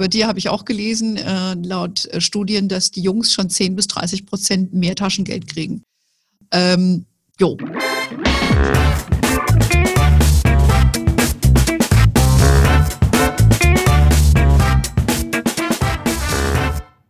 Bei 0.00 0.08
dir 0.08 0.28
habe 0.28 0.38
ich 0.38 0.48
auch 0.48 0.64
gelesen, 0.64 1.18
äh, 1.18 1.52
laut 1.62 2.06
äh, 2.06 2.22
Studien, 2.22 2.68
dass 2.68 2.90
die 2.90 3.02
Jungs 3.02 3.34
schon 3.34 3.50
10 3.50 3.76
bis 3.76 3.86
30 3.86 4.24
Prozent 4.24 4.72
mehr 4.72 4.94
Taschengeld 4.96 5.46
kriegen. 5.46 5.82
Ähm, 6.52 7.04
jo. 7.38 7.58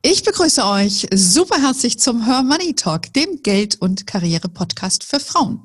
Ich 0.02 0.24
begrüße 0.24 0.64
euch 0.66 1.06
super 1.14 1.62
herzlich 1.62 2.00
zum 2.00 2.24
Her 2.24 2.42
Money 2.42 2.74
Talk, 2.74 3.12
dem 3.12 3.40
Geld- 3.44 3.80
und 3.80 4.08
Karriere-Podcast 4.08 5.04
für 5.04 5.20
Frauen. 5.20 5.62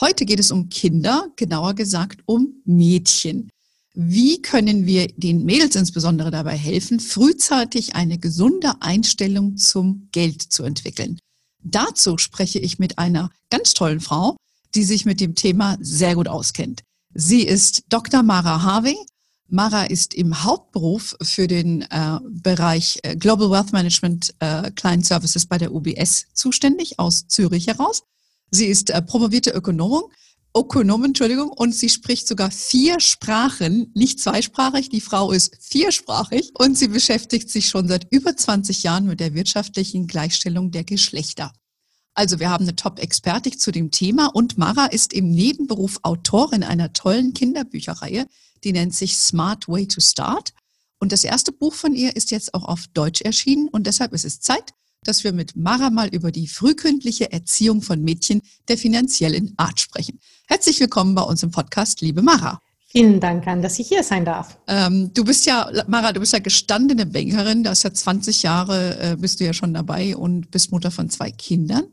Heute 0.00 0.24
geht 0.24 0.40
es 0.40 0.50
um 0.50 0.70
Kinder, 0.70 1.28
genauer 1.36 1.74
gesagt 1.74 2.22
um 2.24 2.62
Mädchen. 2.64 3.50
Wie 3.96 4.42
können 4.42 4.86
wir 4.86 5.06
den 5.16 5.44
Mädels 5.44 5.76
insbesondere 5.76 6.32
dabei 6.32 6.56
helfen, 6.56 6.98
frühzeitig 6.98 7.94
eine 7.94 8.18
gesunde 8.18 8.72
Einstellung 8.80 9.56
zum 9.56 10.08
Geld 10.10 10.42
zu 10.42 10.64
entwickeln? 10.64 11.20
Dazu 11.62 12.18
spreche 12.18 12.58
ich 12.58 12.80
mit 12.80 12.98
einer 12.98 13.30
ganz 13.50 13.72
tollen 13.72 14.00
Frau, 14.00 14.36
die 14.74 14.82
sich 14.82 15.04
mit 15.04 15.20
dem 15.20 15.36
Thema 15.36 15.78
sehr 15.80 16.16
gut 16.16 16.26
auskennt. 16.26 16.82
Sie 17.14 17.42
ist 17.42 17.84
Dr. 17.88 18.24
Mara 18.24 18.62
Harvey. 18.62 18.96
Mara 19.48 19.84
ist 19.84 20.14
im 20.14 20.42
Hauptberuf 20.42 21.16
für 21.22 21.46
den 21.46 21.82
äh, 21.82 22.18
Bereich 22.28 22.98
äh, 23.04 23.14
Global 23.14 23.50
Wealth 23.50 23.72
Management 23.72 24.34
äh, 24.40 24.72
Client 24.72 25.06
Services 25.06 25.46
bei 25.46 25.58
der 25.58 25.72
UBS 25.72 26.26
zuständig 26.34 26.98
aus 26.98 27.28
Zürich 27.28 27.68
heraus. 27.68 28.02
Sie 28.50 28.66
ist 28.66 28.90
äh, 28.90 29.00
promovierte 29.00 29.50
Ökonomin 29.50 30.10
Ökonomin, 30.56 31.06
Entschuldigung, 31.06 31.48
und 31.48 31.74
sie 31.74 31.88
spricht 31.88 32.28
sogar 32.28 32.50
vier 32.52 33.00
Sprachen, 33.00 33.90
nicht 33.94 34.20
zweisprachig, 34.20 34.88
die 34.88 35.00
Frau 35.00 35.32
ist 35.32 35.56
viersprachig 35.60 36.52
und 36.56 36.78
sie 36.78 36.86
beschäftigt 36.86 37.50
sich 37.50 37.68
schon 37.68 37.88
seit 37.88 38.06
über 38.12 38.36
20 38.36 38.84
Jahren 38.84 39.06
mit 39.06 39.18
der 39.18 39.34
wirtschaftlichen 39.34 40.06
Gleichstellung 40.06 40.70
der 40.70 40.84
Geschlechter. 40.84 41.52
Also 42.14 42.38
wir 42.38 42.50
haben 42.50 42.64
eine 42.64 42.76
Top-Expertin 42.76 43.58
zu 43.58 43.72
dem 43.72 43.90
Thema 43.90 44.26
und 44.26 44.56
Mara 44.56 44.86
ist 44.86 45.12
im 45.12 45.28
Nebenberuf 45.32 45.98
Autorin 46.02 46.62
einer 46.62 46.92
tollen 46.92 47.34
Kinderbücherreihe, 47.34 48.26
die 48.62 48.72
nennt 48.72 48.94
sich 48.94 49.16
Smart 49.16 49.66
Way 49.66 49.88
to 49.88 50.00
Start. 50.00 50.52
Und 51.00 51.10
das 51.10 51.24
erste 51.24 51.50
Buch 51.50 51.74
von 51.74 51.96
ihr 51.96 52.14
ist 52.14 52.30
jetzt 52.30 52.54
auch 52.54 52.64
auf 52.64 52.86
Deutsch 52.94 53.22
erschienen 53.22 53.68
und 53.68 53.88
deshalb 53.88 54.12
ist 54.12 54.24
es 54.24 54.38
Zeit, 54.38 54.72
dass 55.04 55.24
wir 55.24 55.32
mit 55.32 55.56
Mara 55.56 55.90
mal 55.90 56.08
über 56.08 56.32
die 56.32 56.48
frühkindliche 56.48 57.30
Erziehung 57.32 57.82
von 57.82 58.02
Mädchen 58.02 58.42
der 58.68 58.78
finanziellen 58.78 59.54
Art 59.56 59.80
sprechen. 59.80 60.18
Herzlich 60.46 60.80
willkommen 60.80 61.14
bei 61.14 61.22
uns 61.22 61.42
im 61.42 61.50
Podcast, 61.50 62.00
liebe 62.00 62.22
Mara. 62.22 62.60
Vielen 62.86 63.18
Dank 63.18 63.46
an, 63.48 63.60
dass 63.60 63.78
ich 63.80 63.88
hier 63.88 64.04
sein 64.04 64.24
darf. 64.24 64.56
Ähm, 64.68 65.10
du 65.12 65.24
bist 65.24 65.46
ja, 65.46 65.68
Mara, 65.88 66.12
du 66.12 66.20
bist 66.20 66.32
ja 66.32 66.38
gestandene 66.38 67.06
Bankerin, 67.06 67.64
du 67.64 67.70
hast 67.70 67.82
ja 67.82 67.92
20 67.92 68.44
Jahre, 68.44 68.98
äh, 69.00 69.16
bist 69.16 69.40
du 69.40 69.44
ja 69.44 69.52
schon 69.52 69.74
dabei 69.74 70.16
und 70.16 70.50
bist 70.52 70.70
Mutter 70.70 70.92
von 70.92 71.10
zwei 71.10 71.30
Kindern. 71.32 71.84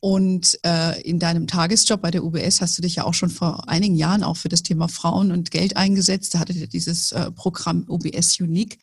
Und 0.00 0.58
äh, 0.66 1.00
in 1.02 1.18
deinem 1.18 1.46
Tagesjob 1.46 2.02
bei 2.02 2.10
der 2.10 2.24
UBS 2.24 2.60
hast 2.60 2.76
du 2.76 2.82
dich 2.82 2.96
ja 2.96 3.04
auch 3.04 3.14
schon 3.14 3.30
vor 3.30 3.68
einigen 3.68 3.94
Jahren 3.94 4.22
auch 4.22 4.36
für 4.36 4.50
das 4.50 4.62
Thema 4.62 4.88
Frauen 4.88 5.32
und 5.32 5.50
Geld 5.50 5.76
eingesetzt. 5.76 6.34
Da 6.34 6.40
hattet 6.40 6.56
ihr 6.56 6.66
dieses 6.66 7.12
äh, 7.12 7.30
Programm 7.30 7.84
UBS 7.88 8.38
Unique. 8.40 8.78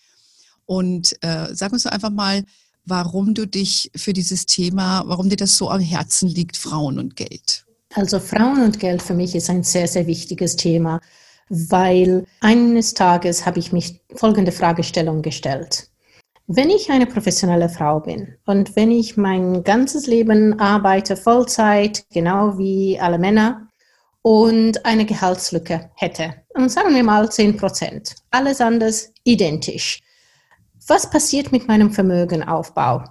Und 0.65 1.15
äh, 1.21 1.53
sag 1.53 1.73
uns 1.73 1.83
doch 1.83 1.91
einfach 1.91 2.09
mal, 2.09 2.43
warum 2.91 3.33
du 3.33 3.47
dich 3.47 3.89
für 3.95 4.11
dieses 4.11 4.45
Thema, 4.45 5.03
warum 5.07 5.29
dir 5.29 5.37
das 5.37 5.57
so 5.57 5.69
am 5.69 5.79
Herzen 5.79 6.27
liegt, 6.27 6.57
Frauen 6.57 6.99
und 6.99 7.15
Geld. 7.15 7.65
Also 7.95 8.19
Frauen 8.19 8.61
und 8.61 8.81
Geld 8.81 9.01
für 9.01 9.13
mich 9.13 9.33
ist 9.33 9.49
ein 9.49 9.63
sehr, 9.63 9.87
sehr 9.87 10.07
wichtiges 10.07 10.57
Thema, 10.57 10.99
weil 11.49 12.25
eines 12.41 12.93
Tages 12.93 13.45
habe 13.45 13.59
ich 13.59 13.71
mich 13.71 14.01
folgende 14.13 14.51
Fragestellung 14.51 15.21
gestellt. 15.21 15.87
Wenn 16.47 16.69
ich 16.69 16.91
eine 16.91 17.05
professionelle 17.05 17.69
Frau 17.69 18.01
bin 18.01 18.35
und 18.45 18.75
wenn 18.75 18.91
ich 18.91 19.15
mein 19.15 19.63
ganzes 19.63 20.05
Leben 20.05 20.59
arbeite, 20.59 21.15
Vollzeit, 21.15 22.03
genau 22.11 22.57
wie 22.57 22.99
alle 22.99 23.19
Männer, 23.19 23.69
und 24.21 24.85
eine 24.85 25.05
Gehaltslücke 25.05 25.89
hätte, 25.95 26.35
und 26.55 26.69
sagen 26.69 26.93
wir 26.93 27.03
mal 27.03 27.31
10 27.31 27.55
Prozent, 27.55 28.15
alles 28.31 28.59
anders 28.59 29.13
identisch, 29.23 30.01
was 30.91 31.09
passiert 31.09 31.53
mit 31.53 31.69
meinem 31.69 31.89
Vermögenaufbau 31.89 33.05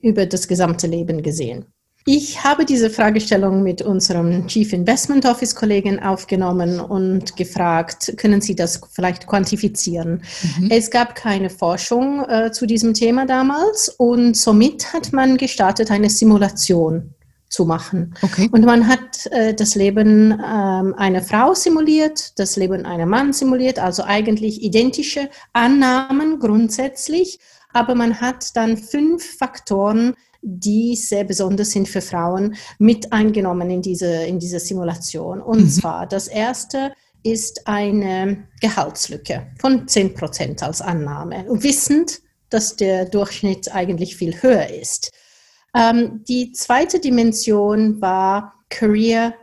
über 0.00 0.24
das 0.24 0.48
gesamte 0.48 0.86
Leben 0.86 1.22
gesehen? 1.22 1.66
Ich 2.06 2.42
habe 2.42 2.64
diese 2.64 2.88
Fragestellung 2.88 3.62
mit 3.62 3.82
unserem 3.82 4.46
Chief 4.46 4.72
Investment 4.72 5.26
Office 5.26 5.54
Kollegen 5.54 6.00
aufgenommen 6.00 6.80
und 6.80 7.36
gefragt, 7.36 8.14
können 8.16 8.40
Sie 8.40 8.56
das 8.56 8.80
vielleicht 8.90 9.26
quantifizieren? 9.26 10.22
Mhm. 10.58 10.70
Es 10.70 10.90
gab 10.90 11.14
keine 11.14 11.50
Forschung 11.50 12.24
äh, 12.26 12.50
zu 12.50 12.64
diesem 12.64 12.94
Thema 12.94 13.26
damals 13.26 13.90
und 13.90 14.34
somit 14.34 14.94
hat 14.94 15.12
man 15.12 15.36
gestartet, 15.36 15.90
eine 15.90 16.08
Simulation 16.08 17.12
zu 17.48 17.64
machen. 17.64 18.14
Okay. 18.22 18.48
Und 18.52 18.64
man 18.64 18.86
hat 18.86 19.26
äh, 19.30 19.54
das 19.54 19.74
Leben 19.74 20.32
ähm, 20.32 20.94
einer 20.96 21.22
Frau 21.22 21.54
simuliert, 21.54 22.38
das 22.38 22.56
Leben 22.56 22.84
einer 22.84 23.06
Mann 23.06 23.32
simuliert, 23.32 23.78
also 23.78 24.02
eigentlich 24.04 24.62
identische 24.62 25.30
Annahmen 25.52 26.38
grundsätzlich, 26.40 27.38
aber 27.72 27.94
man 27.94 28.20
hat 28.20 28.56
dann 28.56 28.76
fünf 28.76 29.38
Faktoren, 29.38 30.14
die 30.42 30.94
sehr 30.94 31.24
besonders 31.24 31.70
sind 31.70 31.88
für 31.88 32.00
Frauen, 32.00 32.54
mit 32.78 33.12
eingenommen 33.12 33.70
in 33.70 33.82
diese, 33.82 34.24
in 34.24 34.38
diese 34.38 34.60
Simulation. 34.60 35.40
Und 35.40 35.60
mhm. 35.60 35.68
zwar 35.68 36.06
das 36.06 36.28
erste 36.28 36.92
ist 37.22 37.66
eine 37.66 38.44
Gehaltslücke 38.60 39.48
von 39.58 39.88
10 39.88 40.14
Prozent 40.14 40.62
als 40.62 40.80
Annahme, 40.80 41.44
wissend, 41.48 42.20
dass 42.50 42.76
der 42.76 43.06
Durchschnitt 43.06 43.74
eigentlich 43.74 44.16
viel 44.16 44.40
höher 44.40 44.68
ist. 44.68 45.10
Ähm, 45.74 46.24
die 46.28 46.52
zweite 46.52 47.00
Dimension 47.00 48.00
war 48.00 48.54
Career 48.68 49.34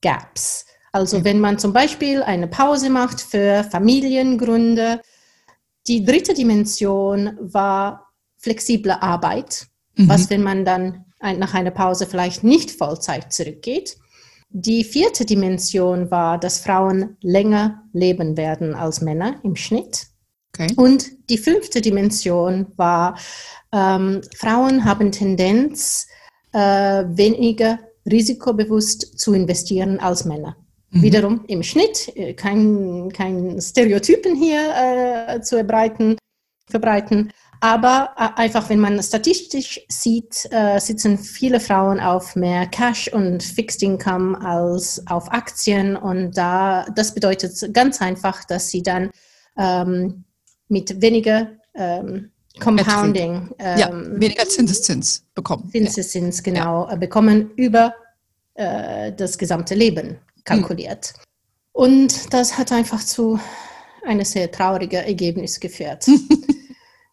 Gaps. 0.00 0.66
Also 0.92 1.18
mhm. 1.18 1.24
wenn 1.24 1.40
man 1.40 1.58
zum 1.58 1.72
Beispiel 1.72 2.22
eine 2.22 2.48
Pause 2.48 2.90
macht 2.90 3.20
für 3.20 3.64
Familiengründe. 3.64 5.00
Die 5.86 6.04
dritte 6.04 6.34
Dimension 6.34 7.36
war 7.40 8.08
flexible 8.36 8.92
Arbeit. 8.92 9.66
Mhm. 9.96 10.08
Was, 10.08 10.30
wenn 10.30 10.42
man 10.42 10.64
dann 10.64 11.04
nach 11.20 11.54
einer 11.54 11.70
Pause 11.70 12.06
vielleicht 12.06 12.44
nicht 12.44 12.70
Vollzeit 12.70 13.32
zurückgeht. 13.32 13.98
Die 14.48 14.84
vierte 14.84 15.24
Dimension 15.24 16.10
war, 16.10 16.38
dass 16.38 16.60
Frauen 16.60 17.16
länger 17.20 17.84
leben 17.92 18.36
werden 18.36 18.74
als 18.74 19.00
Männer 19.00 19.38
im 19.44 19.54
Schnitt. 19.54 20.06
Okay. 20.60 20.74
Und 20.76 21.30
die 21.30 21.38
fünfte 21.38 21.80
Dimension 21.80 22.66
war, 22.76 23.18
ähm, 23.72 24.20
Frauen 24.36 24.84
haben 24.84 25.10
Tendenz, 25.10 26.06
äh, 26.52 26.58
weniger 27.06 27.78
risikobewusst 28.10 29.18
zu 29.18 29.32
investieren 29.32 30.00
als 30.00 30.24
Männer. 30.24 30.56
Mhm. 30.90 31.02
Wiederum 31.02 31.44
im 31.46 31.62
Schnitt, 31.62 32.14
äh, 32.14 32.34
kein, 32.34 33.10
kein 33.12 33.60
Stereotypen 33.60 34.34
hier 34.34 35.28
äh, 35.28 35.40
zu 35.40 35.56
verbreiten, 35.56 36.16
verbreiten. 36.68 37.32
Aber 37.60 38.10
äh, 38.18 38.40
einfach, 38.40 38.68
wenn 38.68 38.80
man 38.80 39.02
statistisch 39.02 39.80
sieht, 39.88 40.48
äh, 40.50 40.78
sitzen 40.78 41.16
viele 41.16 41.60
Frauen 41.60 42.00
auf 42.00 42.36
mehr 42.36 42.66
Cash 42.66 43.08
und 43.12 43.42
Fixed 43.42 43.82
Income 43.82 44.40
als 44.44 45.06
auf 45.06 45.30
Aktien. 45.30 45.96
Und 45.96 46.36
da, 46.36 46.86
das 46.96 47.14
bedeutet 47.14 47.72
ganz 47.72 48.02
einfach, 48.02 48.44
dass 48.44 48.70
sie 48.70 48.82
dann 48.82 49.10
ähm, 49.56 50.24
mit 50.70 51.00
weniger 51.00 51.48
ähm, 51.74 52.30
Compounding. 52.58 53.48
Ähm, 53.58 53.78
ja, 53.78 53.90
weniger 53.92 54.48
Zinseszins 54.48 55.24
bekommen. 55.34 55.70
Zinseszins, 55.70 56.42
genau, 56.42 56.88
ja. 56.88 56.96
bekommen 56.96 57.50
über 57.56 57.94
äh, 58.54 59.12
das 59.12 59.38
gesamte 59.38 59.74
Leben 59.74 60.18
kalkuliert. 60.44 61.12
Hm. 61.14 61.22
Und 61.72 62.34
das 62.34 62.58
hat 62.58 62.72
einfach 62.72 63.04
zu 63.04 63.38
einem 64.04 64.24
sehr 64.24 64.50
traurigen 64.50 65.04
Ergebnis 65.04 65.60
geführt. 65.60 66.06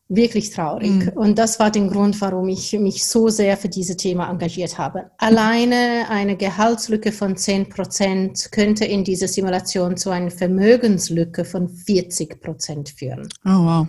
Wirklich 0.09 0.51
traurig. 0.51 0.89
Mhm. 0.89 1.09
Und 1.15 1.37
das 1.37 1.59
war 1.59 1.69
der 1.69 1.85
Grund, 1.87 2.19
warum 2.21 2.47
ich 2.47 2.71
mich 2.79 3.03
so 3.03 3.27
sehr 3.27 3.57
für 3.57 3.67
dieses 3.67 3.97
Thema 3.97 4.29
engagiert 4.29 4.77
habe. 4.77 5.11
Alleine 5.17 6.05
eine 6.09 6.37
Gehaltslücke 6.37 7.11
von 7.11 7.35
10 7.35 7.67
Prozent 7.67 8.49
könnte 8.53 8.85
in 8.85 9.03
dieser 9.03 9.27
Simulation 9.27 9.97
zu 9.97 10.09
einer 10.09 10.31
Vermögenslücke 10.31 11.43
von 11.43 11.67
40 11.67 12.39
Prozent 12.41 12.89
führen. 12.89 13.27
Oh, 13.43 13.49
wow. 13.49 13.87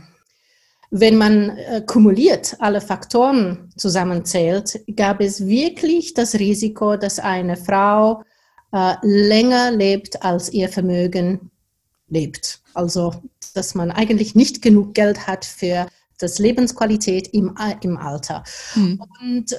Wenn 0.91 1.17
man 1.17 1.51
äh, 1.51 1.83
kumuliert 1.87 2.57
alle 2.59 2.81
Faktoren 2.81 3.71
zusammenzählt, 3.77 4.81
gab 4.97 5.21
es 5.21 5.47
wirklich 5.47 6.15
das 6.15 6.35
Risiko, 6.35 6.97
dass 6.97 7.21
eine 7.21 7.57
Frau 7.57 8.23
äh, 8.73 8.95
länger 9.03 9.71
lebt, 9.71 10.23
als 10.25 10.53
ihr 10.53 10.69
Vermögen 10.69 11.51
lebt. 12.09 12.61
Also, 12.75 13.15
dass 13.55 13.75
man 13.75 13.91
eigentlich 13.93 14.35
nicht 14.35 14.63
genug 14.63 14.95
Geld 14.95 15.27
hat 15.27 15.45
für 15.45 15.87
das 16.19 16.39
Lebensqualität 16.39 17.29
im, 17.29 17.55
im 17.81 17.97
Alter. 17.97 18.45
Mhm. 18.75 19.03
Und 19.21 19.53
äh, 19.53 19.57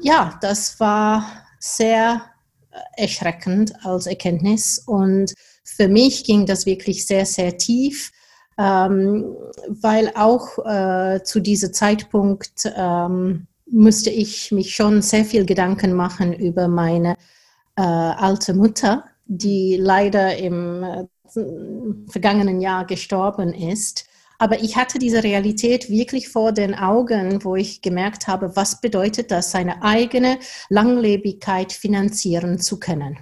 ja, 0.00 0.38
das 0.40 0.78
war 0.80 1.24
sehr 1.58 2.22
äh, 2.70 3.02
erschreckend 3.02 3.72
als 3.84 4.06
Erkenntnis 4.06 4.78
und 4.86 5.34
für 5.64 5.88
mich 5.88 6.24
ging 6.24 6.46
das 6.46 6.66
wirklich 6.66 7.06
sehr, 7.06 7.26
sehr 7.26 7.56
tief 7.56 8.12
ähm, 8.58 9.36
weil 9.68 10.12
auch 10.14 10.58
äh, 10.64 11.22
zu 11.24 11.40
diesem 11.40 11.72
Zeitpunkt 11.72 12.70
ähm, 12.76 13.46
musste 13.70 14.10
ich 14.10 14.52
mich 14.52 14.74
schon 14.74 15.02
sehr 15.02 15.24
viel 15.24 15.44
Gedanken 15.44 15.92
machen 15.92 16.32
über 16.32 16.68
meine 16.68 17.16
äh, 17.76 17.82
alte 17.82 18.54
Mutter, 18.54 19.04
die 19.26 19.76
leider 19.80 20.36
im 20.36 20.84
äh, 20.84 21.04
vergangenen 22.08 22.60
Jahr 22.60 22.86
gestorben 22.86 23.52
ist. 23.52 24.06
Aber 24.44 24.62
ich 24.62 24.76
hatte 24.76 24.98
diese 24.98 25.24
Realität 25.24 25.88
wirklich 25.88 26.28
vor 26.28 26.52
den 26.52 26.74
Augen, 26.74 27.42
wo 27.44 27.56
ich 27.56 27.80
gemerkt 27.80 28.26
habe, 28.26 28.54
was 28.54 28.82
bedeutet 28.82 29.30
das, 29.30 29.50
seine 29.50 29.82
eigene 29.82 30.38
Langlebigkeit 30.68 31.72
finanzieren 31.72 32.60
zu 32.60 32.78
können. 32.78 33.20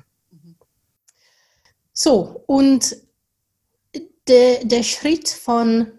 So, 1.93 2.43
und 2.49 2.97
de, 4.27 4.67
der 4.67 4.83
Schritt 4.83 5.29
von 5.29 5.93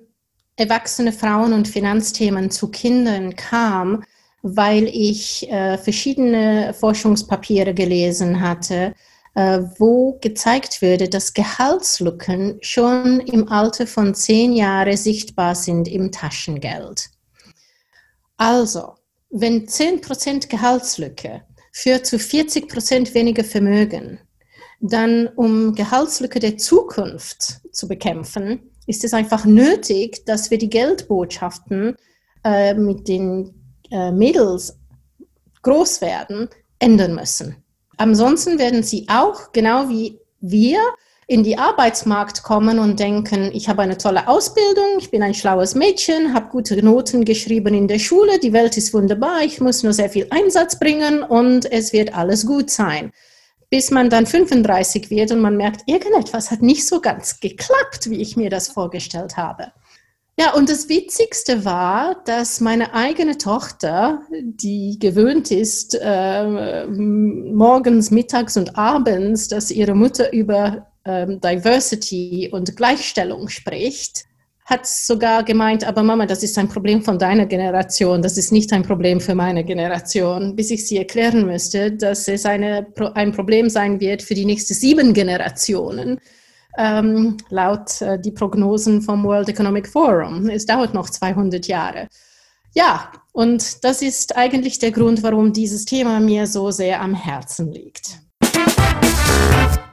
erwachsene 0.57 1.13
Frauen 1.13 1.53
und 1.53 1.69
Finanzthemen 1.69 2.51
zu 2.51 2.69
Kindern 2.69 3.37
kam, 3.37 4.03
weil 4.41 4.89
ich 4.89 5.49
äh, 5.49 5.77
verschiedene 5.77 6.73
Forschungspapiere 6.73 7.73
gelesen 7.73 8.41
hatte, 8.41 8.93
wo 9.35 10.19
gezeigt 10.21 10.81
würde, 10.81 11.09
dass 11.09 11.33
Gehaltslücken 11.33 12.59
schon 12.62 13.19
im 13.21 13.50
Alter 13.50 13.88
von 13.88 14.13
zehn 14.13 14.53
Jahren 14.53 14.95
sichtbar 14.95 15.56
sind 15.56 15.88
im 15.88 16.12
Taschengeld. 16.12 17.09
Also, 18.38 18.94
wenn 19.30 19.65
10% 19.65 20.47
Gehaltslücke 20.50 21.41
führt 21.71 22.06
zu 22.06 22.18
40% 22.18 23.13
weniger 23.15 23.44
Vermögen, 23.44 24.19
dann 24.80 25.27
um 25.30 25.74
Gehaltslücke 25.74 26.39
der 26.39 26.57
Zukunft 26.57 27.62
zu 27.71 27.88
bekämpfen, 27.88 28.69
ist 28.85 29.03
es 29.03 29.13
einfach 29.13 29.45
nötig, 29.45 30.25
dass 30.25 30.51
wir 30.51 30.57
die 30.57 30.69
Geldbotschaften 30.69 31.95
äh, 32.44 32.74
mit 32.74 33.07
den 33.07 33.53
äh, 33.89 34.12
Mädels 34.12 34.77
groß 35.62 36.01
werden, 36.01 36.50
ändern 36.80 37.15
müssen. 37.15 37.62
Ansonsten 38.03 38.59
werden 38.59 38.83
sie 38.83 39.07
auch, 39.07 39.53
genau 39.53 39.88
wie 39.88 40.19
wir, 40.41 40.77
in 41.25 41.41
die 41.41 41.57
Arbeitsmarkt 41.57 42.44
kommen 42.44 42.77
und 42.77 43.00
denken, 43.00 43.50
ich 43.53 43.69
habe 43.69 43.81
eine 43.81 43.97
tolle 43.97 44.27
Ausbildung, 44.27 44.97
ich 45.00 45.09
bin 45.09 45.23
ein 45.23 45.33
schlaues 45.33 45.73
Mädchen, 45.73 46.33
habe 46.33 46.50
gute 46.50 46.83
Noten 46.83 47.23
geschrieben 47.23 47.73
in 47.73 47.88
der 47.88 48.00
Schule, 48.00 48.39
die 48.39 48.51
Welt 48.51 48.75
ist 48.75 48.94
wunderbar, 48.94 49.41
ich 49.45 49.61
muss 49.61 49.83
nur 49.83 49.94
sehr 49.94 50.09
viel 50.09 50.27
Einsatz 50.31 50.77
bringen 50.77 51.23
und 51.23 51.71
es 51.71 51.94
wird 51.94 52.13
alles 52.13 52.45
gut 52.45 52.69
sein 52.69 53.13
bis 53.69 53.89
man 53.89 54.11
dann 54.11 54.27
35 54.27 55.09
wird 55.09 55.31
und 55.31 55.41
man 55.41 55.57
merkt, 55.57 55.81
irgendetwas 55.88 56.51
hat 56.51 56.61
nicht 56.61 56.85
so 56.85 57.01
ganz 57.01 57.39
geklappt, 57.39 58.07
wie 58.07 58.21
ich 58.21 58.38
mir 58.38 58.51
das 58.51 58.67
vorgestellt 58.67 59.35
habe. 59.35 59.71
Ja, 60.39 60.56
und 60.56 60.68
das 60.68 60.89
Witzigste 60.89 61.63
war, 61.63 62.24
dass 62.25 62.59
meine 62.59 62.95
eigene 62.95 63.38
Tochter, 63.38 64.24
die 64.31 64.97
gewöhnt 65.00 65.51
ist, 65.51 65.95
äh, 66.01 66.88
morgens, 66.88 68.09
mittags 68.09 68.57
und 68.57 68.75
abends, 68.75 69.47
dass 69.47 69.69
ihre 69.69 69.94
Mutter 69.94 70.33
über 70.33 70.88
äh, 71.03 71.27
Diversity 71.27 72.50
und 72.51 72.75
Gleichstellung 72.75 73.47
spricht, 73.47 74.25
hat 74.65 74.88
sogar 74.88 75.44
gemeint, 75.44 75.85
aber 75.85 76.01
Mama, 76.01 76.25
das 76.25 76.41
ist 76.41 76.57
ein 76.57 76.69
Problem 76.69 77.03
von 77.03 77.19
deiner 77.19 77.45
Generation, 77.45 78.24
das 78.24 78.38
ist 78.38 78.51
nicht 78.51 78.74
ein 78.74 78.81
Problem 78.81 79.19
für 79.19 79.35
meine 79.35 79.63
Generation, 79.63 80.56
bis 80.56 80.71
ich 80.71 80.88
sie 80.88 80.97
erklären 80.97 81.45
müsste, 81.45 81.91
dass 81.91 82.27
es 82.27 82.45
eine, 82.45 82.88
ein 83.13 83.33
Problem 83.33 83.69
sein 83.69 84.00
wird 84.00 84.24
für 84.24 84.33
die 84.33 84.45
nächsten 84.45 84.74
sieben 84.74 85.13
Generationen, 85.13 86.19
ähm, 86.77 87.37
laut 87.49 88.01
äh, 88.01 88.19
die 88.19 88.31
Prognosen 88.31 89.01
vom 89.01 89.23
World 89.23 89.49
Economic 89.49 89.87
Forum. 89.87 90.49
Es 90.49 90.65
dauert 90.65 90.93
noch 90.93 91.09
200 91.09 91.67
Jahre. 91.67 92.07
Ja, 92.73 93.11
und 93.31 93.83
das 93.83 94.01
ist 94.01 94.35
eigentlich 94.35 94.79
der 94.79 94.91
Grund, 94.91 95.21
warum 95.23 95.53
dieses 95.53 95.85
Thema 95.85 96.19
mir 96.19 96.47
so 96.47 96.71
sehr 96.71 97.01
am 97.01 97.13
Herzen 97.13 97.71
liegt. 97.71 98.19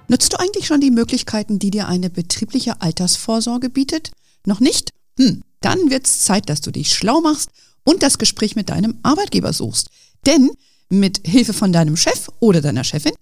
Nutzt 0.08 0.32
du 0.32 0.40
eigentlich 0.40 0.66
schon 0.66 0.80
die 0.80 0.90
Möglichkeiten, 0.90 1.58
die 1.58 1.70
dir 1.70 1.86
eine 1.86 2.10
betriebliche 2.10 2.80
Altersvorsorge 2.80 3.70
bietet? 3.70 4.10
Noch 4.44 4.60
nicht? 4.60 4.90
Hm, 5.18 5.42
dann 5.60 5.90
wird's 5.90 6.24
Zeit, 6.24 6.48
dass 6.48 6.60
du 6.60 6.70
dich 6.70 6.94
schlau 6.94 7.20
machst 7.20 7.50
und 7.84 8.02
das 8.02 8.18
Gespräch 8.18 8.56
mit 8.56 8.70
deinem 8.70 8.98
Arbeitgeber 9.02 9.52
suchst. 9.52 9.88
Denn 10.26 10.50
mit 10.88 11.20
Hilfe 11.24 11.52
von 11.52 11.72
deinem 11.72 11.96
Chef 11.96 12.28
oder 12.40 12.60
deiner 12.60 12.84
Chefin 12.84 13.12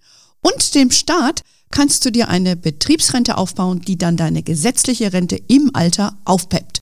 und 0.41 0.73
dem 0.73 0.91
Staat 0.91 1.43
kannst 1.71 2.05
du 2.05 2.11
dir 2.11 2.29
eine 2.29 2.55
Betriebsrente 2.55 3.37
aufbauen, 3.37 3.81
die 3.81 3.97
dann 3.97 4.17
deine 4.17 4.43
gesetzliche 4.43 5.13
Rente 5.13 5.39
im 5.47 5.71
Alter 5.73 6.17
aufpeppt. 6.25 6.79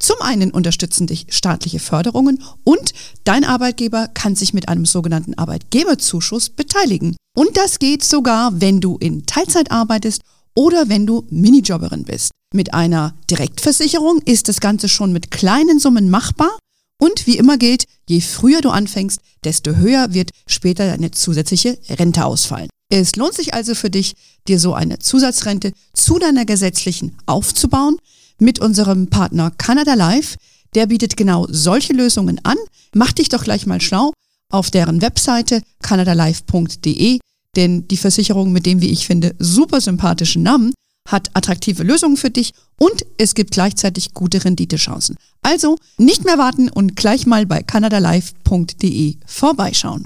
Zum 0.00 0.16
einen 0.22 0.50
unterstützen 0.50 1.06
dich 1.06 1.26
staatliche 1.28 1.78
Förderungen 1.78 2.42
und 2.64 2.94
dein 3.24 3.44
Arbeitgeber 3.44 4.08
kann 4.08 4.34
sich 4.34 4.54
mit 4.54 4.68
einem 4.68 4.86
sogenannten 4.86 5.34
Arbeitgeberzuschuss 5.34 6.48
beteiligen. 6.50 7.16
Und 7.36 7.56
das 7.56 7.78
geht 7.78 8.02
sogar, 8.02 8.60
wenn 8.60 8.80
du 8.80 8.96
in 8.96 9.26
Teilzeit 9.26 9.70
arbeitest 9.70 10.22
oder 10.54 10.88
wenn 10.88 11.06
du 11.06 11.26
Minijobberin 11.30 12.04
bist. 12.04 12.32
Mit 12.54 12.72
einer 12.72 13.14
Direktversicherung 13.30 14.20
ist 14.24 14.48
das 14.48 14.60
Ganze 14.60 14.88
schon 14.88 15.12
mit 15.12 15.30
kleinen 15.30 15.78
Summen 15.78 16.08
machbar 16.08 16.50
und 16.98 17.26
wie 17.26 17.36
immer 17.36 17.58
gilt, 17.58 17.84
je 18.08 18.20
früher 18.20 18.62
du 18.62 18.70
anfängst, 18.70 19.20
desto 19.44 19.76
höher 19.76 20.12
wird 20.14 20.30
später 20.46 20.86
deine 20.86 21.10
zusätzliche 21.10 21.78
Rente 21.88 22.24
ausfallen. 22.24 22.68
Es 22.90 23.16
lohnt 23.16 23.34
sich 23.34 23.54
also 23.54 23.74
für 23.74 23.88
dich, 23.88 24.14
dir 24.46 24.58
so 24.58 24.74
eine 24.74 24.98
Zusatzrente 24.98 25.72
zu 25.94 26.18
deiner 26.18 26.44
gesetzlichen 26.44 27.16
aufzubauen 27.26 27.96
mit 28.38 28.58
unserem 28.58 29.08
Partner 29.08 29.50
Canada 29.56 29.94
Life. 29.94 30.36
Der 30.74 30.86
bietet 30.86 31.16
genau 31.16 31.46
solche 31.48 31.92
Lösungen 31.92 32.40
an. 32.44 32.56
Mach 32.94 33.12
dich 33.12 33.28
doch 33.28 33.44
gleich 33.44 33.66
mal 33.66 33.80
schlau 33.80 34.12
auf 34.50 34.70
deren 34.70 35.00
Webseite 35.00 35.62
canadalife.de 35.82 37.20
denn 37.56 37.88
die 37.88 37.96
Versicherung 37.96 38.52
mit 38.52 38.66
dem, 38.66 38.80
wie 38.80 38.90
ich 38.90 39.06
finde, 39.06 39.34
super 39.38 39.80
sympathischen 39.80 40.42
Namen 40.42 40.72
hat 41.08 41.30
attraktive 41.34 41.82
Lösungen 41.82 42.16
für 42.16 42.30
dich 42.30 42.52
und 42.78 43.04
es 43.18 43.34
gibt 43.34 43.52
gleichzeitig 43.52 44.14
gute 44.14 44.44
Renditechancen. 44.44 45.16
Also 45.42 45.76
nicht 45.98 46.24
mehr 46.24 46.38
warten 46.38 46.68
und 46.68 46.94
gleich 46.94 47.26
mal 47.26 47.46
bei 47.46 47.62
canadalife.de 47.62 49.16
vorbeischauen. 49.26 50.04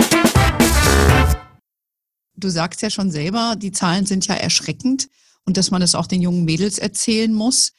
Du 2.37 2.49
sagst 2.49 2.83
ja 2.83 2.91
schon 2.91 3.11
selber, 3.11 3.55
die 3.57 3.73
Zahlen 3.73 4.07
sind 4.07 4.27
ja 4.27 4.35
erschreckend 4.35 5.09
und 5.45 5.57
dass 5.57 5.71
man 5.71 5.83
es 5.83 5.95
auch 5.95 6.07
den 6.07 6.21
jungen 6.21 6.45
Mädels 6.45 6.79
erzählen 6.79 7.33
muss. 7.33 7.73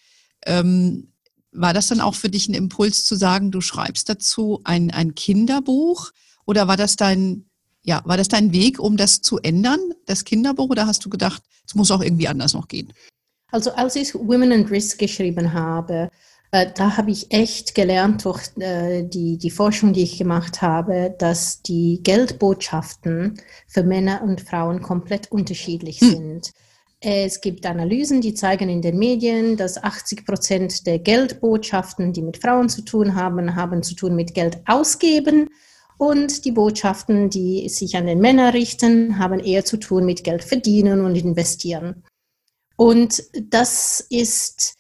Ähm, 0.46 1.12
war 1.52 1.74
das 1.74 1.88
dann 1.88 2.02
auch 2.02 2.16
für 2.16 2.30
dich 2.30 2.48
ein 2.48 2.54
Impuls 2.54 3.06
zu 3.06 3.16
sagen, 3.16 3.52
du 3.52 3.62
schreibst 3.62 4.10
dazu 4.10 4.62
ein, 4.64 4.92
ein 4.92 5.16
Kinderbuch 5.16 6.12
oder 6.46 6.68
war 6.68 6.78
das 6.78 6.96
dein 6.96 7.46
ja, 7.86 8.02
war 8.04 8.18
das 8.18 8.28
dein 8.28 8.52
Weg, 8.52 8.80
um 8.80 8.98
das 8.98 9.22
zu 9.22 9.38
ändern, 9.40 9.80
das 10.08 10.26
Kinderbuch, 10.26 10.70
oder 10.70 10.88
hast 10.88 11.06
du 11.06 11.10
gedacht, 11.10 11.44
es 11.66 11.76
muss 11.76 11.92
auch 11.92 12.02
irgendwie 12.02 12.28
anders 12.28 12.54
noch 12.54 12.68
gehen? 12.68 12.92
Also 13.52 13.72
als 13.74 13.96
ich 13.96 14.14
Women 14.16 14.52
and 14.52 14.72
Risk 14.72 14.98
geschrieben 14.98 15.54
habe, 15.54 16.10
da 16.64 16.96
habe 16.96 17.12
ich 17.12 17.32
echt 17.32 17.76
gelernt 17.76 18.24
durch 18.24 18.44
äh, 18.60 19.04
die, 19.04 19.38
die 19.38 19.50
Forschung, 19.50 19.94
die 19.94 20.04
ich 20.04 20.18
gemacht 20.18 20.62
habe, 20.62 21.14
dass 21.18 21.62
die 21.62 22.02
Geldbotschaften 22.04 23.42
für 23.68 23.84
Männer 23.84 24.22
und 24.24 24.42
Frauen 24.42 24.82
komplett 24.82 25.32
unterschiedlich 25.32 26.00
hm. 26.00 26.10
sind. 26.10 26.52
Es 27.02 27.42
gibt 27.42 27.66
Analysen, 27.66 28.22
die 28.22 28.34
zeigen 28.34 28.70
in 28.70 28.82
den 28.82 28.98
Medien, 28.98 29.58
dass 29.58 29.84
80 29.84 30.26
Prozent 30.26 30.88
der 30.88 31.00
Geldbotschaften, 31.00 32.14
die 32.14 32.22
mit 32.22 32.38
Frauen 32.38 32.70
zu 32.70 32.84
tun 32.84 33.16
haben, 33.16 33.56
haben 33.56 33.84
zu 33.84 33.96
tun 33.96 34.16
mit 34.16 34.34
Geld 34.34 34.62
ausgeben 34.66 35.50
und 35.98 36.46
die 36.46 36.52
Botschaften, 36.52 37.30
die 37.30 37.70
sich 37.70 37.96
an 37.96 38.06
den 38.06 38.20
Männer 38.20 38.54
richten, 38.54 39.20
haben 39.20 39.40
eher 39.40 39.66
zu 39.66 39.78
tun 39.78 40.06
mit 40.06 40.24
Geld 40.24 40.44
verdienen 40.44 41.02
und 41.02 41.16
investieren. 41.16 42.04
Und 42.76 43.24
das 43.50 44.06
ist 44.10 44.76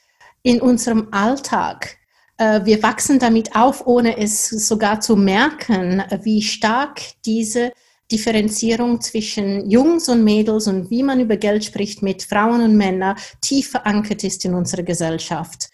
in 0.45 0.61
unserem 0.61 1.07
Alltag. 1.09 1.97
Äh, 2.37 2.63
wir 2.65 2.83
wachsen 2.83 3.17
damit 3.17 3.55
auf, 3.55 3.87
ohne 3.87 4.17
es 4.17 4.47
sogar 4.47 5.01
zu 5.01 5.15
merken, 5.15 6.03
wie 6.21 6.41
stark 6.43 7.01
diese 7.25 7.71
Differenzierung 8.11 9.01
zwischen 9.01 9.67
Jungs 9.67 10.07
und 10.07 10.23
Mädels 10.23 10.67
und 10.67 10.91
wie 10.91 11.01
man 11.01 11.19
über 11.19 11.37
Geld 11.37 11.65
spricht 11.65 12.03
mit 12.03 12.21
Frauen 12.21 12.61
und 12.61 12.77
Männern 12.77 13.17
tief 13.41 13.71
verankert 13.71 14.23
ist 14.23 14.45
in 14.45 14.53
unserer 14.53 14.83
Gesellschaft. 14.83 15.69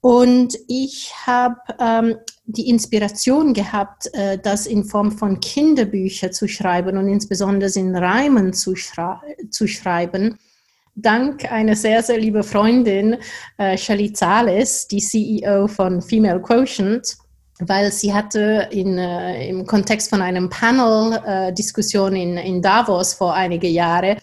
Und 0.00 0.56
ich 0.68 1.12
habe 1.26 1.56
ähm, 1.80 2.16
die 2.44 2.68
Inspiration 2.68 3.52
gehabt, 3.54 4.08
äh, 4.14 4.38
das 4.38 4.66
in 4.66 4.84
Form 4.84 5.10
von 5.10 5.40
Kinderbüchern 5.40 6.32
zu 6.32 6.46
schreiben 6.46 6.96
und 6.96 7.08
insbesondere 7.08 7.72
in 7.74 7.96
Reimen 7.96 8.52
zu, 8.52 8.76
schrei 8.76 9.36
zu 9.50 9.66
schreiben. 9.66 10.38
Dank 10.94 11.50
einer 11.50 11.74
sehr, 11.74 12.02
sehr 12.02 12.18
lieben 12.18 12.42
Freundin, 12.42 13.16
äh, 13.56 13.78
Shali 13.78 14.12
Zales, 14.12 14.86
die 14.88 15.00
CEO 15.00 15.66
von 15.66 16.02
Female 16.02 16.40
Quotient, 16.40 17.16
weil 17.60 17.90
sie 17.90 18.12
hatte 18.12 18.68
in, 18.70 18.98
äh, 18.98 19.48
im 19.48 19.66
Kontext 19.66 20.10
von 20.10 20.20
einem 20.20 20.50
Panel-Diskussion 20.50 22.14
äh, 22.14 22.22
in, 22.22 22.36
in 22.36 22.62
Davos 22.62 23.14
vor 23.14 23.34
einige 23.34 23.68
Jahre 23.68 24.18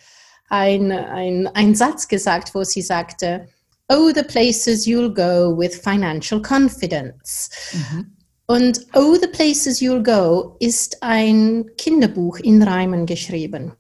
ein, 0.49 0.91
ein, 0.91 1.47
ein 1.47 1.75
Satz 1.75 2.07
gesagt, 2.07 2.53
wo 2.53 2.63
sie 2.63 2.81
sagte, 2.81 3.47
Oh, 3.91 4.11
the 4.13 4.23
places 4.23 4.85
you'll 4.85 5.13
go 5.13 5.57
with 5.57 5.75
financial 5.75 6.39
confidence. 6.41 7.49
Mhm. 7.73 8.11
Und 8.45 8.85
Oh, 8.93 9.15
the 9.15 9.27
places 9.27 9.79
you'll 9.79 10.03
go 10.03 10.55
ist 10.59 11.01
ein 11.01 11.65
Kinderbuch 11.77 12.37
in 12.39 12.61
Reimen 12.61 13.05
geschrieben, 13.05 13.73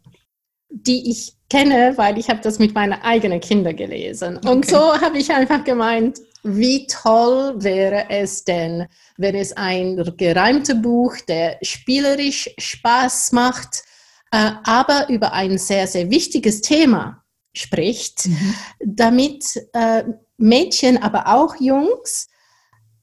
die 0.69 1.09
ich 1.09 1.33
kenne, 1.49 1.93
weil 1.97 2.17
ich 2.17 2.29
habe 2.29 2.41
das 2.41 2.59
mit 2.59 2.75
meinen 2.75 2.93
eigenen 2.93 3.39
Kindern 3.39 3.75
gelesen. 3.75 4.37
Okay. 4.37 4.47
Und 4.47 4.65
so 4.67 4.93
habe 5.01 5.17
ich 5.17 5.31
einfach 5.31 5.63
gemeint, 5.63 6.19
wie 6.43 6.87
toll 6.87 7.55
wäre 7.57 8.09
es 8.09 8.43
denn, 8.43 8.87
wenn 9.17 9.35
es 9.35 9.53
ein 9.57 10.01
gereimtes 10.15 10.81
Buch, 10.81 11.15
der 11.27 11.57
spielerisch 11.61 12.49
Spaß 12.57 13.31
macht, 13.33 13.83
äh, 14.31 14.51
aber 14.63 15.09
über 15.09 15.33
ein 15.33 15.57
sehr, 15.57 15.87
sehr 15.87 16.09
wichtiges 16.09 16.61
Thema 16.61 17.23
spricht, 17.53 18.27
mhm. 18.27 18.55
damit 18.85 19.43
äh, 19.73 20.03
Mädchen, 20.37 21.01
aber 21.01 21.27
auch 21.27 21.55
Jungs 21.59 22.29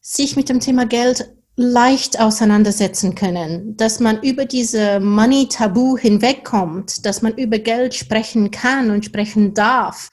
sich 0.01 0.37
mit 0.37 0.49
dem 0.49 0.61
Thema 0.61 0.87
Geld 0.87 1.36
leicht 1.57 2.21
auseinandersetzen 2.21 3.15
können, 3.15 3.77
dass 3.79 3.99
man 3.99 4.23
über 4.23 4.45
diese 4.45 5.01
Money-Tabu 5.01 5.97
hinwegkommt, 5.97 7.07
dass 7.07 7.23
man 7.23 7.35
über 7.35 7.59
Geld 7.59 7.95
sprechen 7.95 8.51
kann 8.51 8.91
und 8.91 9.07
sprechen 9.07 9.55
darf 9.55 10.11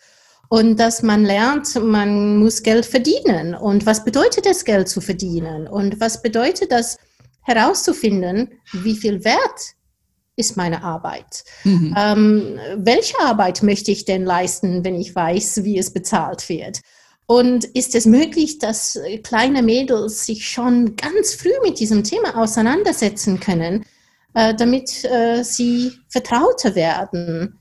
und 0.48 0.80
dass 0.80 1.04
man 1.04 1.26
lernt, 1.26 1.76
man 1.84 2.38
muss 2.38 2.64
Geld 2.64 2.86
verdienen 2.86 3.56
und 3.56 3.86
was 3.86 4.06
bedeutet 4.06 4.46
es, 4.46 4.64
Geld 4.64 4.88
zu 4.88 5.02
verdienen 5.02 5.68
und 5.68 6.00
was 6.00 6.22
bedeutet 6.22 6.72
das 6.72 6.98
herauszufinden, 7.42 8.52
wie 8.72 8.96
viel 8.96 9.26
Wert 9.26 9.76
ist 10.38 10.56
meine 10.56 10.82
Arbeit. 10.82 11.44
Mhm. 11.66 11.96
Ähm, 11.98 12.60
welche 12.78 13.20
Arbeit 13.20 13.64
möchte 13.64 13.92
ich 13.92 14.06
denn 14.06 14.24
leisten, 14.24 14.86
wenn 14.86 14.96
ich 14.96 15.14
weiß, 15.14 15.64
wie 15.66 15.78
es 15.78 15.92
bezahlt 15.92 16.48
wird? 16.48 16.80
Und 17.34 17.64
ist 17.64 17.96
es 17.96 18.06
möglich, 18.06 18.60
dass 18.60 19.00
kleine 19.24 19.64
Mädels 19.64 20.24
sich 20.24 20.48
schon 20.48 20.96
ganz 20.96 21.34
früh 21.34 21.50
mit 21.64 21.80
diesem 21.80 22.04
Thema 22.04 22.38
auseinandersetzen 22.38 23.40
können, 23.40 23.86
äh, 24.36 24.54
damit 24.54 25.04
äh, 25.04 25.42
sie 25.42 25.94
vertrauter 26.10 26.76
werden 26.76 27.58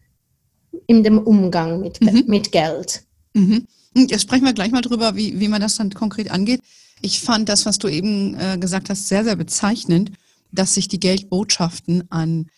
in 0.86 1.02
dem 1.02 1.16
Umgang 1.16 1.80
mit, 1.80 2.02
mhm. 2.02 2.24
mit 2.26 2.52
Geld? 2.52 3.04
Mhm. 3.32 3.66
Jetzt 3.94 4.20
sprechen 4.20 4.44
wir 4.44 4.52
gleich 4.52 4.72
mal 4.72 4.82
drüber, 4.82 5.16
wie, 5.16 5.40
wie 5.40 5.48
man 5.48 5.62
das 5.62 5.76
dann 5.76 5.88
konkret 5.88 6.30
angeht. 6.30 6.60
Ich 7.00 7.22
fand 7.22 7.48
das, 7.48 7.64
was 7.64 7.78
du 7.78 7.88
eben 7.88 8.38
äh, 8.38 8.58
gesagt 8.58 8.90
hast, 8.90 9.08
sehr, 9.08 9.24
sehr 9.24 9.36
bezeichnend, 9.36 10.12
dass 10.50 10.74
sich 10.74 10.86
die 10.88 11.00
Geldbotschaften 11.00 12.10
an 12.10 12.50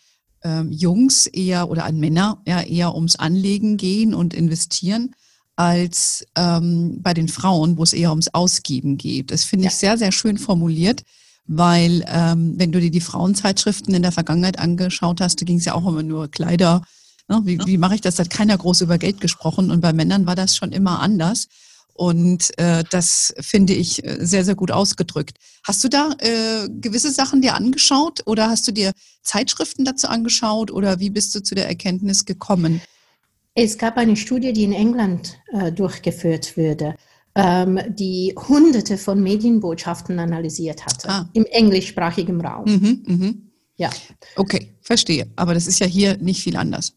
ähm, 0.43 0.73
Jungs 0.73 1.29
eher 1.29 1.71
oder 1.71 1.85
an 1.85 2.01
Männer 2.01 2.43
ja, 2.45 2.61
eher 2.61 2.97
ums 2.97 3.15
Anlegen 3.15 3.77
gehen 3.77 4.15
und 4.15 4.35
investieren 4.35 5.15
als 5.57 6.25
ähm, 6.37 7.01
bei 7.01 7.15
den 7.15 7.29
Frauen, 7.29 7.77
wo 7.77 7.83
es 7.83 7.93
eher 7.93 8.11
ums 8.11 8.29
Ausgeben 8.29 8.97
geht. 8.97 9.31
Das 9.31 9.45
finde 9.45 9.67
ja. 9.67 9.71
ich 9.71 9.77
sehr, 9.77 9.97
sehr 9.97 10.13
schön 10.13 10.39
formuliert, 10.39 11.03
weil 11.47 12.05
ähm, 12.09 12.55
wenn 12.57 12.73
du 12.73 12.81
dir 12.81 12.91
die 12.91 13.01
Frauenzeitschriften 13.01 13.95
in 13.95 14.03
der 14.03 14.13
Vergangenheit 14.13 14.59
angeschaut 14.59 15.21
hast, 15.21 15.41
da 15.41 15.45
ging 15.45 15.59
es 15.59 15.65
ja 15.65 15.75
auch 15.75 15.87
immer 15.87 16.03
nur 16.03 16.29
Kleider. 16.29 16.83
Ne? 17.29 17.41
Wie, 17.45 17.59
wie 17.67 17.79
mache 17.79 17.95
ich 17.95 18.01
das? 18.01 18.17
Da 18.17 18.25
hat 18.25 18.31
keiner 18.31 18.59
groß 18.59 18.81
über 18.81 18.99
Geld 18.99 19.21
gesprochen 19.21 19.71
und 19.71 19.81
bei 19.81 19.93
Männern 19.93 20.27
war 20.27 20.35
das 20.35 20.57
schon 20.57 20.73
immer 20.73 21.01
anders. 21.01 21.49
Und 21.95 22.59
äh, 22.59 22.83
das 22.91 23.33
finde 23.39 23.73
ich 23.73 24.05
äh, 24.05 24.27
sehr, 24.27 24.45
sehr 24.45 24.57
gut 24.57 24.73
ausgedrückt. 24.73 25.39
Hast 25.63 25.85
du 25.85 25.89
da 25.89 26.11
äh, 26.19 26.69
gewisse 26.69 27.13
Sachen 27.13 27.41
dir 27.41 27.55
angeschaut 27.55 28.23
oder 28.27 28.51
hast 28.51 28.67
du 28.67 28.73
dir 28.73 28.93
Zeitschriften 29.23 29.85
dazu 29.85 30.09
angeschaut 30.09 30.73
oder 30.73 30.99
wie 30.99 31.11
bist 31.11 31.33
du 31.37 31.43
zu 31.43 31.55
der 31.55 31.69
Erkenntnis 31.69 32.25
gekommen? 32.25 32.81
Es 33.55 33.79
gab 33.79 33.97
eine 33.97 34.17
Studie, 34.17 34.53
die 34.53 34.65
in 34.65 34.73
England 34.73 35.39
äh, 35.53 35.71
durchgeführt 35.71 36.57
wurde, 36.57 36.97
ähm, 37.37 37.79
die 37.89 38.35
hunderte 38.37 38.99
von 38.99 39.23
Medienbotschaften 39.23 40.19
analysiert 40.19 40.85
hatte, 40.85 41.09
ah. 41.09 41.31
im 41.35 41.45
englischsprachigen 41.47 42.41
Raum. 42.41 42.65
Mhm, 42.65 43.03
mh. 43.07 43.35
Ja. 43.77 43.91
Okay, 44.37 44.73
verstehe. 44.83 45.27
Aber 45.37 45.55
das 45.55 45.67
ist 45.67 45.79
ja 45.79 45.87
hier 45.87 46.17
nicht 46.19 46.43
viel 46.43 46.57
anders. 46.57 46.95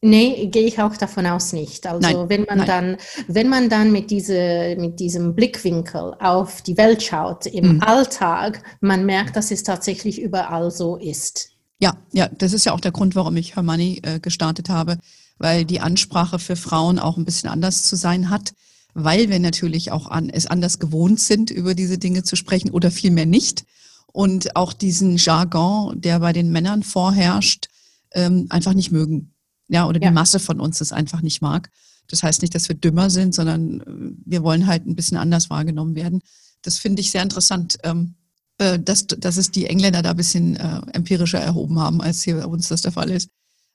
Nee, 0.00 0.46
gehe 0.46 0.66
ich 0.66 0.80
auch 0.80 0.96
davon 0.96 1.26
aus 1.26 1.52
nicht. 1.52 1.86
Also 1.86 2.00
nein, 2.00 2.28
wenn 2.28 2.44
man 2.44 2.58
nein. 2.58 2.66
dann, 2.66 2.96
wenn 3.26 3.48
man 3.48 3.68
dann 3.68 3.90
mit, 3.90 4.10
diese, 4.10 4.76
mit 4.78 5.00
diesem 5.00 5.34
Blickwinkel 5.34 6.14
auf 6.20 6.62
die 6.62 6.76
Welt 6.76 7.02
schaut 7.02 7.46
im 7.46 7.74
mhm. 7.74 7.82
Alltag, 7.82 8.62
man 8.80 9.04
merkt, 9.04 9.34
dass 9.36 9.50
es 9.50 9.64
tatsächlich 9.64 10.20
überall 10.20 10.70
so 10.70 10.96
ist. 10.96 11.50
Ja, 11.80 11.96
ja, 12.12 12.28
das 12.28 12.52
ist 12.52 12.64
ja 12.64 12.72
auch 12.72 12.80
der 12.80 12.92
Grund, 12.92 13.16
warum 13.16 13.36
ich 13.36 13.56
Hermanni 13.56 14.00
äh, 14.02 14.20
gestartet 14.20 14.68
habe, 14.68 14.98
weil 15.38 15.64
die 15.64 15.80
Ansprache 15.80 16.38
für 16.38 16.56
Frauen 16.56 16.98
auch 16.98 17.16
ein 17.16 17.24
bisschen 17.24 17.48
anders 17.48 17.84
zu 17.84 17.96
sein 17.96 18.30
hat, 18.30 18.52
weil 18.94 19.28
wir 19.28 19.38
natürlich 19.38 19.92
auch 19.92 20.06
an, 20.06 20.28
es 20.30 20.46
anders 20.46 20.78
gewohnt 20.78 21.20
sind, 21.20 21.50
über 21.50 21.74
diese 21.74 21.98
Dinge 21.98 22.22
zu 22.22 22.36
sprechen 22.36 22.70
oder 22.70 22.90
vielmehr 22.90 23.26
nicht. 23.26 23.64
Und 24.12 24.56
auch 24.56 24.72
diesen 24.72 25.16
Jargon, 25.16 26.00
der 26.00 26.20
bei 26.20 26.32
den 26.32 26.50
Männern 26.50 26.82
vorherrscht, 26.82 27.68
ähm, 28.12 28.46
einfach 28.50 28.72
nicht 28.74 28.90
mögen 28.90 29.34
ja, 29.68 29.86
oder 29.86 30.00
die 30.00 30.06
ja. 30.06 30.10
Masse 30.10 30.40
von 30.40 30.60
uns 30.60 30.78
das 30.78 30.92
einfach 30.92 31.20
nicht 31.20 31.42
mag. 31.42 31.70
Das 32.08 32.22
heißt 32.22 32.40
nicht, 32.42 32.54
dass 32.54 32.68
wir 32.68 32.76
dümmer 32.76 33.10
sind, 33.10 33.34
sondern 33.34 33.80
äh, 33.80 33.84
wir 34.24 34.42
wollen 34.42 34.66
halt 34.66 34.86
ein 34.86 34.96
bisschen 34.96 35.18
anders 35.18 35.50
wahrgenommen 35.50 35.94
werden. 35.94 36.22
Das 36.62 36.78
finde 36.78 37.00
ich 37.00 37.10
sehr 37.10 37.22
interessant, 37.22 37.78
ähm, 37.84 38.14
äh, 38.56 38.78
dass, 38.78 39.06
dass 39.06 39.36
es 39.36 39.50
die 39.50 39.66
Engländer 39.66 40.02
da 40.02 40.10
ein 40.10 40.16
bisschen 40.16 40.56
äh, 40.56 40.80
empirischer 40.92 41.38
erhoben 41.38 41.78
haben, 41.78 42.00
als 42.00 42.22
hier 42.22 42.36
bei 42.36 42.46
uns 42.46 42.68
das 42.68 42.82
der 42.82 42.92
Fall 42.92 43.10
ist. 43.10 43.28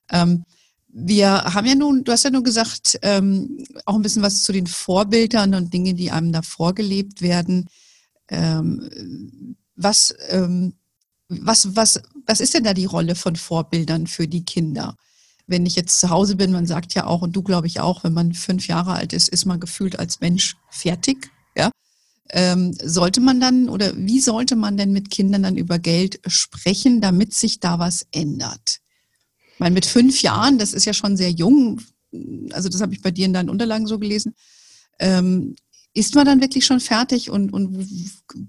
Ähm, 0.10 0.43
wir 0.94 1.44
haben 1.44 1.66
ja 1.66 1.76
nun, 1.76 2.04
du 2.04 2.12
hast 2.12 2.24
ja 2.24 2.30
nun 2.30 2.44
gesagt, 2.44 3.00
ähm, 3.02 3.66
auch 3.86 3.96
ein 3.96 4.02
bisschen 4.02 4.22
was 4.22 4.44
zu 4.44 4.52
den 4.52 4.68
Vorbildern 4.68 5.56
und 5.56 5.74
Dingen, 5.74 5.98
die 5.98 6.12
einem 6.12 6.32
da 6.32 6.42
vorgelebt 6.42 7.22
werden. 7.22 7.68
Ähm, 8.30 9.58
was, 9.76 10.14
ähm, 10.30 10.74
was, 11.28 11.76
was, 11.76 12.02
was 12.26 12.40
ist 12.40 12.54
denn 12.54 12.64
da 12.64 12.74
die 12.74 12.86
Rolle 12.86 13.16
von 13.16 13.36
Vorbildern 13.36 14.08
für 14.08 14.28
die 14.28 14.46
Kinder? 14.46 14.96
wenn 15.48 15.66
ich 15.66 15.76
jetzt 15.76 16.00
zu 16.00 16.10
Hause 16.10 16.36
bin, 16.36 16.52
man 16.52 16.66
sagt 16.66 16.94
ja 16.94 17.06
auch, 17.06 17.22
und 17.22 17.36
du 17.36 17.44
glaube 17.44 17.68
ich 17.68 17.80
auch, 17.80 18.04
wenn 18.04 18.14
man 18.14 18.34
fünf 18.34 18.68
Jahre 18.68 18.94
alt 18.94 19.14
ist, 19.14 19.30
ist 19.30 19.46
man 19.46 19.60
gefühlt 19.60 20.00
als 20.00 20.22
Mensch 20.22 20.56
fertig. 20.70 21.32
Ja? 21.56 21.70
Ähm, 22.30 22.74
sollte 22.82 23.20
man 23.20 23.40
dann 23.40 23.70
oder 23.70 23.96
wie 23.96 24.22
sollte 24.22 24.56
man 24.56 24.78
denn 24.78 24.94
mit 24.94 25.10
Kindern 25.10 25.44
dann 25.44 25.58
über 25.58 25.80
Geld 25.80 26.20
sprechen, 26.28 27.02
damit 27.02 27.34
sich 27.34 27.60
da 27.60 27.80
was 27.80 28.08
ändert? 28.12 28.80
Weil 29.63 29.72
mit 29.72 29.86
fünf 29.86 30.22
Jahren, 30.22 30.58
das 30.58 30.74
ist 30.74 30.84
ja 30.84 30.93
schon 30.93 31.15
sehr 31.15 31.32
jung, 31.32 31.79
also 32.51 32.67
das 32.67 32.82
habe 32.82 32.93
ich 32.93 33.01
bei 33.01 33.12
dir 33.12 33.25
in 33.25 33.32
deinen 33.32 33.50
Unterlagen 33.50 33.88
so 33.88 33.98
gelesen, 33.98 34.36
ähm, 35.00 35.55
ist 35.93 36.15
man 36.15 36.25
dann 36.25 36.41
wirklich 36.41 36.65
schon 36.65 36.82
fertig 36.82 37.29
und, 37.29 37.53
und 37.53 37.88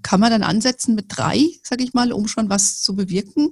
kann 0.01 0.19
man 0.19 0.29
dann 0.29 0.43
ansetzen 0.43 0.93
mit 0.93 1.05
drei, 1.07 1.45
sage 1.63 1.85
ich 1.85 1.93
mal, 1.93 2.11
um 2.11 2.27
schon 2.27 2.49
was 2.49 2.81
zu 2.81 2.97
bewirken? 2.97 3.51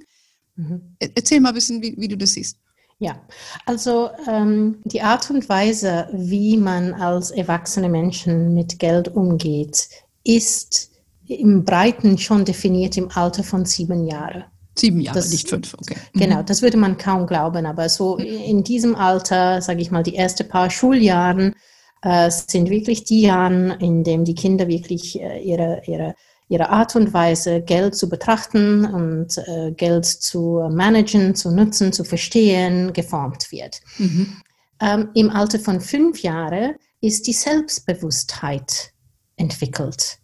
Mhm. 0.56 0.96
Erzähl 0.98 1.40
mal 1.40 1.50
ein 1.50 1.54
bisschen, 1.54 1.80
wie, 1.80 1.94
wie 1.96 2.08
du 2.08 2.18
das 2.18 2.34
siehst. 2.34 2.58
Ja, 2.98 3.18
also 3.64 4.10
ähm, 4.28 4.82
die 4.84 5.00
Art 5.00 5.30
und 5.30 5.48
Weise, 5.48 6.08
wie 6.12 6.58
man 6.58 6.92
als 6.92 7.30
erwachsene 7.30 7.88
Menschen 7.88 8.52
mit 8.52 8.78
Geld 8.78 9.08
umgeht, 9.08 9.88
ist 10.22 10.90
im 11.26 11.64
Breiten 11.64 12.18
schon 12.18 12.44
definiert 12.44 12.98
im 12.98 13.10
Alter 13.10 13.42
von 13.42 13.64
sieben 13.64 14.06
Jahren. 14.06 14.44
Sieben 14.76 15.00
Jahre, 15.00 15.16
das, 15.16 15.30
nicht 15.30 15.48
fünf, 15.48 15.74
okay. 15.74 15.96
Mhm. 16.12 16.20
Genau, 16.20 16.42
das 16.42 16.62
würde 16.62 16.76
man 16.76 16.98
kaum 16.98 17.26
glauben, 17.26 17.66
aber 17.66 17.88
so 17.88 18.16
in 18.16 18.64
diesem 18.64 18.96
Alter, 18.96 19.62
sage 19.62 19.80
ich 19.80 19.90
mal, 19.90 20.02
die 20.02 20.16
ersten 20.16 20.48
paar 20.48 20.70
Schuljahren 20.70 21.54
äh, 22.02 22.30
sind 22.30 22.70
wirklich 22.70 23.04
die 23.04 23.22
Jahre, 23.22 23.76
in 23.80 24.02
denen 24.02 24.24
die 24.24 24.34
Kinder 24.34 24.66
wirklich 24.66 25.20
äh, 25.20 25.40
ihre, 25.40 25.82
ihre 25.86 26.14
ihre 26.48 26.68
Art 26.68 26.94
und 26.94 27.12
Weise, 27.12 27.62
Geld 27.62 27.94
zu 27.94 28.08
betrachten 28.08 28.84
und 28.84 29.38
äh, 29.38 29.72
Geld 29.72 30.04
zu 30.04 30.68
managen, 30.70 31.34
zu 31.34 31.50
nutzen, 31.50 31.92
zu 31.92 32.04
verstehen, 32.04 32.92
geformt 32.92 33.50
wird. 33.50 33.80
Mhm. 33.98 34.36
Ähm, 34.80 35.08
Im 35.14 35.30
Alter 35.30 35.58
von 35.58 35.80
fünf 35.80 36.22
Jahren 36.22 36.74
ist 37.00 37.26
die 37.26 37.32
Selbstbewusstheit 37.32 38.92
entwickelt. 39.36 40.18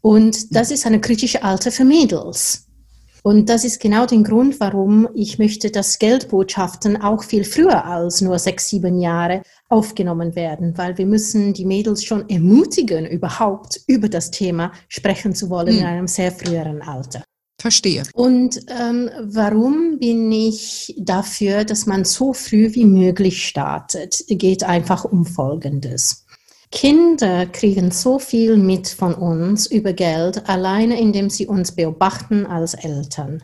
Und 0.00 0.54
das 0.54 0.70
ist 0.70 0.86
eine 0.86 1.00
kritische 1.00 1.42
Alter 1.42 1.72
für 1.72 1.84
Mädels. 1.84 2.67
Und 3.28 3.50
das 3.50 3.62
ist 3.62 3.78
genau 3.78 4.06
der 4.06 4.22
Grund, 4.22 4.58
warum 4.58 5.06
ich 5.14 5.38
möchte, 5.38 5.70
dass 5.70 5.98
Geldbotschaften 5.98 7.02
auch 7.02 7.22
viel 7.22 7.44
früher 7.44 7.84
als 7.84 8.22
nur 8.22 8.38
sechs, 8.38 8.70
sieben 8.70 9.02
Jahre 9.02 9.42
aufgenommen 9.68 10.34
werden, 10.34 10.78
weil 10.78 10.96
wir 10.96 11.04
müssen 11.04 11.52
die 11.52 11.66
Mädels 11.66 12.02
schon 12.02 12.26
ermutigen, 12.30 13.04
überhaupt 13.04 13.82
über 13.86 14.08
das 14.08 14.30
Thema 14.30 14.72
sprechen 14.88 15.34
zu 15.34 15.50
wollen 15.50 15.74
hm. 15.74 15.78
in 15.78 15.84
einem 15.84 16.06
sehr 16.06 16.32
früheren 16.32 16.80
Alter. 16.80 17.22
Verstehe. 17.60 18.04
Und 18.14 18.60
ähm, 18.68 19.10
warum 19.20 19.98
bin 19.98 20.32
ich 20.32 20.94
dafür, 20.98 21.64
dass 21.64 21.84
man 21.84 22.06
so 22.06 22.32
früh 22.32 22.72
wie 22.72 22.86
möglich 22.86 23.46
startet? 23.46 24.24
Geht 24.28 24.64
einfach 24.64 25.04
um 25.04 25.26
Folgendes. 25.26 26.24
Kinder 26.70 27.46
kriegen 27.46 27.90
so 27.90 28.18
viel 28.18 28.56
mit 28.56 28.88
von 28.88 29.14
uns 29.14 29.66
über 29.66 29.92
Geld, 29.92 30.48
alleine 30.48 31.00
indem 31.00 31.30
sie 31.30 31.46
uns 31.46 31.72
beobachten 31.72 32.46
als 32.46 32.74
Eltern. 32.74 33.42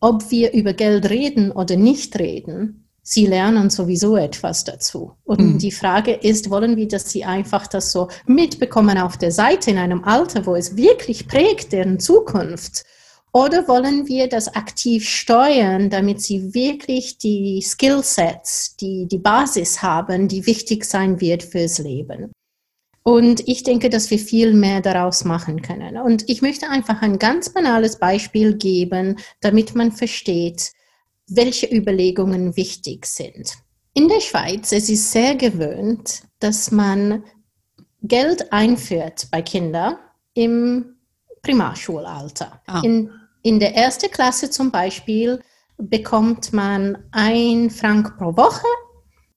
Ob 0.00 0.30
wir 0.30 0.52
über 0.52 0.74
Geld 0.74 1.08
reden 1.08 1.50
oder 1.50 1.76
nicht 1.76 2.18
reden, 2.18 2.86
Sie 3.08 3.24
lernen 3.24 3.70
sowieso 3.70 4.16
etwas 4.16 4.64
dazu. 4.64 5.12
Und 5.22 5.38
mhm. 5.38 5.58
die 5.58 5.70
Frage 5.70 6.10
ist, 6.12 6.50
wollen 6.50 6.76
wir, 6.76 6.88
dass 6.88 7.08
sie 7.08 7.24
einfach 7.24 7.68
das 7.68 7.92
so 7.92 8.08
mitbekommen 8.26 8.98
auf 8.98 9.16
der 9.16 9.30
Seite 9.30 9.70
in 9.70 9.78
einem 9.78 10.02
Alter, 10.02 10.44
wo 10.44 10.56
es 10.56 10.76
wirklich 10.76 11.28
prägt 11.28 11.70
deren 11.70 12.00
Zukunft? 12.00 12.82
Oder 13.36 13.68
wollen 13.68 14.08
wir 14.08 14.30
das 14.30 14.48
aktiv 14.54 15.06
steuern, 15.06 15.90
damit 15.90 16.22
sie 16.22 16.54
wirklich 16.54 17.18
die 17.18 17.60
Skillsets, 17.60 18.76
die, 18.76 19.06
die 19.06 19.18
Basis 19.18 19.82
haben, 19.82 20.26
die 20.26 20.46
wichtig 20.46 20.86
sein 20.86 21.20
wird 21.20 21.42
fürs 21.42 21.76
Leben? 21.76 22.32
Und 23.02 23.46
ich 23.46 23.62
denke, 23.62 23.90
dass 23.90 24.10
wir 24.10 24.18
viel 24.18 24.54
mehr 24.54 24.80
daraus 24.80 25.26
machen 25.26 25.60
können. 25.60 25.98
Und 25.98 26.26
ich 26.30 26.40
möchte 26.40 26.70
einfach 26.70 27.02
ein 27.02 27.18
ganz 27.18 27.50
banales 27.50 27.98
Beispiel 27.98 28.56
geben, 28.56 29.18
damit 29.42 29.74
man 29.74 29.92
versteht, 29.92 30.72
welche 31.28 31.66
Überlegungen 31.66 32.56
wichtig 32.56 33.04
sind. 33.04 33.52
In 33.92 34.08
der 34.08 34.20
Schweiz 34.20 34.72
es 34.72 34.88
ist 34.88 35.12
sehr 35.12 35.34
gewöhnt, 35.34 36.22
dass 36.38 36.70
man 36.70 37.22
Geld 38.00 38.50
einführt 38.50 39.28
bei 39.30 39.42
Kindern 39.42 39.98
im 40.32 40.96
Primarschulalter. 41.42 42.62
Ah. 42.66 42.80
In, 42.82 43.10
in 43.46 43.60
der 43.60 43.76
ersten 43.76 44.10
Klasse 44.10 44.50
zum 44.50 44.72
Beispiel 44.72 45.40
bekommt 45.78 46.52
man 46.52 46.98
ein 47.12 47.70
Frank 47.70 48.18
pro 48.18 48.36
Woche. 48.36 48.66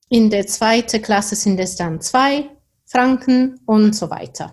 In 0.08 0.30
der 0.30 0.48
zweiten 0.48 1.00
Klasse 1.00 1.36
sind 1.36 1.60
es 1.60 1.76
dann 1.76 2.00
zwei 2.00 2.50
Franken 2.86 3.60
und 3.66 3.94
so 3.94 4.10
weiter. 4.10 4.52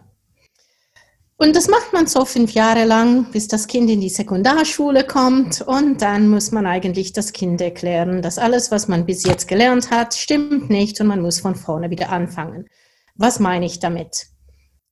Und 1.37 1.55
das 1.55 1.67
macht 1.69 1.91
man 1.91 2.05
so 2.05 2.23
fünf 2.23 2.51
Jahre 2.51 2.85
lang, 2.85 3.31
bis 3.31 3.47
das 3.47 3.65
Kind 3.65 3.89
in 3.89 3.99
die 3.99 4.09
Sekundarschule 4.09 5.03
kommt. 5.03 5.61
Und 5.61 6.03
dann 6.03 6.29
muss 6.29 6.51
man 6.51 6.67
eigentlich 6.67 7.13
das 7.13 7.33
Kind 7.33 7.59
erklären, 7.59 8.21
dass 8.21 8.37
alles, 8.37 8.69
was 8.69 8.87
man 8.87 9.07
bis 9.07 9.23
jetzt 9.23 9.47
gelernt 9.47 9.89
hat, 9.89 10.13
stimmt 10.13 10.69
nicht 10.69 11.01
und 11.01 11.07
man 11.07 11.21
muss 11.23 11.39
von 11.39 11.55
vorne 11.55 11.89
wieder 11.89 12.11
anfangen. 12.11 12.67
Was 13.15 13.39
meine 13.39 13.65
ich 13.65 13.79
damit? 13.79 14.27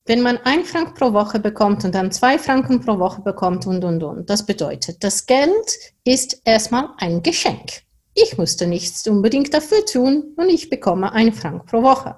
Wenn 0.05 0.21
man 0.21 0.37
ein 0.43 0.63
Frank 0.65 0.95
pro 0.95 1.13
Woche 1.13 1.39
bekommt 1.39 1.83
und 1.83 1.95
dann 1.95 2.11
zwei 2.11 2.37
Franken 2.37 2.79
pro 2.81 2.99
Woche 2.99 3.21
bekommt 3.21 3.65
und, 3.65 3.83
und, 3.83 4.03
und, 4.03 4.29
das 4.29 4.45
bedeutet, 4.45 5.03
das 5.03 5.25
Geld 5.25 5.79
ist 6.03 6.41
erstmal 6.45 6.89
ein 6.97 7.23
Geschenk. 7.23 7.81
Ich 8.13 8.37
musste 8.37 8.67
nichts 8.67 9.07
unbedingt 9.07 9.53
dafür 9.53 9.85
tun 9.85 10.33
und 10.37 10.49
ich 10.49 10.69
bekomme 10.69 11.11
einen 11.11 11.33
Frank 11.33 11.65
pro 11.65 11.81
Woche 11.81 12.15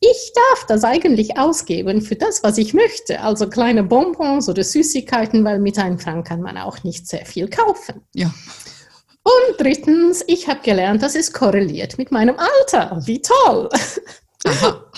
ich 0.00 0.32
darf 0.34 0.66
das 0.66 0.82
eigentlich 0.82 1.38
ausgeben 1.38 2.00
für 2.00 2.16
das, 2.16 2.42
was 2.42 2.56
ich 2.58 2.72
möchte. 2.72 3.20
Also 3.20 3.48
kleine 3.48 3.84
Bonbons 3.84 4.48
oder 4.48 4.64
Süßigkeiten, 4.64 5.44
weil 5.44 5.58
mit 5.58 5.78
einem 5.78 5.98
Frank 5.98 6.26
kann 6.26 6.40
man 6.40 6.56
auch 6.56 6.82
nicht 6.82 7.06
sehr 7.06 7.26
viel 7.26 7.48
kaufen. 7.48 8.06
Ja. 8.14 8.32
Und 9.22 9.60
drittens, 9.60 10.24
ich 10.26 10.48
habe 10.48 10.60
gelernt, 10.62 11.02
dass 11.02 11.14
es 11.14 11.32
korreliert 11.32 11.98
mit 11.98 12.10
meinem 12.10 12.36
Alter. 12.38 13.02
Wie 13.04 13.20
toll! 13.20 13.68
Aha. 14.46 14.89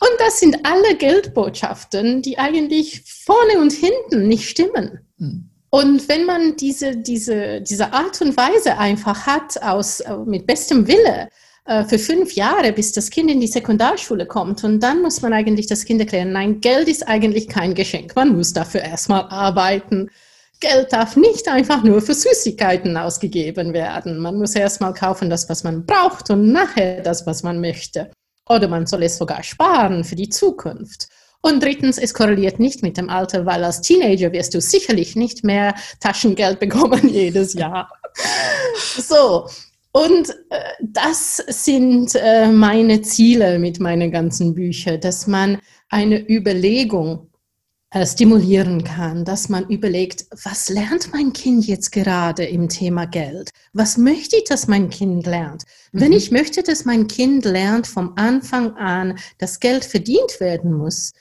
Und 0.00 0.10
das 0.18 0.40
sind 0.40 0.58
alle 0.64 0.96
Geldbotschaften, 0.96 2.22
die 2.22 2.38
eigentlich 2.38 3.02
vorne 3.04 3.60
und 3.60 3.72
hinten 3.72 4.28
nicht 4.28 4.48
stimmen. 4.48 5.00
Hm. 5.18 5.50
Und 5.70 6.08
wenn 6.08 6.26
man 6.26 6.56
diese, 6.56 6.96
diese, 6.96 7.60
diese 7.60 7.92
Art 7.92 8.20
und 8.20 8.36
Weise 8.36 8.76
einfach 8.78 9.26
hat, 9.26 9.62
aus, 9.62 10.00
äh, 10.00 10.16
mit 10.26 10.46
bestem 10.46 10.88
Wille, 10.88 11.28
äh, 11.66 11.84
für 11.84 11.98
fünf 11.98 12.32
Jahre, 12.32 12.72
bis 12.72 12.92
das 12.92 13.10
Kind 13.10 13.30
in 13.30 13.40
die 13.40 13.46
Sekundarschule 13.46 14.26
kommt. 14.26 14.64
Und 14.64 14.80
dann 14.80 15.02
muss 15.02 15.22
man 15.22 15.32
eigentlich 15.32 15.68
das 15.68 15.84
Kind 15.84 16.00
erklären, 16.00 16.32
nein, 16.32 16.60
Geld 16.60 16.88
ist 16.88 17.06
eigentlich 17.06 17.46
kein 17.48 17.74
Geschenk. 17.74 18.16
Man 18.16 18.36
muss 18.36 18.52
dafür 18.52 18.80
erstmal 18.80 19.22
arbeiten. 19.28 20.10
Geld 20.58 20.92
darf 20.92 21.16
nicht 21.16 21.48
einfach 21.48 21.84
nur 21.84 22.02
für 22.02 22.14
Süßigkeiten 22.14 22.96
ausgegeben 22.96 23.72
werden. 23.72 24.18
Man 24.18 24.38
muss 24.38 24.54
erstmal 24.54 24.92
kaufen 24.94 25.30
das, 25.30 25.48
was 25.48 25.62
man 25.62 25.86
braucht 25.86 26.30
und 26.30 26.50
nachher 26.50 27.02
das, 27.02 27.26
was 27.26 27.42
man 27.42 27.60
möchte. 27.60 28.10
Oder 28.50 28.66
man 28.66 28.86
soll 28.86 29.04
es 29.04 29.16
sogar 29.16 29.44
sparen 29.44 30.02
für 30.02 30.16
die 30.16 30.28
Zukunft. 30.28 31.08
Und 31.40 31.62
drittens, 31.62 31.98
es 31.98 32.12
korreliert 32.12 32.58
nicht 32.58 32.82
mit 32.82 32.96
dem 32.96 33.08
Alter, 33.08 33.46
weil 33.46 33.62
als 33.62 33.80
Teenager 33.80 34.32
wirst 34.32 34.54
du 34.54 34.60
sicherlich 34.60 35.14
nicht 35.14 35.44
mehr 35.44 35.74
Taschengeld 36.00 36.58
bekommen 36.58 37.08
jedes 37.12 37.54
Jahr. 37.54 37.88
So, 38.74 39.46
und 39.92 40.30
äh, 40.50 40.60
das 40.80 41.36
sind 41.36 42.14
äh, 42.16 42.48
meine 42.48 43.02
Ziele 43.02 43.58
mit 43.58 43.78
meinen 43.78 44.10
ganzen 44.10 44.54
Büchern, 44.54 45.00
dass 45.00 45.28
man 45.28 45.58
eine 45.88 46.20
Überlegung 46.28 47.29
stimulieren 48.06 48.84
kann, 48.84 49.24
dass 49.24 49.48
man 49.48 49.68
überlegt, 49.68 50.26
was 50.44 50.68
lernt 50.68 51.12
mein 51.12 51.32
Kind 51.32 51.66
jetzt 51.66 51.90
gerade 51.90 52.44
im 52.44 52.68
Thema 52.68 53.06
Geld? 53.06 53.50
Was 53.72 53.98
möchte 53.98 54.36
ich, 54.36 54.44
dass 54.44 54.68
mein 54.68 54.90
Kind 54.90 55.26
lernt? 55.26 55.64
Mhm. 55.92 56.00
Wenn 56.00 56.12
ich 56.12 56.30
möchte, 56.30 56.62
dass 56.62 56.84
mein 56.84 57.08
Kind 57.08 57.44
lernt 57.44 57.88
vom 57.88 58.12
Anfang 58.16 58.76
an, 58.76 59.18
dass 59.38 59.58
Geld 59.58 59.84
verdient 59.84 60.38
werden 60.38 60.72
muss, 60.72 61.12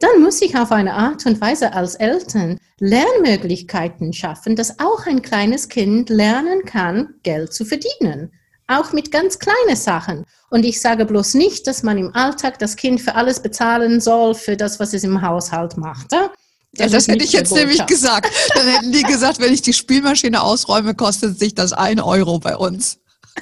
dann 0.00 0.20
muss 0.20 0.40
ich 0.42 0.56
auf 0.56 0.70
eine 0.70 0.94
Art 0.94 1.26
und 1.26 1.40
Weise 1.40 1.72
als 1.72 1.94
Eltern 1.94 2.58
Lernmöglichkeiten 2.78 4.12
schaffen, 4.12 4.54
dass 4.54 4.78
auch 4.78 5.06
ein 5.06 5.22
kleines 5.22 5.68
Kind 5.68 6.08
lernen 6.10 6.64
kann, 6.64 7.14
Geld 7.22 7.52
zu 7.52 7.64
verdienen. 7.64 8.32
Auch 8.68 8.92
mit 8.92 9.10
ganz 9.10 9.38
kleinen 9.38 9.76
Sachen. 9.76 10.24
Und 10.50 10.64
ich 10.64 10.80
sage 10.80 11.06
bloß 11.06 11.34
nicht, 11.34 11.66
dass 11.66 11.82
man 11.82 11.96
im 11.98 12.14
Alltag 12.14 12.58
das 12.58 12.76
Kind 12.76 13.00
für 13.00 13.14
alles 13.14 13.40
bezahlen 13.40 14.00
soll, 14.00 14.34
für 14.34 14.56
das, 14.56 14.78
was 14.78 14.92
es 14.92 15.04
im 15.04 15.22
Haushalt 15.22 15.76
macht. 15.78 16.12
Ja? 16.12 16.30
Das, 16.72 16.92
ja, 16.92 16.98
das 16.98 17.08
hätte 17.08 17.24
ich 17.24 17.32
jetzt 17.32 17.52
nämlich 17.54 17.84
gesagt. 17.86 18.30
Dann 18.54 18.66
hätten 18.68 18.92
die 18.92 19.02
gesagt, 19.02 19.40
wenn 19.40 19.52
ich 19.52 19.62
die 19.62 19.72
Spielmaschine 19.72 20.42
ausräume, 20.42 20.94
kostet 20.94 21.38
sich 21.38 21.54
das 21.54 21.72
ein 21.72 21.98
Euro 21.98 22.38
bei 22.38 22.56
uns. 22.56 22.98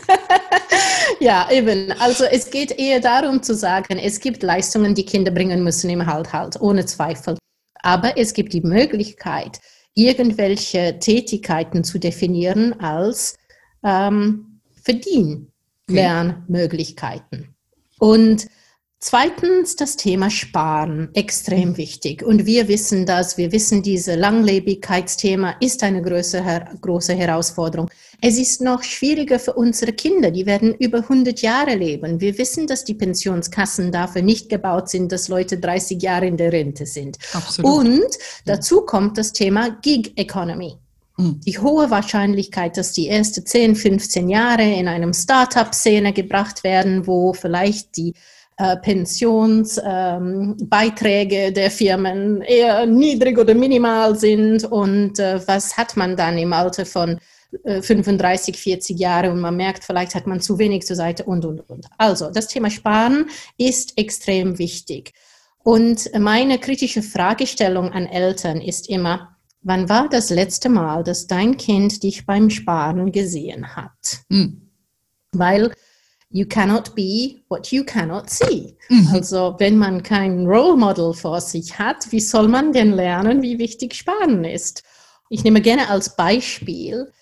ja, 1.21 1.51
eben. 1.51 1.93
Also 1.99 2.25
es 2.25 2.51
geht 2.51 2.79
eher 2.79 3.01
darum 3.01 3.43
zu 3.43 3.55
sagen, 3.55 3.99
es 3.99 4.21
gibt 4.21 4.45
Leistungen, 4.45 4.95
die 4.95 5.05
Kinder 5.05 5.33
bringen 5.33 5.65
müssen 5.65 5.91
im 5.91 6.07
Haushalt, 6.07 6.61
ohne 6.61 6.87
Zweifel. 6.87 7.37
Aber 7.83 8.17
es 8.17 8.33
gibt 8.33 8.53
die 8.53 8.61
Möglichkeit, 8.61 9.61
irgendwelche 9.95 10.99
Tätigkeiten 11.01 11.83
zu 11.83 11.99
definieren 11.99 12.79
als 12.81 13.37
ähm, 13.85 14.56
Verdienlernmöglichkeiten. 14.87 17.55
Und 17.99 18.47
Zweitens 18.99 19.77
das 19.77 19.97
Thema 19.97 20.31
Sparen, 20.31 21.11
extrem 21.13 21.77
wichtig. 21.77 22.23
Und 22.23 22.47
wir 22.47 22.67
wissen 22.67 23.05
das, 23.05 23.37
wir 23.37 23.53
wissen, 23.53 23.83
dieses 23.83 24.17
Langlebigkeitsthema 24.17 25.57
ist 25.61 25.83
eine 25.83 26.01
große, 26.01 26.43
große 26.81 27.15
Herausforderung. 27.15 27.91
Es 28.23 28.39
ist 28.39 28.63
noch 28.63 28.83
schwieriger 28.83 29.39
für 29.39 29.53
unsere 29.53 29.93
Kinder, 29.93 30.31
die 30.31 30.47
werden 30.47 30.75
über 30.75 31.01
100 31.01 31.43
Jahre 31.43 31.75
leben. 31.75 32.23
Wir 32.23 32.39
wissen, 32.39 32.67
dass 32.67 32.85
die 32.85 32.95
Pensionskassen 32.95 33.93
dafür 33.93 34.23
nicht 34.23 34.49
gebaut 34.49 34.89
sind, 34.89 35.13
dass 35.13 35.29
Leute 35.29 35.59
30 35.59 36.03
Jahre 36.03 36.27
in 36.27 36.39
der 36.39 36.53
Rente 36.53 36.87
sind. 36.87 37.19
Absolut. 37.35 37.71
Und 37.71 38.19
dazu 38.47 38.81
kommt 38.81 39.19
das 39.19 39.35
Thema 39.35 39.77
Gig 39.83 40.15
Economy. 40.17 40.79
Die 41.19 41.59
hohe 41.59 41.91
Wahrscheinlichkeit, 41.91 42.77
dass 42.77 42.93
die 42.93 43.09
ersten 43.09 43.47
10, 43.47 43.75
15 43.75 44.29
Jahre 44.29 44.63
in 44.63 44.87
einem 44.87 45.15
Startup-Szene 45.15 46.13
gebracht 46.13 46.63
werden, 46.63 47.07
wo 47.07 47.33
vielleicht 47.33 47.97
die 47.97 48.13
äh, 48.59 48.77
Pensionsbeiträge 48.77 51.37
ähm, 51.37 51.55
der 51.55 51.71
Firmen 51.71 52.43
eher 52.43 52.87
niedrig 52.87 53.39
oder 53.39 53.55
minimal 53.55 54.19
sind 54.19 54.65
und 54.65 55.19
äh, 55.19 55.41
was 55.47 55.77
hat 55.77 55.97
man 55.97 56.17
dann 56.17 56.39
im 56.39 56.53
Alter 56.53 56.85
von 56.85 57.19
35, 57.65 58.55
äh, 58.55 58.59
40 58.59 58.99
Jahre 58.99 59.31
und 59.31 59.41
man 59.41 59.57
merkt, 59.57 59.85
vielleicht 59.85 60.15
hat 60.15 60.27
man 60.27 60.41
zu 60.41 60.59
wenig 60.59 60.85
zur 60.85 60.97
Seite 60.97 61.25
und, 61.25 61.45
und, 61.45 61.61
und. 61.69 61.87
Also, 61.97 62.31
das 62.31 62.49
Thema 62.49 62.71
Sparen 62.71 63.31
ist 63.57 63.97
extrem 63.99 64.59
wichtig. 64.59 65.13
Und 65.63 66.11
meine 66.19 66.59
kritische 66.59 67.03
Fragestellung 67.03 67.93
an 67.93 68.07
Eltern 68.07 68.61
ist 68.61 68.89
immer, 68.89 69.36
wann 69.67 69.89
war 69.89 70.09
das 70.09 70.31
letzte 70.31 70.69
Mal, 70.69 71.03
dass 71.03 71.27
dein 71.27 71.57
Kind 71.57 72.03
dich 72.03 72.25
beim 72.25 72.51
Sparen 72.51 73.11
gesehen 73.11 73.77
hat? 73.77 74.21
Hm. 74.31 74.71
Weil 75.33 75.73
you 76.31 76.47
cannot 76.47 76.95
be 76.95 77.43
what 77.49 77.73
you 77.73 77.85
cannot 77.85 78.31
see. 78.31 78.77
Mhm. 78.89 79.09
Also 79.13 79.57
wenn 79.59 79.77
man 79.77 80.03
kein 80.03 80.47
Role 80.47 80.77
Model 80.77 81.13
vor 81.13 81.41
sich 81.41 81.79
hat, 81.79 82.11
wie 82.11 82.21
soll 82.21 82.49
man 82.49 82.73
denn 82.73 82.93
lernen, 82.93 83.43
wie 83.43 83.59
wichtig 83.59 83.95
Sparen 83.95 84.45
ist? 84.45 84.83
Ich 85.31 85.43
nehme 85.43 85.61
gerne 85.61 85.89
als 85.89 86.15
Beispiel 86.15 87.13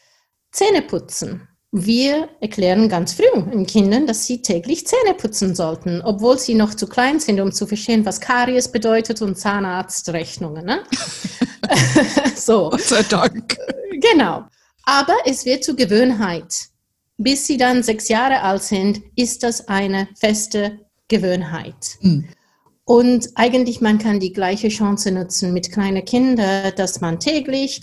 Zähne 0.52 0.82
putzen. 0.82 1.48
Wir 1.72 2.28
erklären 2.40 2.88
ganz 2.88 3.14
früh 3.14 3.24
den 3.50 3.66
Kindern, 3.66 4.06
dass 4.06 4.26
sie 4.26 4.42
täglich 4.42 4.86
Zähne 4.86 5.14
putzen 5.14 5.56
sollten, 5.56 6.02
obwohl 6.02 6.38
sie 6.38 6.54
noch 6.54 6.74
zu 6.74 6.86
klein 6.86 7.18
sind, 7.18 7.40
um 7.40 7.50
zu 7.50 7.66
verstehen, 7.66 8.06
was 8.06 8.20
Karies 8.20 8.70
bedeutet 8.70 9.22
und 9.22 9.36
Zahnarztrechnungen. 9.36 10.64
Ne? 10.64 10.84
so. 12.36 12.70
Gott 12.70 12.80
sei 12.80 13.02
Dank. 13.02 13.56
Genau. 14.00 14.44
Aber 14.84 15.16
es 15.24 15.44
wird 15.44 15.64
zur 15.64 15.76
Gewohnheit 15.76 16.68
bis 17.16 17.46
sie 17.46 17.56
dann 17.56 17.82
sechs 17.82 18.08
Jahre 18.08 18.42
alt 18.42 18.62
sind, 18.62 19.02
ist 19.16 19.42
das 19.42 19.68
eine 19.68 20.08
feste 20.16 20.80
Gewohnheit. 21.08 21.96
Mhm. 22.00 22.28
Und 22.84 23.28
eigentlich 23.34 23.80
man 23.80 23.98
kann 23.98 24.20
die 24.20 24.32
gleiche 24.32 24.68
Chance 24.68 25.10
nutzen 25.10 25.52
mit 25.52 25.72
kleinen 25.72 26.04
Kindern, 26.04 26.72
dass 26.76 27.00
man 27.00 27.18
täglich 27.18 27.80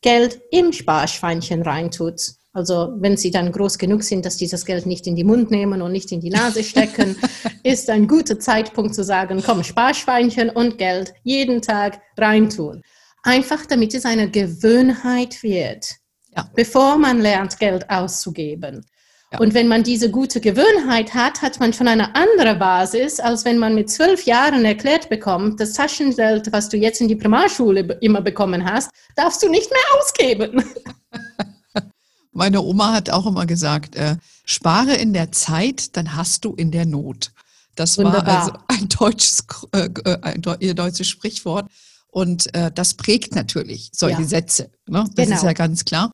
Geld 0.00 0.40
im 0.50 0.72
Sparschweinchen 0.72 1.62
reintut. 1.62 2.20
Also 2.54 2.94
wenn 2.98 3.16
sie 3.16 3.30
dann 3.30 3.52
groß 3.52 3.76
genug 3.78 4.02
sind, 4.02 4.24
dass 4.24 4.38
die 4.38 4.48
das 4.48 4.64
Geld 4.64 4.86
nicht 4.86 5.06
in 5.06 5.16
die 5.16 5.24
Mund 5.24 5.50
nehmen 5.50 5.82
und 5.82 5.92
nicht 5.92 6.10
in 6.12 6.20
die 6.20 6.30
Nase 6.30 6.64
stecken, 6.64 7.16
ist 7.62 7.90
ein 7.90 8.08
guter 8.08 8.38
Zeitpunkt 8.40 8.94
zu 8.94 9.04
sagen, 9.04 9.42
komm, 9.44 9.64
Sparschweinchen 9.64 10.48
und 10.50 10.78
Geld 10.78 11.12
jeden 11.24 11.60
Tag 11.60 12.00
reintun. 12.16 12.82
Einfach 13.22 13.66
damit 13.66 13.94
es 13.94 14.04
eine 14.04 14.30
Gewohnheit 14.30 15.42
wird, 15.42 15.96
ja. 16.36 16.48
bevor 16.54 16.98
man 16.98 17.20
lernt, 17.20 17.58
Geld 17.58 17.88
auszugeben. 17.90 18.84
Ja. 19.32 19.40
Und 19.40 19.52
wenn 19.52 19.68
man 19.68 19.82
diese 19.82 20.10
gute 20.10 20.40
Gewohnheit 20.40 21.12
hat, 21.12 21.42
hat 21.42 21.60
man 21.60 21.74
schon 21.74 21.86
eine 21.86 22.14
andere 22.14 22.54
Basis, 22.56 23.20
als 23.20 23.44
wenn 23.44 23.58
man 23.58 23.74
mit 23.74 23.90
zwölf 23.90 24.24
Jahren 24.24 24.64
erklärt 24.64 25.10
bekommt, 25.10 25.60
das 25.60 25.74
Taschengeld, 25.74 26.50
was 26.50 26.70
du 26.70 26.78
jetzt 26.78 27.00
in 27.02 27.08
die 27.08 27.16
Primarschule 27.16 27.98
immer 28.00 28.22
bekommen 28.22 28.64
hast, 28.64 28.90
darfst 29.16 29.42
du 29.42 29.50
nicht 29.50 29.70
mehr 29.70 30.00
ausgeben. 30.00 30.64
Meine 32.32 32.62
Oma 32.62 32.94
hat 32.94 33.10
auch 33.10 33.26
immer 33.26 33.44
gesagt, 33.44 33.96
äh, 33.96 34.16
spare 34.46 34.94
in 34.94 35.12
der 35.12 35.32
Zeit, 35.32 35.96
dann 35.96 36.16
hast 36.16 36.44
du 36.44 36.54
in 36.54 36.70
der 36.70 36.86
Not. 36.86 37.32
Das 37.74 37.98
Wunderbar. 37.98 38.26
war 38.26 38.38
also 38.40 38.52
ein 38.68 38.88
deutsches, 38.88 39.44
äh, 39.72 39.88
äh 40.04 40.18
ein 40.22 40.42
ihr 40.60 40.74
deutsches 40.74 41.08
Sprichwort. 41.08 41.66
Und 42.10 42.52
äh, 42.54 42.72
das 42.72 42.94
prägt 42.94 43.34
natürlich 43.34 43.90
solche 43.92 44.22
ja. 44.22 44.28
Sätze. 44.28 44.70
Ne? 44.86 45.04
Das 45.14 45.26
genau. 45.26 45.36
ist 45.36 45.42
ja 45.42 45.52
ganz 45.52 45.84
klar. 45.84 46.10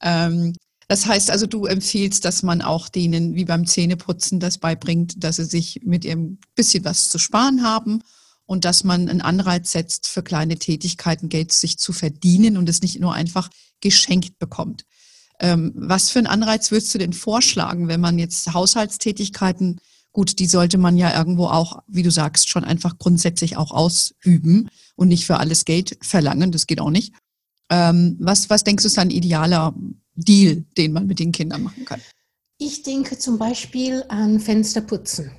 Ähm, 0.00 0.54
das 0.88 1.06
heißt 1.06 1.30
also, 1.30 1.46
du 1.46 1.66
empfiehlst, 1.66 2.24
dass 2.24 2.42
man 2.42 2.62
auch 2.62 2.88
denen, 2.88 3.34
wie 3.34 3.44
beim 3.44 3.66
Zähneputzen, 3.66 4.40
das 4.40 4.58
beibringt, 4.58 5.22
dass 5.22 5.36
sie 5.36 5.44
sich 5.44 5.80
mit 5.84 6.04
ihrem 6.04 6.38
bisschen 6.54 6.84
was 6.84 7.08
zu 7.08 7.18
sparen 7.18 7.62
haben 7.62 8.02
und 8.46 8.64
dass 8.64 8.84
man 8.84 9.08
einen 9.08 9.20
Anreiz 9.20 9.72
setzt, 9.72 10.06
für 10.06 10.22
kleine 10.22 10.56
Tätigkeiten 10.56 11.28
Geld 11.28 11.52
sich 11.52 11.78
zu 11.78 11.92
verdienen 11.92 12.56
und 12.56 12.68
es 12.68 12.82
nicht 12.82 13.00
nur 13.00 13.14
einfach 13.14 13.50
geschenkt 13.80 14.38
bekommt. 14.38 14.84
Ähm, 15.40 15.72
was 15.74 16.10
für 16.10 16.20
einen 16.20 16.28
Anreiz 16.28 16.70
würdest 16.70 16.94
du 16.94 16.98
denn 16.98 17.12
vorschlagen, 17.12 17.88
wenn 17.88 18.00
man 18.00 18.18
jetzt 18.18 18.54
Haushaltstätigkeiten, 18.54 19.80
gut, 20.16 20.38
die 20.38 20.46
sollte 20.46 20.78
man 20.78 20.96
ja 20.96 21.14
irgendwo 21.14 21.44
auch, 21.44 21.82
wie 21.88 22.02
du 22.02 22.10
sagst, 22.10 22.48
schon 22.48 22.64
einfach 22.64 22.96
grundsätzlich 22.96 23.58
auch 23.58 23.70
ausüben 23.70 24.70
und 24.94 25.08
nicht 25.08 25.26
für 25.26 25.36
alles 25.36 25.66
Geld 25.66 25.98
verlangen, 26.00 26.52
das 26.52 26.66
geht 26.66 26.80
auch 26.80 26.88
nicht. 26.88 27.12
Ähm, 27.68 28.16
was, 28.18 28.48
was 28.48 28.64
denkst 28.64 28.82
du 28.82 28.86
ist 28.86 28.98
ein 28.98 29.10
idealer 29.10 29.74
Deal, 30.14 30.64
den 30.78 30.94
man 30.94 31.06
mit 31.06 31.18
den 31.18 31.32
Kindern 31.32 31.64
machen 31.64 31.84
kann? 31.84 32.00
Ich 32.56 32.82
denke 32.82 33.18
zum 33.18 33.36
Beispiel 33.36 34.04
an 34.08 34.40
Fensterputzen. 34.40 35.32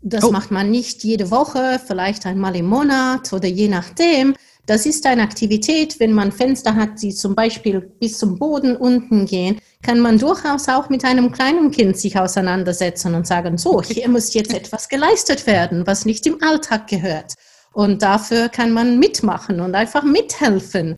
Das 0.00 0.24
oh. 0.24 0.32
macht 0.32 0.50
man 0.50 0.70
nicht 0.70 1.04
jede 1.04 1.30
Woche, 1.30 1.78
vielleicht 1.86 2.24
einmal 2.24 2.56
im 2.56 2.66
Monat 2.66 3.34
oder 3.34 3.48
je 3.48 3.68
nachdem. 3.68 4.34
Das 4.66 4.86
ist 4.86 5.04
eine 5.06 5.22
Aktivität, 5.22 5.98
wenn 5.98 6.12
man 6.12 6.30
Fenster 6.30 6.76
hat, 6.76 7.02
die 7.02 7.12
zum 7.12 7.34
Beispiel 7.34 7.80
bis 7.80 8.18
zum 8.18 8.38
Boden 8.38 8.76
unten 8.76 9.26
gehen, 9.26 9.58
kann 9.82 9.98
man 9.98 10.18
durchaus 10.18 10.68
auch 10.68 10.88
mit 10.88 11.04
einem 11.04 11.32
kleinen 11.32 11.72
Kind 11.72 11.96
sich 11.96 12.16
auseinandersetzen 12.16 13.14
und 13.14 13.26
sagen, 13.26 13.58
so, 13.58 13.82
hier 13.82 14.08
muss 14.08 14.32
jetzt 14.34 14.54
etwas 14.54 14.88
geleistet 14.88 15.48
werden, 15.48 15.84
was 15.86 16.04
nicht 16.04 16.26
im 16.28 16.40
Alltag 16.42 16.86
gehört. 16.86 17.34
Und 17.72 18.02
dafür 18.02 18.48
kann 18.48 18.72
man 18.72 19.00
mitmachen 19.00 19.60
und 19.60 19.74
einfach 19.74 20.04
mithelfen. 20.04 20.94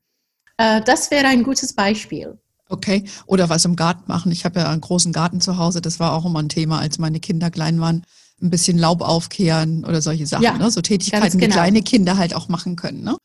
Äh, 0.59 0.83
das 0.83 1.11
wäre 1.11 1.29
ein 1.29 1.43
gutes 1.43 1.73
Beispiel. 1.73 2.39
Okay, 2.69 3.05
oder 3.27 3.49
was 3.49 3.65
im 3.65 3.77
Garten 3.77 4.05
machen. 4.09 4.33
Ich 4.33 4.45
habe 4.45 4.61
ja 4.61 4.71
einen 4.71 4.81
großen 4.81 5.13
Garten 5.13 5.41
zu 5.41 5.57
Hause, 5.57 5.81
das 5.81 6.01
war 6.01 6.13
auch 6.13 6.27
immer 6.27 6.41
ein 6.41 6.49
Thema, 6.49 6.81
als 6.81 6.99
meine 6.99 7.21
Kinder 7.21 7.51
klein 7.51 7.81
waren. 7.81 8.05
Ein 8.43 8.51
bisschen 8.51 8.79
Laub 8.79 9.01
aufkehren 9.01 9.85
oder 9.85 10.03
solche 10.03 10.27
Sachen, 10.27 10.43
ja, 10.43 10.59
ne? 10.59 10.71
so 10.71 10.81
Tätigkeiten, 10.81 11.39
genau. 11.39 11.47
die 11.47 11.53
kleine 11.53 11.83
Kinder 11.83 12.19
halt 12.19 12.35
auch 12.35 12.49
machen 12.49 12.77
können. 12.77 13.03
Ne? 13.05 13.17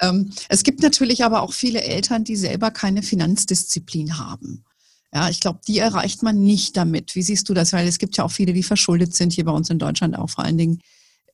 Ähm, 0.00 0.30
es 0.48 0.62
gibt 0.62 0.82
natürlich 0.82 1.24
aber 1.24 1.42
auch 1.42 1.52
viele 1.52 1.82
Eltern, 1.82 2.24
die 2.24 2.36
selber 2.36 2.70
keine 2.70 3.02
Finanzdisziplin 3.02 4.18
haben. 4.18 4.64
Ja, 5.12 5.30
ich 5.30 5.40
glaube, 5.40 5.60
die 5.66 5.78
erreicht 5.78 6.22
man 6.22 6.40
nicht 6.40 6.76
damit. 6.76 7.14
Wie 7.14 7.22
siehst 7.22 7.48
du 7.48 7.54
das? 7.54 7.72
Weil 7.72 7.88
es 7.88 7.98
gibt 7.98 8.16
ja 8.16 8.24
auch 8.24 8.30
viele, 8.30 8.52
die 8.52 8.62
verschuldet 8.62 9.14
sind, 9.14 9.32
hier 9.32 9.44
bei 9.44 9.52
uns 9.52 9.70
in 9.70 9.78
Deutschland 9.78 10.18
auch 10.18 10.28
vor 10.30 10.44
allen 10.44 10.58
Dingen. 10.58 10.80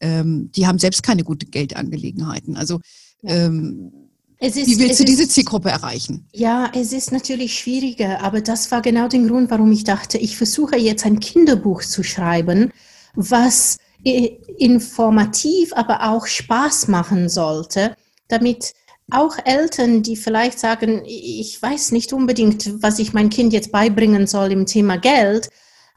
Ähm, 0.01 0.51
die 0.53 0.67
haben 0.67 0.79
selbst 0.79 1.03
keine 1.03 1.25
gute 1.25 1.47
Geldangelegenheiten. 1.47 2.57
Also 2.57 2.81
ähm, 3.25 3.93
ist, 4.41 4.57
Wie 4.57 4.79
willst 4.79 5.01
du 5.01 5.05
diese 5.05 5.23
ist, 5.23 5.33
Zielgruppe 5.33 5.71
erreichen? 5.71 6.29
Ja, 6.33 6.71
es 6.75 6.93
ist 6.93 7.13
natürlich 7.13 7.59
schwieriger, 7.59 8.21
aber 8.23 8.41
das 8.41 8.71
war 8.71 8.83
genau 8.83 9.09
der 9.09 9.21
Grund, 9.21 9.51
warum 9.51 9.73
ich 9.73 9.85
dachte, 9.85 10.19
ich 10.19 10.37
versuche 10.37 10.77
jetzt 10.77 11.07
ein 11.07 11.21
Kinderbuch 11.21 11.83
zu 11.83 12.03
schreiben, 12.03 12.71
was 13.15 13.79
informativ, 14.03 15.73
aber 15.73 16.11
auch 16.11 16.27
Spaß 16.27 16.89
machen 16.89 17.29
sollte, 17.29 17.97
damit 18.29 18.73
auch 19.11 19.37
Eltern, 19.45 20.03
die 20.03 20.17
vielleicht 20.17 20.59
sagen, 20.59 21.03
ich 21.07 21.61
weiß 21.61 21.93
nicht 21.93 22.13
unbedingt, 22.13 22.83
was 22.83 22.99
ich 22.99 23.13
mein 23.13 23.31
Kind 23.31 23.53
jetzt 23.53 23.71
beibringen 23.71 24.27
soll 24.27 24.51
im 24.51 24.67
Thema 24.67 24.97
Geld, 24.97 25.49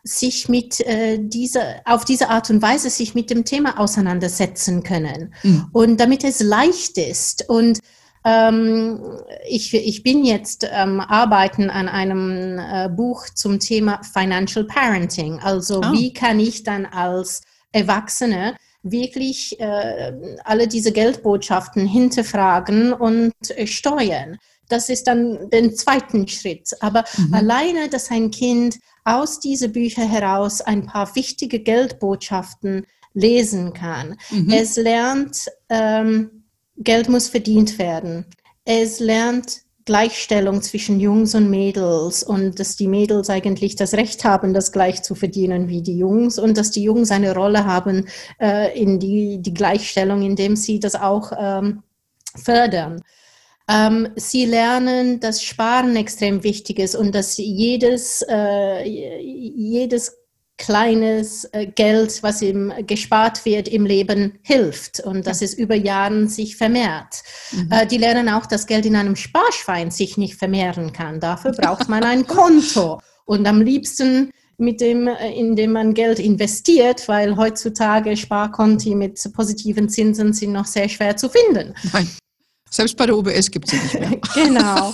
sich 0.03 0.49
mit 0.49 0.79
äh, 0.81 1.17
dieser, 1.19 1.81
auf 1.85 2.05
diese 2.05 2.29
Art 2.29 2.49
und 2.49 2.61
Weise 2.61 2.89
sich 2.89 3.15
mit 3.15 3.29
dem 3.29 3.45
Thema 3.45 3.79
auseinandersetzen 3.79 4.83
können. 4.83 5.33
Mhm. 5.43 5.67
Und 5.71 5.99
damit 5.99 6.23
es 6.23 6.41
leicht 6.41 6.97
ist 6.97 7.47
und 7.49 7.79
ähm, 8.25 8.99
ich, 9.47 9.73
ich 9.73 10.03
bin 10.03 10.25
jetzt 10.25 10.67
ähm, 10.69 10.99
arbeiten 10.99 11.69
an 11.69 11.87
einem 11.87 12.59
äh, 12.59 12.89
Buch 12.89 13.25
zum 13.33 13.59
Thema 13.59 14.01
Financial 14.03 14.65
Parenting. 14.65 15.39
Also 15.39 15.79
oh. 15.79 15.93
wie 15.93 16.13
kann 16.13 16.39
ich 16.39 16.63
dann 16.63 16.85
als 16.85 17.41
Erwachsene 17.71 18.55
wirklich 18.91 19.59
äh, 19.59 20.13
alle 20.43 20.67
diese 20.67 20.91
Geldbotschaften 20.91 21.85
hinterfragen 21.85 22.93
und 22.93 23.33
äh, 23.49 23.67
steuern. 23.67 24.37
Das 24.69 24.89
ist 24.89 25.07
dann 25.07 25.49
der 25.49 25.73
zweite 25.73 26.27
Schritt. 26.27 26.71
Aber 26.81 27.05
mhm. 27.17 27.33
alleine, 27.33 27.89
dass 27.89 28.11
ein 28.11 28.31
Kind 28.31 28.79
aus 29.05 29.39
diesen 29.39 29.71
Büchern 29.71 30.09
heraus 30.09 30.61
ein 30.61 30.85
paar 30.85 31.15
wichtige 31.15 31.59
Geldbotschaften 31.59 32.85
lesen 33.13 33.73
kann. 33.73 34.17
Mhm. 34.29 34.49
Es 34.51 34.75
lernt, 34.75 35.45
ähm, 35.69 36.43
Geld 36.77 37.09
muss 37.09 37.29
verdient 37.29 37.79
werden. 37.79 38.25
Es 38.65 38.99
lernt 38.99 39.61
Gleichstellung 39.87 40.61
zwischen 40.61 40.99
Jungs 40.99 41.33
und 41.33 41.49
Mädels 41.49 42.21
und 42.21 42.59
dass 42.59 42.75
die 42.75 42.87
Mädels 42.87 43.29
eigentlich 43.29 43.75
das 43.77 43.93
Recht 43.93 44.25
haben, 44.25 44.53
das 44.53 44.71
gleich 44.71 45.01
zu 45.01 45.15
verdienen 45.15 45.69
wie 45.69 45.81
die 45.81 45.97
Jungs 45.97 46.37
und 46.37 46.57
dass 46.57 46.71
die 46.71 46.83
Jungs 46.83 47.09
eine 47.09 47.33
Rolle 47.33 47.65
haben 47.65 48.07
äh, 48.39 48.77
in 48.79 48.99
die, 48.99 49.41
die 49.41 49.53
Gleichstellung, 49.53 50.21
indem 50.21 50.57
sie 50.57 50.79
das 50.79 50.95
auch 50.95 51.31
ähm, 51.39 51.83
fördern. 52.35 53.01
Ähm, 53.69 54.09
sie 54.17 54.45
lernen, 54.45 55.21
dass 55.21 55.41
Sparen 55.41 55.95
extrem 55.95 56.43
wichtig 56.43 56.79
ist 56.79 56.95
und 56.95 57.15
dass 57.15 57.37
jedes, 57.37 58.25
äh, 58.29 58.83
jedes 58.83 60.17
kleines 60.57 61.45
äh, 61.45 61.67
Geld, 61.67 62.21
was 62.23 62.41
ihm 62.41 62.73
gespart 62.85 63.45
wird 63.45 63.67
im 63.67 63.85
Leben, 63.85 64.39
hilft 64.41 64.99
und 64.99 65.27
dass 65.27 65.41
es 65.41 65.53
über 65.53 65.75
Jahre 65.75 66.27
sich 66.27 66.57
vermehrt. 66.57 67.23
Mhm. 67.51 67.71
Äh, 67.71 67.87
die 67.87 67.97
lernen 67.97 68.29
auch, 68.29 68.45
dass 68.45 68.67
Geld 68.67 68.85
in 68.85 68.95
einem 68.95 69.15
Sparschwein 69.15 69.91
sich 69.91 70.17
nicht 70.17 70.35
vermehren 70.35 70.91
kann. 70.93 71.19
Dafür 71.19 71.51
braucht 71.51 71.89
man 71.89 72.03
ein 72.03 72.25
Konto 72.25 72.99
und 73.25 73.47
am 73.47 73.61
liebsten 73.61 74.31
mit 74.57 74.81
dem, 74.81 75.07
äh, 75.07 75.31
in 75.33 75.55
dem 75.55 75.71
man 75.73 75.93
Geld 75.93 76.19
investiert, 76.19 77.07
weil 77.07 77.37
heutzutage 77.37 78.17
Sparkonti 78.17 78.95
mit 78.95 79.21
positiven 79.33 79.89
Zinsen 79.89 80.33
sind 80.33 80.51
noch 80.51 80.65
sehr 80.65 80.89
schwer 80.89 81.15
zu 81.15 81.29
finden. 81.29 81.75
Nein. 81.93 82.07
Selbst 82.69 82.97
bei 82.97 83.05
der 83.05 83.17
UBS 83.17 83.51
gibt 83.51 83.71
es 83.71 83.71
sie 83.71 83.77
nicht 83.77 83.99
mehr. 83.99 84.19
genau. 84.33 84.93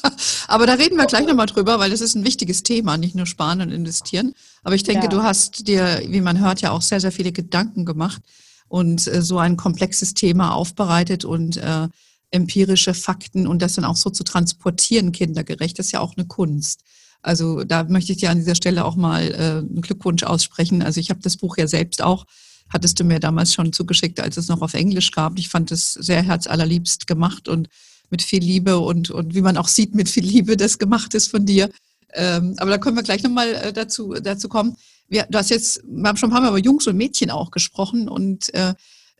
Aber 0.48 0.66
da 0.66 0.74
reden 0.74 0.96
wir 0.96 1.06
gleich 1.06 1.26
nochmal 1.26 1.46
drüber, 1.46 1.78
weil 1.78 1.90
das 1.90 2.00
ist 2.00 2.14
ein 2.14 2.24
wichtiges 2.24 2.62
Thema, 2.62 2.96
nicht 2.96 3.14
nur 3.14 3.26
sparen 3.26 3.60
und 3.60 3.70
investieren. 3.70 4.34
Aber 4.62 4.74
ich 4.74 4.82
denke, 4.82 5.04
ja. 5.04 5.10
du 5.10 5.22
hast 5.22 5.66
dir, 5.66 6.02
wie 6.06 6.20
man 6.20 6.40
hört, 6.40 6.60
ja 6.60 6.70
auch 6.70 6.82
sehr, 6.82 7.00
sehr 7.00 7.12
viele 7.12 7.32
Gedanken 7.32 7.84
gemacht 7.84 8.22
und 8.68 9.06
äh, 9.06 9.22
so 9.22 9.38
ein 9.38 9.56
komplexes 9.56 10.14
Thema 10.14 10.54
aufbereitet 10.54 11.24
und 11.24 11.56
äh, 11.56 11.88
empirische 12.30 12.94
Fakten 12.94 13.46
und 13.46 13.62
das 13.62 13.74
dann 13.74 13.84
auch 13.84 13.96
so 13.96 14.10
zu 14.10 14.24
transportieren, 14.24 15.12
kindergerecht, 15.12 15.78
das 15.78 15.86
ist 15.86 15.92
ja 15.92 16.00
auch 16.00 16.16
eine 16.16 16.26
Kunst. 16.26 16.80
Also 17.22 17.64
da 17.64 17.84
möchte 17.84 18.12
ich 18.12 18.18
dir 18.18 18.30
an 18.30 18.38
dieser 18.38 18.54
Stelle 18.54 18.84
auch 18.84 18.96
mal 18.96 19.30
äh, 19.30 19.58
einen 19.58 19.80
Glückwunsch 19.80 20.24
aussprechen. 20.24 20.82
Also 20.82 21.00
ich 21.00 21.10
habe 21.10 21.20
das 21.22 21.36
Buch 21.36 21.56
ja 21.56 21.66
selbst 21.66 22.02
auch 22.02 22.26
hattest 22.68 22.98
du 22.98 23.04
mir 23.04 23.20
damals 23.20 23.54
schon 23.54 23.72
zugeschickt, 23.72 24.20
als 24.20 24.36
es 24.36 24.48
noch 24.48 24.62
auf 24.62 24.74
Englisch 24.74 25.10
gab. 25.10 25.38
Ich 25.38 25.48
fand 25.48 25.70
es 25.70 25.92
sehr 25.92 26.22
herzallerliebst 26.22 27.06
gemacht 27.06 27.48
und 27.48 27.68
mit 28.10 28.22
viel 28.22 28.42
Liebe 28.42 28.78
und, 28.78 29.10
und 29.10 29.34
wie 29.34 29.42
man 29.42 29.56
auch 29.56 29.68
sieht, 29.68 29.94
mit 29.94 30.08
viel 30.08 30.24
Liebe 30.24 30.56
das 30.56 30.78
gemacht 30.78 31.14
ist 31.14 31.28
von 31.28 31.46
dir. 31.46 31.70
Ähm, 32.12 32.54
aber 32.58 32.70
da 32.70 32.78
können 32.78 32.96
wir 32.96 33.02
gleich 33.02 33.22
nochmal 33.22 33.54
äh, 33.54 33.72
dazu, 33.72 34.14
dazu 34.14 34.48
kommen. 34.48 34.76
Wir, 35.08 35.26
du 35.28 35.38
hast 35.38 35.50
jetzt, 35.50 35.82
wir 35.84 36.08
haben 36.08 36.16
schon 36.16 36.30
ein 36.30 36.32
paar 36.32 36.42
Mal 36.42 36.48
über 36.48 36.58
Jungs 36.58 36.86
und 36.86 36.96
Mädchen 36.96 37.30
auch 37.30 37.50
gesprochen 37.50 38.08
und 38.08 38.52
äh, 38.54 38.74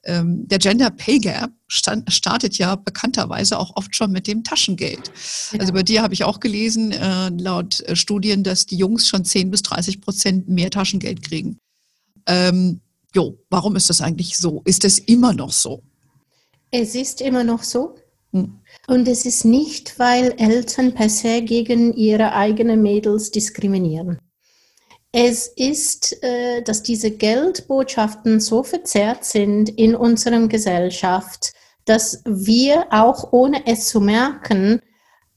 ähm, 0.04 0.46
der 0.46 0.58
Gender 0.58 0.90
Pay 0.90 1.18
Gap 1.18 1.50
stand, 1.66 2.12
startet 2.12 2.58
ja 2.58 2.76
bekannterweise 2.76 3.58
auch 3.58 3.76
oft 3.76 3.96
schon 3.96 4.12
mit 4.12 4.26
dem 4.26 4.44
Taschengeld. 4.44 5.10
Ja. 5.52 5.60
Also 5.60 5.72
bei 5.72 5.82
dir 5.82 6.02
habe 6.02 6.14
ich 6.14 6.24
auch 6.24 6.40
gelesen, 6.40 6.92
äh, 6.92 7.30
laut 7.30 7.80
äh, 7.80 7.96
Studien, 7.96 8.44
dass 8.44 8.66
die 8.66 8.76
Jungs 8.76 9.08
schon 9.08 9.24
10 9.24 9.50
bis 9.50 9.62
30 9.62 10.00
Prozent 10.00 10.48
mehr 10.48 10.70
Taschengeld 10.70 11.22
kriegen. 11.22 11.58
Ähm, 12.26 12.80
jo, 13.14 13.38
warum 13.50 13.76
ist 13.76 13.90
das 13.90 14.00
eigentlich 14.00 14.36
so? 14.36 14.62
Ist 14.64 14.84
es 14.84 14.98
immer 14.98 15.32
noch 15.32 15.52
so? 15.52 15.82
Es 16.70 16.94
ist 16.94 17.20
immer 17.20 17.44
noch 17.44 17.62
so. 17.62 17.94
Hm. 18.32 18.60
Und 18.88 19.06
es 19.06 19.24
ist 19.24 19.44
nicht, 19.44 19.98
weil 19.98 20.34
Eltern 20.38 20.92
per 20.92 21.08
se 21.08 21.42
gegen 21.42 21.94
ihre 21.94 22.32
eigenen 22.32 22.82
Mädels 22.82 23.30
diskriminieren. 23.30 24.18
Es 25.12 25.46
ist, 25.46 26.20
äh, 26.24 26.62
dass 26.62 26.82
diese 26.82 27.12
Geldbotschaften 27.12 28.40
so 28.40 28.64
verzerrt 28.64 29.24
sind 29.24 29.68
in 29.68 29.94
unserer 29.94 30.48
Gesellschaft, 30.48 31.52
dass 31.84 32.22
wir 32.24 32.86
auch 32.90 33.32
ohne 33.32 33.64
es 33.66 33.86
zu 33.86 34.00
merken, 34.00 34.80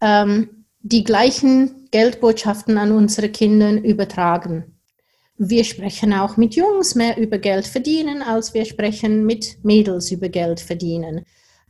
ähm, 0.01 0.65
die 0.79 1.03
gleichen 1.03 1.87
Geldbotschaften 1.91 2.79
an 2.79 2.91
unsere 2.91 3.29
Kinder 3.29 3.71
übertragen. 3.71 4.76
Wir 5.39 5.63
sprechen 5.63 6.13
auch 6.13 6.35
mit 6.35 6.55
Jungs 6.55 6.95
mehr 6.95 7.17
über 7.17 7.37
Geld 7.37 7.67
verdienen, 7.67 8.23
als 8.23 8.55
wir 8.55 8.65
sprechen 8.65 9.23
mit 9.23 9.63
Mädels 9.63 10.11
über 10.11 10.29
Geld 10.29 10.59
verdienen. 10.59 11.25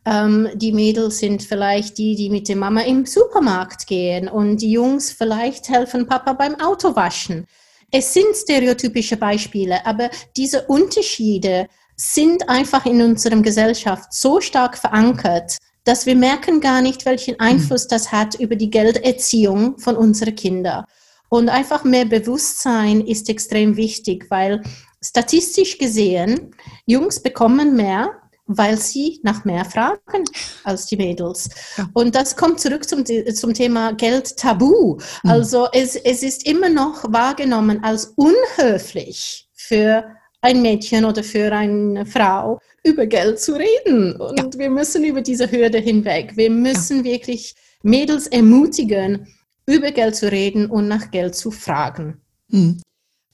Ähm, 0.05 0.47
die 0.55 0.71
Mädels 0.71 1.19
sind 1.19 1.43
vielleicht 1.43 1.97
die, 1.97 2.15
die 2.15 2.29
mit 2.29 2.47
der 2.47 2.55
Mama 2.55 2.81
im 2.81 3.05
Supermarkt 3.05 3.85
gehen 3.85 4.29
und 4.29 4.61
die 4.61 4.71
Jungs 4.71 5.11
vielleicht 5.11 5.67
helfen 5.67 6.07
Papa 6.07 6.31
beim 6.31 6.55
Autowaschen. 6.61 7.45
Es 7.91 8.13
sind 8.13 8.33
stereotypische 8.35 9.17
Beispiele, 9.17 9.85
aber 9.85 10.09
diese 10.37 10.65
Unterschiede 10.67 11.67
sind 11.97 12.47
einfach 12.47 12.85
in 12.85 13.01
unserer 13.01 13.41
Gesellschaft 13.41 14.13
so 14.13 14.39
stark 14.39 14.77
verankert, 14.77 15.57
dass 15.83 16.05
wir 16.05 16.15
merken 16.15 16.61
gar 16.61 16.81
nicht, 16.81 17.05
welchen 17.05 17.37
Einfluss 17.41 17.87
das 17.87 18.13
hat 18.13 18.35
über 18.35 18.55
die 18.55 18.69
Gelderziehung 18.69 19.77
von 19.77 19.97
unseren 19.97 20.35
Kindern. 20.35 20.85
Und 21.29 21.49
einfach 21.49 21.83
mehr 21.83 22.05
Bewusstsein 22.05 23.01
ist 23.01 23.29
extrem 23.29 23.75
wichtig, 23.75 24.27
weil 24.29 24.61
statistisch 25.01 25.77
gesehen, 25.77 26.51
Jungs 26.85 27.21
bekommen 27.21 27.75
mehr, 27.75 28.11
weil 28.47 28.77
sie 28.77 29.19
nach 29.23 29.43
mehr 29.43 29.65
fragen 29.65 30.23
als 30.63 30.85
die 30.85 30.95
Mädels. 30.95 31.49
Ja. 31.77 31.89
Und 31.93 32.15
das 32.15 32.35
kommt 32.35 32.59
zurück 32.59 32.87
zum, 32.87 33.03
zum 33.05 33.53
Thema 33.53 33.91
Geldtabu. 33.91 34.95
Mhm. 35.23 35.29
Also 35.29 35.67
es, 35.73 35.95
es 35.95 36.23
ist 36.23 36.47
immer 36.47 36.69
noch 36.69 37.03
wahrgenommen 37.11 37.83
als 37.83 38.13
unhöflich 38.15 39.49
für 39.53 40.05
ein 40.41 40.61
Mädchen 40.61 41.03
oder 41.03 41.23
für 41.23 41.51
eine 41.51 42.05
Frau 42.05 42.59
über 42.83 43.05
Geld 43.05 43.39
zu 43.39 43.53
reden. 43.53 44.15
Und 44.15 44.55
ja. 44.55 44.59
wir 44.59 44.69
müssen 44.69 45.03
über 45.03 45.21
diese 45.21 45.51
Hürde 45.51 45.79
hinweg. 45.79 46.37
Wir 46.37 46.49
müssen 46.49 46.99
ja. 46.99 47.03
wirklich 47.03 47.53
Mädels 47.83 48.27
ermutigen, 48.27 49.27
über 49.67 49.91
Geld 49.91 50.15
zu 50.15 50.31
reden 50.31 50.65
und 50.67 50.87
nach 50.87 51.11
Geld 51.11 51.35
zu 51.35 51.51
fragen. 51.51 52.17
Hm. 52.49 52.81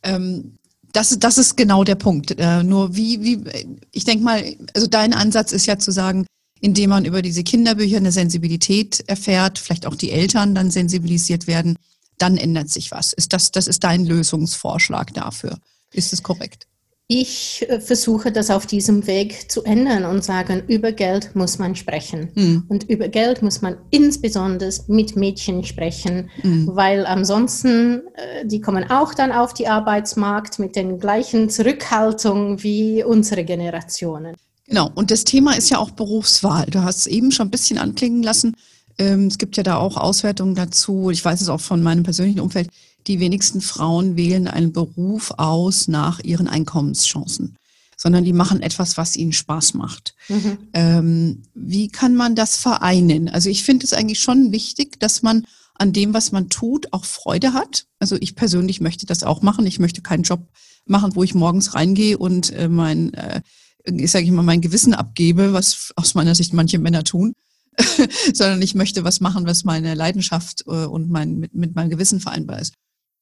Ähm, 0.01 0.55
das, 0.91 1.17
das 1.19 1.37
ist 1.37 1.55
genau 1.55 1.83
der 1.83 1.95
Punkt. 1.95 2.31
Äh, 2.37 2.63
nur 2.63 2.95
wie, 2.95 3.21
wie, 3.23 3.43
ich 3.91 4.03
denke 4.03 4.23
mal, 4.23 4.55
also 4.73 4.87
dein 4.87 5.13
Ansatz 5.13 5.51
ist 5.51 5.65
ja 5.65 5.79
zu 5.79 5.91
sagen, 5.91 6.25
indem 6.59 6.91
man 6.91 7.05
über 7.05 7.21
diese 7.21 7.43
Kinderbücher 7.43 7.97
eine 7.97 8.11
Sensibilität 8.11 9.03
erfährt, 9.07 9.59
vielleicht 9.59 9.85
auch 9.85 9.95
die 9.95 10.11
Eltern 10.11 10.55
dann 10.55 10.71
sensibilisiert 10.71 11.47
werden, 11.47 11.77
dann 12.17 12.37
ändert 12.37 12.69
sich 12.69 12.91
was. 12.91 13.13
Ist 13.13 13.33
das, 13.33 13.51
das 13.51 13.67
ist 13.67 13.83
dein 13.83 14.05
Lösungsvorschlag 14.05 15.13
dafür. 15.13 15.57
Ist 15.91 16.13
es 16.13 16.23
korrekt? 16.23 16.67
Ich 17.07 17.65
äh, 17.69 17.79
versuche 17.79 18.31
das 18.31 18.49
auf 18.49 18.65
diesem 18.65 19.05
Weg 19.07 19.51
zu 19.51 19.63
ändern 19.63 20.05
und 20.05 20.23
sagen, 20.23 20.63
über 20.67 20.91
Geld 20.91 21.35
muss 21.35 21.59
man 21.59 21.75
sprechen. 21.75 22.29
Mhm. 22.33 22.65
Und 22.69 22.89
über 22.89 23.09
Geld 23.09 23.41
muss 23.41 23.61
man 23.61 23.77
insbesondere 23.91 24.71
mit 24.87 25.15
Mädchen 25.15 25.63
sprechen, 25.63 26.29
mhm. 26.41 26.69
weil 26.73 27.05
ansonsten, 27.05 28.03
äh, 28.15 28.45
die 28.45 28.61
kommen 28.61 28.89
auch 28.89 29.13
dann 29.13 29.31
auf 29.31 29.53
die 29.53 29.67
Arbeitsmarkt 29.67 30.59
mit 30.59 30.75
den 30.75 30.99
gleichen 30.99 31.49
Zurückhaltungen 31.49 32.63
wie 32.63 33.03
unsere 33.03 33.43
Generationen. 33.43 34.35
Genau, 34.67 34.89
und 34.95 35.11
das 35.11 35.25
Thema 35.25 35.57
ist 35.57 35.69
ja 35.69 35.79
auch 35.79 35.91
Berufswahl. 35.91 36.65
Du 36.67 36.83
hast 36.83 36.99
es 36.99 37.07
eben 37.07 37.31
schon 37.31 37.47
ein 37.47 37.51
bisschen 37.51 37.77
anklingen 37.77 38.23
lassen. 38.23 38.55
Ähm, 38.97 39.27
es 39.27 39.37
gibt 39.37 39.57
ja 39.57 39.63
da 39.63 39.77
auch 39.77 39.97
Auswertungen 39.97 40.55
dazu. 40.55 41.09
Ich 41.09 41.23
weiß 41.23 41.41
es 41.41 41.49
auch 41.49 41.59
von 41.59 41.83
meinem 41.83 42.03
persönlichen 42.03 42.39
Umfeld 42.39 42.69
die 43.07 43.19
wenigsten 43.19 43.61
Frauen 43.61 44.15
wählen 44.15 44.47
einen 44.47 44.73
Beruf 44.73 45.31
aus 45.37 45.87
nach 45.87 46.19
ihren 46.19 46.47
Einkommenschancen, 46.47 47.57
sondern 47.97 48.23
die 48.23 48.33
machen 48.33 48.61
etwas, 48.61 48.97
was 48.97 49.15
ihnen 49.15 49.33
Spaß 49.33 49.73
macht. 49.73 50.15
Mhm. 50.29 50.57
Ähm, 50.73 51.43
wie 51.53 51.89
kann 51.89 52.15
man 52.15 52.35
das 52.35 52.57
vereinen? 52.57 53.29
Also 53.29 53.49
ich 53.49 53.63
finde 53.63 53.85
es 53.85 53.93
eigentlich 53.93 54.19
schon 54.19 54.51
wichtig, 54.51 54.99
dass 54.99 55.21
man 55.21 55.45
an 55.75 55.93
dem, 55.93 56.13
was 56.13 56.31
man 56.31 56.49
tut, 56.49 56.93
auch 56.93 57.05
Freude 57.05 57.53
hat. 57.53 57.87
Also 57.99 58.15
ich 58.19 58.35
persönlich 58.35 58.79
möchte 58.79 59.05
das 59.05 59.23
auch 59.23 59.41
machen. 59.41 59.65
Ich 59.65 59.79
möchte 59.79 60.01
keinen 60.01 60.23
Job 60.23 60.47
machen, 60.85 61.15
wo 61.15 61.23
ich 61.23 61.33
morgens 61.33 61.73
reingehe 61.73 62.17
und 62.17 62.51
äh, 62.51 62.67
mein, 62.67 63.13
äh, 63.13 63.41
ich 63.85 64.11
sage 64.11 64.25
ich 64.25 64.31
mal, 64.31 64.43
mein 64.43 64.61
Gewissen 64.61 64.93
abgebe, 64.93 65.53
was 65.53 65.91
aus 65.95 66.13
meiner 66.13 66.35
Sicht 66.35 66.53
manche 66.53 66.79
Männer 66.79 67.03
tun. 67.03 67.33
sondern 68.33 68.61
ich 68.61 68.75
möchte 68.75 69.03
was 69.03 69.19
machen, 69.19 69.47
was 69.47 69.63
meine 69.63 69.95
Leidenschaft 69.95 70.63
äh, 70.67 70.85
und 70.85 71.09
mein, 71.09 71.39
mit, 71.39 71.55
mit 71.55 71.75
meinem 71.75 71.89
Gewissen 71.89 72.19
vereinbar 72.19 72.59
ist. 72.59 72.73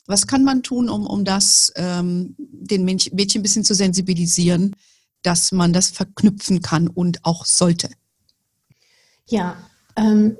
Was 0.07 0.27
kann 0.27 0.43
man 0.43 0.63
tun, 0.63 0.89
um, 0.89 1.05
um 1.05 1.23
das 1.25 1.71
ähm, 1.75 2.35
den 2.37 2.85
Mädchen 2.85 3.13
ein 3.13 3.43
bisschen 3.43 3.63
zu 3.63 3.75
sensibilisieren, 3.75 4.75
dass 5.23 5.51
man 5.51 5.73
das 5.73 5.89
verknüpfen 5.89 6.61
kann 6.61 6.87
und 6.87 7.23
auch 7.23 7.45
sollte? 7.45 7.89
Ja, 9.27 9.57
ähm, 9.95 10.35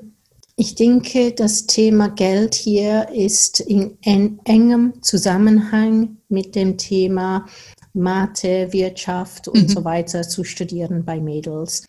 ich 0.56 0.76
denke, 0.76 1.32
das 1.32 1.66
Thema 1.66 2.10
Geld 2.10 2.54
hier 2.56 3.10
ist 3.10 3.60
in, 3.60 3.98
in 4.04 4.40
engem 4.44 5.02
Zusammenhang 5.02 6.18
mit 6.30 6.56
dem 6.56 6.78
Thema 6.78 7.46
Mathe, 7.94 8.72
Wirtschaft 8.72 9.48
und 9.48 9.64
mhm. 9.64 9.68
so 9.70 9.84
weiter 9.84 10.24
zu 10.24 10.44
studieren 10.44 11.06
bei 11.06 11.20
Mädels. 11.20 11.86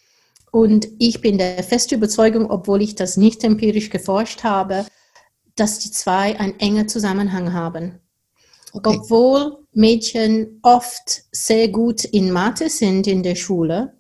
Und 0.51 0.89
ich 0.99 1.21
bin 1.21 1.39
der 1.39 1.63
festen 1.63 1.95
Überzeugung, 1.95 2.51
obwohl 2.51 2.83
ich 2.83 2.95
das 2.95 3.17
nicht 3.17 3.43
empirisch 3.43 3.91
geforscht 3.91 4.45
habe, 4.45 4.85
dass 5.57 5.79
die 5.79 5.91
zwei 5.91 6.39
einen 6.39 6.59
engen 6.61 6.89
Zusammenhang 6.89 7.53
haben. 7.53 8.01
Okay. 8.73 8.99
Obwohl 8.99 9.59
Mädchen 9.73 10.59
oft 10.63 11.25
sehr 11.31 11.69
gut 11.69 12.05
in 12.05 12.31
Mathe 12.31 12.71
sind 12.71 13.07
in 13.07 13.23
der 13.23 13.35
Schule, 13.35 13.95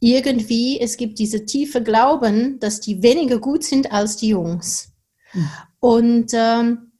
irgendwie, 0.00 0.80
es 0.80 0.96
gibt 0.96 1.18
diese 1.18 1.44
tiefe 1.44 1.82
Glauben, 1.82 2.58
dass 2.58 2.80
die 2.80 3.02
weniger 3.02 3.38
gut 3.38 3.64
sind 3.64 3.92
als 3.92 4.16
die 4.16 4.28
Jungs. 4.28 4.92
Mhm. 5.32 5.50
Und 5.80 6.30
ähm, 6.34 6.92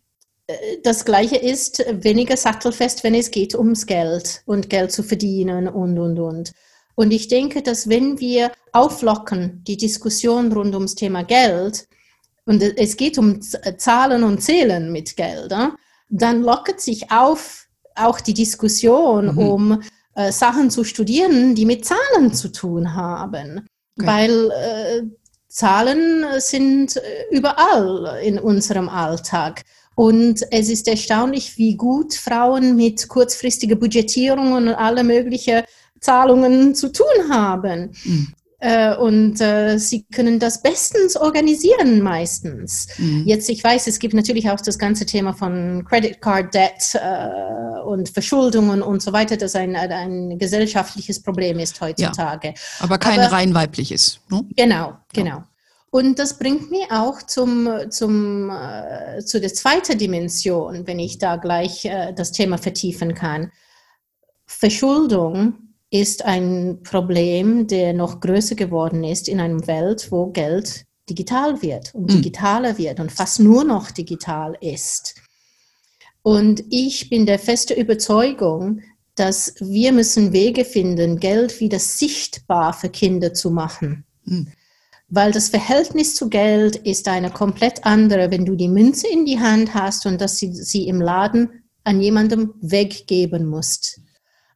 äh, 0.46 0.79
das 0.83 1.05
Gleiche 1.05 1.37
ist 1.37 1.85
weniger 1.90 2.37
sattelfest, 2.37 3.03
wenn 3.03 3.14
es 3.14 3.31
geht 3.31 3.55
ums 3.55 3.87
Geld 3.87 4.42
und 4.46 4.68
Geld 4.68 4.92
zu 4.92 5.03
verdienen 5.03 5.68
und, 5.68 5.99
und, 5.99 6.18
und. 6.18 6.53
Und 6.94 7.12
ich 7.12 7.29
denke, 7.29 7.62
dass 7.62 7.88
wenn 7.88 8.20
wir 8.20 8.53
auflocken 8.73 9.64
die 9.66 9.79
Diskussion 9.79 10.53
rund 10.53 10.75
ums 10.75 10.94
Thema 10.94 11.23
Geld, 11.23 11.88
und 12.51 12.63
es 12.63 12.97
geht 12.97 13.17
um 13.17 13.41
Zahlen 13.41 14.25
und 14.25 14.43
Zählen 14.43 14.91
mit 14.91 15.17
Geld, 15.17 15.55
dann 16.09 16.43
lockert 16.43 16.81
sich 16.81 17.13
auf 17.13 17.69
auch 17.95 18.21
die 18.21 18.35
Diskussion 18.35 19.27
mhm. 19.27 19.39
um 19.39 19.83
äh, 20.17 20.33
Sachen 20.33 20.69
zu 20.69 20.83
studieren, 20.83 21.55
die 21.55 21.65
mit 21.65 21.85
Zahlen 21.85 22.35
zu 22.35 22.49
tun 22.51 22.97
haben. 22.97 23.69
Okay. 23.97 24.07
Weil 24.09 24.51
äh, 24.51 25.03
Zahlen 25.47 26.25
sind 26.39 26.97
äh, 26.97 27.01
überall 27.31 28.21
in 28.25 28.41
unserem 28.41 28.89
Alltag. 28.89 29.63
Und 29.95 30.45
es 30.51 30.71
ist 30.71 30.89
erstaunlich, 30.89 31.57
wie 31.57 31.77
gut 31.77 32.15
Frauen 32.15 32.75
mit 32.75 33.07
kurzfristiger 33.07 33.77
Budgetierung 33.77 34.55
und 34.55 34.69
alle 34.71 35.05
möglichen 35.05 35.63
Zahlungen 36.01 36.75
zu 36.75 36.91
tun 36.91 37.29
haben. 37.31 37.93
Mhm. 38.03 38.35
Äh, 38.62 38.94
und 38.94 39.40
äh, 39.40 39.79
sie 39.79 40.05
können 40.12 40.38
das 40.38 40.61
bestens 40.61 41.16
organisieren 41.16 42.03
meistens. 42.03 42.88
Mhm. 42.99 43.25
Jetzt, 43.25 43.49
ich 43.49 43.64
weiß, 43.64 43.87
es 43.87 43.99
gibt 43.99 44.12
natürlich 44.12 44.51
auch 44.51 44.61
das 44.61 44.79
ganze 44.79 45.07
Thema 45.07 45.33
von 45.33 45.83
Credit 45.88 46.20
Card 46.20 46.53
Debt 46.53 46.94
äh, 46.94 47.81
und 47.81 48.11
Verschuldungen 48.11 48.83
und 48.83 49.01
so 49.01 49.14
weiter, 49.14 49.38
das 49.38 49.57
ein, 49.57 49.75
ein 49.75 50.38
gesellschaftliches 50.38 51.23
Problem 51.23 51.59
ist 51.59 51.81
heutzutage. 51.81 52.49
Ja, 52.49 52.55
aber 52.81 52.99
kein 52.99 53.20
aber, 53.20 53.33
rein 53.33 53.55
weibliches. 53.55 54.20
Ne? 54.29 54.44
Genau, 54.55 54.99
genau. 55.14 55.31
Ja. 55.31 55.49
Und 55.90 56.18
das 56.18 56.38
bringt 56.38 56.70
mich 56.70 56.90
auch 56.90 57.23
zum, 57.23 57.66
zum, 57.88 58.51
äh, 58.51 59.25
zu 59.25 59.40
der 59.40 59.55
zweiten 59.55 59.96
Dimension, 59.96 60.87
wenn 60.87 60.99
ich 60.99 61.16
da 61.16 61.37
gleich 61.37 61.87
äh, 61.87 62.12
das 62.12 62.31
Thema 62.31 62.59
vertiefen 62.59 63.14
kann. 63.14 63.51
Verschuldung 64.44 65.70
ist 65.90 66.24
ein 66.24 66.79
Problem, 66.85 67.66
der 67.66 67.92
noch 67.92 68.20
größer 68.20 68.55
geworden 68.55 69.03
ist 69.03 69.29
in 69.29 69.40
einer 69.40 69.66
Welt, 69.66 70.11
wo 70.11 70.26
Geld 70.26 70.87
digital 71.09 71.61
wird 71.62 71.92
und 71.94 72.03
mhm. 72.03 72.22
digitaler 72.22 72.79
wird 72.79 73.00
und 73.00 73.11
fast 73.11 73.40
nur 73.40 73.64
noch 73.64 73.90
digital 73.90 74.57
ist. 74.61 75.16
Und 76.22 76.62
ich 76.70 77.11
bin 77.11 77.26
der 77.26 77.40
festen 77.40 77.76
Überzeugung, 77.76 78.83
dass 79.16 79.55
wir 79.59 79.92
müssen 79.92 80.33
Wege 80.33 80.64
finden, 80.64 81.18
Geld 81.18 81.59
wieder 81.59 81.81
sichtbar 81.81 82.72
für 82.72 82.88
Kinder 82.88 83.35
zu 83.35 83.50
machen. 83.50 84.05
Mhm. 84.24 84.53
Weil 85.09 85.33
das 85.33 85.48
Verhältnis 85.48 86.14
zu 86.14 86.29
Geld 86.29 86.76
ist 86.76 87.09
eine 87.09 87.31
komplett 87.31 87.85
andere, 87.85 88.31
wenn 88.31 88.44
du 88.44 88.55
die 88.55 88.68
Münze 88.68 89.09
in 89.09 89.24
die 89.24 89.40
Hand 89.40 89.74
hast 89.74 90.07
und 90.07 90.20
dass 90.20 90.37
sie, 90.37 90.55
sie 90.55 90.87
im 90.87 91.00
Laden 91.00 91.64
an 91.83 92.00
jemandem 92.00 92.55
weggeben 92.61 93.46
musst 93.46 94.00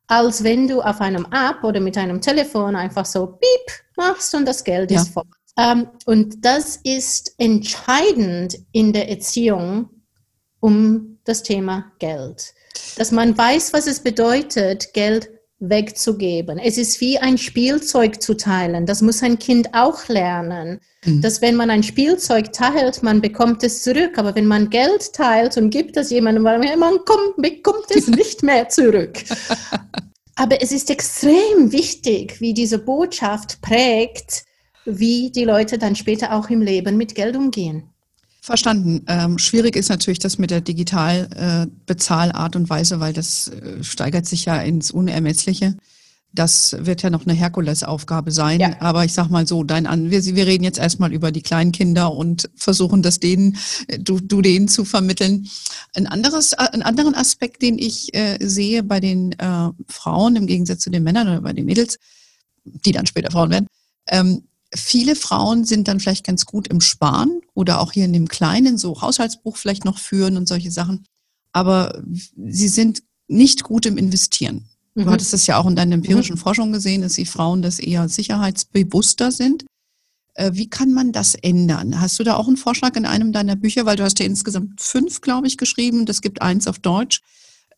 als 0.06 0.44
wenn 0.44 0.68
du 0.68 0.82
auf 0.82 1.00
einem 1.00 1.26
App 1.26 1.64
oder 1.64 1.80
mit 1.80 1.96
einem 1.96 2.20
Telefon 2.20 2.76
einfach 2.76 3.06
so 3.06 3.26
Piep 3.26 3.84
machst 3.96 4.34
und 4.34 4.46
das 4.46 4.64
Geld 4.64 4.90
ja. 4.90 5.00
ist 5.00 5.08
fort. 5.08 5.26
Ähm, 5.56 5.88
und 6.06 6.44
das 6.44 6.76
ist 6.82 7.34
entscheidend 7.38 8.58
in 8.72 8.92
der 8.92 9.08
Erziehung 9.08 9.88
um 10.60 11.18
das 11.24 11.42
Thema 11.42 11.92
Geld. 11.98 12.54
Dass 12.96 13.12
man 13.12 13.36
weiß, 13.36 13.72
was 13.72 13.86
es 13.86 14.00
bedeutet, 14.00 14.92
Geld 14.94 15.30
wegzugeben. 15.60 16.58
Es 16.58 16.78
ist 16.78 17.00
wie 17.00 17.18
ein 17.18 17.38
Spielzeug 17.38 18.20
zu 18.20 18.34
teilen. 18.34 18.86
Das 18.86 19.02
muss 19.02 19.22
ein 19.22 19.38
Kind 19.38 19.68
auch 19.72 20.08
lernen. 20.08 20.80
Mhm. 21.04 21.20
Dass 21.20 21.40
wenn 21.40 21.54
man 21.54 21.70
ein 21.70 21.82
Spielzeug 21.82 22.52
teilt, 22.52 23.02
man 23.02 23.20
bekommt 23.20 23.62
es 23.62 23.82
zurück. 23.82 24.18
Aber 24.18 24.34
wenn 24.34 24.46
man 24.46 24.70
Geld 24.70 25.12
teilt 25.12 25.56
und 25.56 25.70
gibt 25.70 25.96
es 25.96 26.10
jemandem, 26.10 26.42
man 26.42 26.98
kommt, 27.04 27.36
bekommt 27.36 27.90
es 27.90 28.08
nicht 28.08 28.42
mehr 28.42 28.68
zurück. 28.68 29.24
Aber 30.36 30.60
es 30.60 30.72
ist 30.72 30.90
extrem 30.90 31.70
wichtig, 31.70 32.40
wie 32.40 32.54
diese 32.54 32.78
Botschaft 32.78 33.62
prägt, 33.62 34.44
wie 34.84 35.30
die 35.30 35.44
Leute 35.44 35.78
dann 35.78 35.94
später 35.94 36.34
auch 36.34 36.50
im 36.50 36.60
Leben 36.60 36.96
mit 36.96 37.14
Geld 37.14 37.36
umgehen. 37.36 37.93
Verstanden. 38.44 39.07
Ähm, 39.09 39.38
schwierig 39.38 39.74
ist 39.74 39.88
natürlich 39.88 40.18
das 40.18 40.37
mit 40.37 40.50
der 40.50 40.61
Digitalbezahlart 40.61 42.54
äh, 42.54 42.59
und 42.59 42.68
Weise, 42.68 43.00
weil 43.00 43.14
das 43.14 43.48
äh, 43.48 43.83
steigert 43.83 44.26
sich 44.26 44.44
ja 44.44 44.61
ins 44.61 44.90
Unermessliche. 44.90 45.78
Das 46.30 46.76
wird 46.78 47.00
ja 47.02 47.09
noch 47.09 47.24
eine 47.24 47.33
Herkulesaufgabe 47.33 48.33
sein. 48.33 48.61
Ja. 48.61 48.76
Aber 48.80 49.07
ich 49.07 49.14
sag 49.14 49.30
mal 49.30 49.46
so, 49.46 49.64
dein 49.64 49.87
An 49.87 50.11
wir, 50.11 50.22
wir 50.22 50.46
reden 50.46 50.62
jetzt 50.62 50.78
erstmal 50.78 51.11
über 51.14 51.33
die 51.33 51.40
kleinen 51.40 51.72
Kinder 51.72 52.12
und 52.12 52.50
versuchen 52.54 53.00
das 53.00 53.18
denen, 53.18 53.57
äh, 53.88 53.98
du, 53.98 54.20
du 54.20 54.42
denen 54.42 54.68
zu 54.68 54.85
vermitteln. 54.85 55.48
Ein 55.96 56.07
anderes, 56.07 56.52
äh, 56.52 56.68
einen 56.70 56.83
anderen 56.83 57.14
Aspekt, 57.14 57.62
den 57.62 57.78
ich 57.78 58.14
äh, 58.14 58.37
sehe 58.42 58.83
bei 58.83 59.00
den 59.00 59.33
äh, 59.38 59.70
Frauen 59.88 60.37
im 60.37 60.46
Gegensatz 60.46 60.80
zu 60.80 60.90
den 60.90 61.02
Männern 61.02 61.28
oder 61.28 61.40
bei 61.40 61.54
den 61.54 61.64
Mädels, 61.64 61.98
die 62.66 62.92
dann 62.92 63.07
später 63.07 63.30
Frauen 63.30 63.48
werden, 63.48 63.68
ähm, 64.09 64.42
viele 64.74 65.16
Frauen 65.16 65.64
sind 65.64 65.88
dann 65.88 65.98
vielleicht 65.98 66.26
ganz 66.26 66.44
gut 66.44 66.68
im 66.68 66.83
Sparen 66.83 67.40
oder 67.54 67.80
auch 67.80 67.92
hier 67.92 68.04
in 68.04 68.12
dem 68.12 68.28
Kleinen, 68.28 68.78
so 68.78 69.00
Haushaltsbuch 69.00 69.56
vielleicht 69.56 69.84
noch 69.84 69.98
führen 69.98 70.36
und 70.36 70.48
solche 70.48 70.70
Sachen. 70.70 71.06
Aber 71.52 72.02
sie 72.12 72.68
sind 72.68 73.02
nicht 73.28 73.62
gut 73.62 73.86
im 73.86 73.96
Investieren. 73.96 74.68
Du 74.94 75.02
mhm. 75.02 75.10
hattest 75.10 75.32
das 75.32 75.46
ja 75.46 75.58
auch 75.58 75.66
in 75.66 75.76
deiner 75.76 75.94
empirischen 75.94 76.36
mhm. 76.36 76.40
Forschung 76.40 76.72
gesehen, 76.72 77.02
dass 77.02 77.14
die 77.14 77.26
Frauen 77.26 77.62
das 77.62 77.78
eher 77.78 78.08
sicherheitsbewusster 78.08 79.32
sind. 79.32 79.64
Äh, 80.34 80.52
wie 80.54 80.68
kann 80.68 80.92
man 80.92 81.12
das 81.12 81.34
ändern? 81.34 82.00
Hast 82.00 82.18
du 82.18 82.24
da 82.24 82.34
auch 82.34 82.48
einen 82.48 82.56
Vorschlag 82.56 82.96
in 82.96 83.06
einem 83.06 83.32
deiner 83.32 83.56
Bücher? 83.56 83.86
Weil 83.86 83.96
du 83.96 84.04
hast 84.04 84.18
ja 84.18 84.26
insgesamt 84.26 84.80
fünf, 84.80 85.20
glaube 85.20 85.46
ich, 85.46 85.56
geschrieben. 85.56 86.06
Das 86.06 86.20
gibt 86.20 86.42
eins 86.42 86.66
auf 86.66 86.78
Deutsch. 86.78 87.22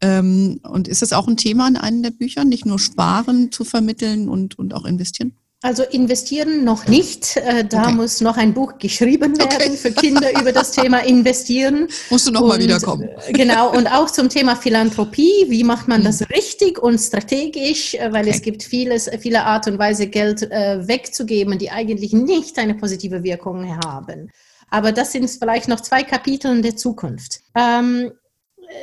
Ähm, 0.02 0.60
und 0.62 0.88
ist 0.88 1.02
das 1.02 1.12
auch 1.12 1.26
ein 1.26 1.36
Thema 1.38 1.68
in 1.68 1.76
einem 1.76 2.02
der 2.02 2.10
Bücher, 2.10 2.44
nicht 2.44 2.66
nur 2.66 2.78
Sparen 2.78 3.50
zu 3.50 3.64
vermitteln 3.64 4.28
und, 4.28 4.58
und 4.58 4.74
auch 4.74 4.84
investieren? 4.84 5.34
Also 5.62 5.84
investieren 5.84 6.64
noch 6.64 6.86
nicht. 6.86 7.38
Äh, 7.38 7.64
da 7.64 7.84
okay. 7.84 7.94
muss 7.94 8.20
noch 8.20 8.36
ein 8.36 8.52
Buch 8.52 8.78
geschrieben 8.78 9.38
werden 9.38 9.54
okay. 9.54 9.76
für 9.76 9.90
Kinder 9.90 10.38
über 10.38 10.52
das 10.52 10.72
Thema 10.72 10.98
Investieren. 10.98 11.88
Musst 12.10 12.26
du 12.26 12.30
noch 12.30 12.42
und, 12.42 12.48
mal 12.48 12.58
wiederkommen. 12.58 13.08
Äh, 13.26 13.32
genau, 13.32 13.72
und 13.72 13.86
auch 13.86 14.10
zum 14.10 14.28
Thema 14.28 14.54
Philanthropie. 14.54 15.46
Wie 15.48 15.64
macht 15.64 15.88
man 15.88 16.04
das 16.04 16.20
mhm. 16.20 16.26
richtig 16.26 16.78
und 16.78 16.98
strategisch? 16.98 17.94
Äh, 17.94 18.12
weil 18.12 18.26
okay. 18.26 18.36
es 18.36 18.42
gibt 18.42 18.62
vieles, 18.62 19.10
viele 19.18 19.44
Art 19.44 19.66
und 19.66 19.78
Weise, 19.78 20.06
Geld 20.08 20.42
wegzugeben, 20.42 21.58
die 21.58 21.70
eigentlich 21.70 22.12
nicht 22.12 22.58
eine 22.58 22.74
positive 22.74 23.22
Wirkung 23.22 23.78
haben. 23.84 24.30
Aber 24.70 24.92
das 24.92 25.12
sind 25.12 25.28
vielleicht 25.30 25.68
noch 25.68 25.80
zwei 25.80 26.02
Kapitel 26.02 26.54
in 26.54 26.62
der 26.62 26.76
Zukunft. 26.76 27.40
Ähm, 27.54 28.12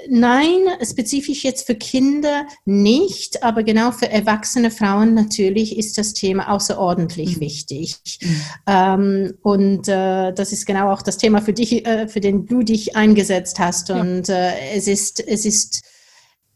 Nein, 0.09 0.67
spezifisch 0.81 1.43
jetzt 1.43 1.65
für 1.65 1.75
Kinder 1.75 2.45
nicht, 2.65 3.43
aber 3.43 3.63
genau 3.63 3.91
für 3.91 4.09
erwachsene 4.09 4.71
Frauen 4.71 5.13
natürlich 5.13 5.77
ist 5.77 5.97
das 5.97 6.13
Thema 6.13 6.51
außerordentlich 6.51 7.37
mhm. 7.37 7.41
wichtig. 7.41 8.19
Mhm. 8.21 8.41
Ähm, 8.67 9.33
und 9.41 9.87
äh, 9.87 10.33
das 10.33 10.51
ist 10.51 10.65
genau 10.65 10.91
auch 10.91 11.01
das 11.01 11.17
Thema 11.17 11.41
für 11.41 11.53
dich, 11.53 11.85
äh, 11.85 12.07
für 12.07 12.19
den 12.19 12.45
du 12.45 12.63
dich 12.63 12.95
eingesetzt 12.95 13.59
hast. 13.59 13.89
Und 13.89 14.27
ja. 14.27 14.35
äh, 14.35 14.75
es 14.75 14.87
ist, 14.87 15.25
es 15.25 15.45
ist, 15.45 15.81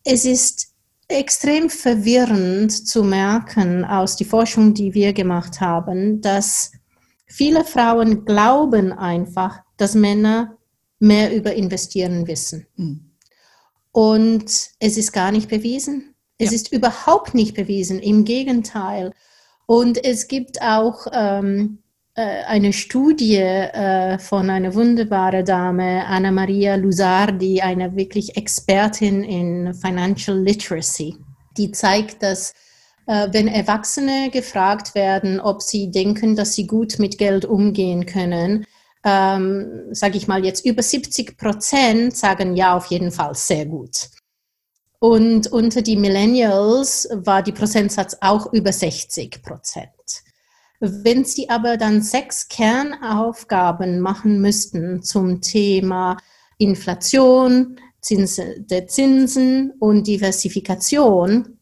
es 0.03 0.25
ist 0.25 0.73
extrem 1.07 1.69
verwirrend 1.69 2.71
zu 2.71 3.03
merken 3.03 3.85
aus 3.85 4.15
die 4.15 4.25
Forschung, 4.25 4.73
die 4.73 4.93
wir 4.93 5.13
gemacht 5.13 5.61
haben, 5.61 6.21
dass 6.21 6.71
viele 7.25 7.63
Frauen 7.63 8.25
glauben 8.25 8.91
einfach, 8.91 9.59
dass 9.77 9.95
Männer 9.95 10.57
mehr 10.99 11.35
über 11.35 11.53
Investieren 11.53 12.27
wissen. 12.27 12.67
Mhm. 12.75 13.06
Und 13.97 14.69
es 14.77 14.95
ist 14.95 15.11
gar 15.11 15.31
nicht 15.31 15.49
bewiesen. 15.49 16.13
Es 16.37 16.51
ja. 16.51 16.55
ist 16.57 16.71
überhaupt 16.71 17.33
nicht 17.33 17.55
bewiesen, 17.55 17.97
im 17.97 18.25
Gegenteil. 18.25 19.11
Und 19.65 20.05
es 20.05 20.27
gibt 20.27 20.61
auch 20.61 21.07
ähm, 21.11 21.79
äh, 22.13 22.43
eine 22.43 22.73
Studie 22.73 23.37
äh, 23.37 24.19
von 24.19 24.51
einer 24.51 24.75
wunderbaren 24.75 25.43
Dame, 25.43 26.05
Anna 26.05 26.29
Maria 26.29 26.75
Lusardi, 26.75 27.61
eine 27.61 27.95
wirklich 27.95 28.37
Expertin 28.37 29.23
in 29.23 29.73
Financial 29.73 30.37
Literacy, 30.39 31.17
die 31.57 31.71
zeigt, 31.71 32.21
dass 32.21 32.53
äh, 33.07 33.29
wenn 33.31 33.47
Erwachsene 33.47 34.29
gefragt 34.31 34.93
werden, 34.93 35.39
ob 35.39 35.63
sie 35.63 35.89
denken, 35.89 36.35
dass 36.35 36.53
sie 36.53 36.67
gut 36.67 36.99
mit 36.99 37.17
Geld 37.17 37.45
umgehen 37.45 38.05
können, 38.05 38.63
ähm, 39.07 39.87
sage 39.91 40.17
ich 40.17 40.27
mal 40.27 40.43
jetzt, 40.43 40.65
über 40.65 40.83
70 40.83 41.37
Prozent 41.37 42.17
sagen 42.17 42.57
ja 42.57 42.75
auf 42.75 42.87
jeden 42.87 43.11
Fall 43.11 43.33
sehr 43.35 43.65
gut. 43.65 44.09
Und 44.99 45.47
unter 45.47 45.81
die 45.81 45.95
Millennials 45.95 47.07
war 47.13 47.41
die 47.41 47.53
Prozentsatz 47.53 48.17
auch 48.19 48.51
über 48.51 48.73
60 48.73 49.41
Prozent. 49.43 49.89
Wenn 50.79 51.23
Sie 51.23 51.49
aber 51.49 51.77
dann 51.77 52.01
sechs 52.01 52.49
Kernaufgaben 52.49 54.01
machen 54.01 54.41
müssten 54.41 55.01
zum 55.01 55.39
Thema 55.41 56.17
Inflation, 56.57 57.79
Zinsen, 58.01 58.67
der 58.67 58.87
Zinsen 58.87 59.71
und 59.79 60.05
Diversifikation, 60.05 61.59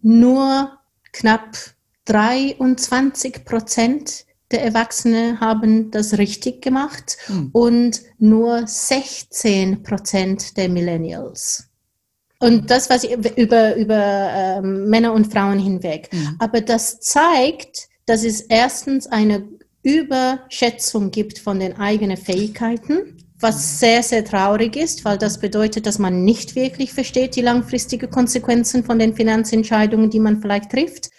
nur 0.00 0.78
knapp 1.12 1.56
23 2.04 3.44
Prozent 3.44 4.26
der 4.50 4.62
Erwachsene 4.62 5.40
haben 5.40 5.90
das 5.90 6.18
richtig 6.18 6.62
gemacht 6.62 7.16
mhm. 7.28 7.50
und 7.52 8.02
nur 8.18 8.66
16 8.66 9.82
Prozent 9.82 10.56
der 10.56 10.68
Millennials. 10.68 11.68
Und 12.40 12.70
das 12.70 12.90
was 12.90 13.04
über, 13.04 13.74
über 13.76 14.30
ähm, 14.34 14.88
Männer 14.88 15.12
und 15.12 15.32
Frauen 15.32 15.58
hinweg. 15.58 16.10
Mhm. 16.12 16.36
Aber 16.38 16.60
das 16.60 17.00
zeigt, 17.00 17.88
dass 18.06 18.22
es 18.22 18.42
erstens 18.42 19.06
eine 19.06 19.48
Überschätzung 19.82 21.10
gibt 21.10 21.38
von 21.38 21.60
den 21.60 21.76
eigenen 21.78 22.16
Fähigkeiten, 22.16 23.18
was 23.38 23.54
hm. 23.56 23.60
sehr, 23.60 24.02
sehr 24.02 24.24
traurig 24.24 24.76
ist, 24.76 25.04
weil 25.04 25.18
das 25.18 25.38
bedeutet, 25.38 25.86
dass 25.86 25.98
man 25.98 26.24
nicht 26.24 26.56
wirklich 26.56 26.92
versteht 26.92 27.36
die 27.36 27.42
langfristigen 27.42 28.10
Konsequenzen 28.10 28.84
von 28.84 28.98
den 28.98 29.14
Finanzentscheidungen, 29.14 30.08
die 30.08 30.20
man 30.20 30.40
vielleicht 30.40 30.70
trifft. 30.70 31.10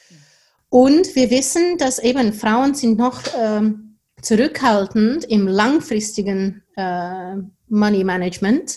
Und 0.76 1.16
wir 1.16 1.30
wissen, 1.30 1.78
dass 1.78 2.00
eben 2.00 2.34
Frauen 2.34 2.76
sind 2.76 2.98
noch 2.98 3.22
ähm, 3.42 3.98
zurückhaltend 4.22 5.24
im 5.24 5.48
langfristigen 5.48 6.64
äh, 6.76 7.38
Money 7.70 8.04
Management. 8.04 8.76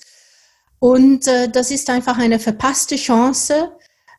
Und 0.79 1.27
äh, 1.27 1.49
das 1.51 1.73
ist 1.73 1.91
einfach 1.91 2.17
eine 2.17 2.39
verpasste 2.39 2.95
Chance, 2.95 3.73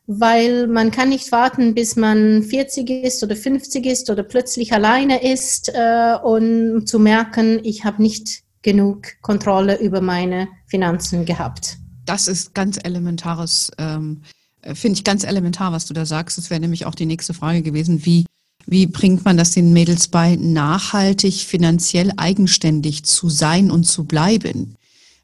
weil 0.06 0.66
man 0.66 0.90
kann 0.90 1.08
nicht 1.08 1.32
warten, 1.32 1.72
bis 1.72 1.96
man 1.96 2.42
40 2.42 2.90
ist 2.90 3.24
oder 3.24 3.34
50 3.34 3.86
ist 3.86 4.10
oder 4.10 4.24
plötzlich 4.24 4.74
alleine 4.74 5.32
ist, 5.32 5.70
äh, 5.72 6.18
um 6.22 6.84
zu 6.84 6.98
merken, 6.98 7.60
ich 7.62 7.86
habe 7.86 8.02
nicht 8.02 8.42
genug 8.60 9.22
Kontrolle 9.22 9.80
über 9.80 10.02
meine 10.02 10.48
Finanzen 10.66 11.24
gehabt. 11.24 11.78
Das 12.04 12.28
ist 12.28 12.54
ganz 12.54 12.78
elementares 12.84 13.70
ähm, 13.78 14.20
äh, 14.22 14.39
finde 14.74 14.98
ich 14.98 15.04
ganz 15.04 15.24
elementar, 15.24 15.72
was 15.72 15.86
du 15.86 15.94
da 15.94 16.06
sagst. 16.06 16.38
Das 16.38 16.50
wäre 16.50 16.60
nämlich 16.60 16.86
auch 16.86 16.94
die 16.94 17.06
nächste 17.06 17.34
Frage 17.34 17.62
gewesen. 17.62 18.04
Wie, 18.04 18.26
wie 18.66 18.86
bringt 18.86 19.24
man 19.24 19.36
das 19.36 19.52
den 19.52 19.72
Mädels 19.72 20.08
bei, 20.08 20.36
nachhaltig 20.36 21.34
finanziell 21.34 22.12
eigenständig 22.16 23.04
zu 23.04 23.28
sein 23.28 23.70
und 23.70 23.84
zu 23.84 24.04
bleiben? 24.04 24.76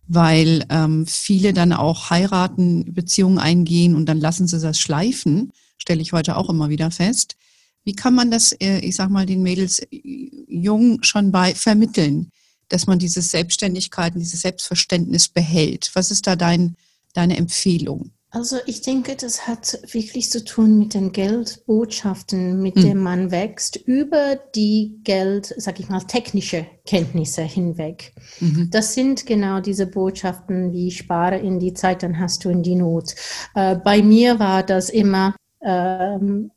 Weil 0.08 0.64
ähm, 0.70 1.06
viele 1.06 1.52
dann 1.52 1.72
auch 1.72 2.10
heiraten, 2.10 2.94
Beziehungen 2.94 3.38
eingehen 3.38 3.94
und 3.94 4.06
dann 4.06 4.20
lassen 4.20 4.46
sie 4.46 4.60
das 4.60 4.78
schleifen, 4.78 5.52
stelle 5.78 6.00
ich 6.00 6.12
heute 6.12 6.36
auch 6.36 6.48
immer 6.48 6.68
wieder 6.68 6.90
fest. 6.90 7.36
Wie 7.84 7.94
kann 7.94 8.14
man 8.14 8.30
das, 8.30 8.52
äh, 8.52 8.78
ich 8.80 8.96
sag 8.96 9.10
mal, 9.10 9.26
den 9.26 9.42
Mädels 9.42 9.80
äh, 9.80 10.30
jung 10.48 11.02
schon 11.02 11.30
bei 11.32 11.54
vermitteln, 11.54 12.30
dass 12.68 12.86
man 12.86 12.98
diese 12.98 13.22
Selbstständigkeit 13.22 14.14
und 14.14 14.20
dieses 14.20 14.42
Selbstverständnis 14.42 15.28
behält? 15.28 15.90
Was 15.94 16.10
ist 16.10 16.26
da 16.26 16.36
dein, 16.36 16.76
deine 17.12 17.36
Empfehlung? 17.36 18.10
Also 18.36 18.58
ich 18.66 18.82
denke, 18.82 19.16
das 19.16 19.46
hat 19.46 19.78
wirklich 19.94 20.30
zu 20.30 20.44
tun 20.44 20.78
mit 20.78 20.92
den 20.92 21.12
Geldbotschaften, 21.12 22.60
mit 22.60 22.76
mhm. 22.76 22.80
denen 22.82 23.02
man 23.02 23.30
wächst, 23.30 23.76
über 23.76 24.38
die 24.54 25.00
Geld, 25.04 25.54
sag 25.56 25.80
ich 25.80 25.88
mal, 25.88 26.00
technische 26.00 26.66
Kenntnisse 26.84 27.40
hinweg. 27.40 28.12
Mhm. 28.40 28.68
Das 28.70 28.92
sind 28.92 29.24
genau 29.24 29.60
diese 29.60 29.86
Botschaften 29.86 30.74
wie 30.74 30.90
spare 30.90 31.38
in 31.38 31.58
die 31.58 31.72
Zeit, 31.72 32.02
dann 32.02 32.18
hast 32.18 32.44
du 32.44 32.50
in 32.50 32.62
die 32.62 32.74
Not. 32.74 33.14
Äh, 33.54 33.76
bei 33.76 34.02
mir 34.02 34.38
war 34.38 34.62
das 34.62 34.90
immer, 34.90 35.34
ähm, 35.62 36.50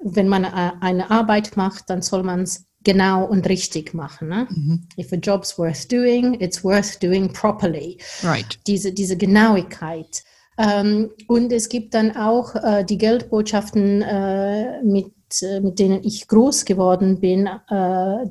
wenn 0.00 0.28
man 0.28 0.44
äh, 0.44 0.72
eine 0.82 1.10
Arbeit 1.10 1.56
macht, 1.56 1.88
dann 1.88 2.02
soll 2.02 2.24
man 2.24 2.42
es 2.42 2.66
genau 2.84 3.24
und 3.24 3.48
richtig 3.48 3.94
machen. 3.94 4.28
Ne? 4.28 4.48
Mhm. 4.50 4.86
If 4.98 5.10
a 5.14 5.16
job's 5.16 5.58
worth 5.58 5.90
doing, 5.90 6.38
it's 6.42 6.62
worth 6.62 7.02
doing 7.02 7.32
properly. 7.32 7.96
Right. 8.22 8.58
Diese, 8.66 8.92
diese 8.92 9.16
Genauigkeit. 9.16 10.24
Ähm, 10.62 11.10
und 11.26 11.52
es 11.52 11.68
gibt 11.68 11.94
dann 11.94 12.16
auch 12.16 12.54
äh, 12.54 12.84
die 12.84 12.98
Geldbotschaften, 12.98 14.02
äh, 14.02 14.82
mit, 14.84 15.12
äh, 15.42 15.60
mit 15.60 15.80
denen 15.80 16.04
ich 16.04 16.28
groß 16.28 16.64
geworden 16.64 17.18
bin, 17.20 17.48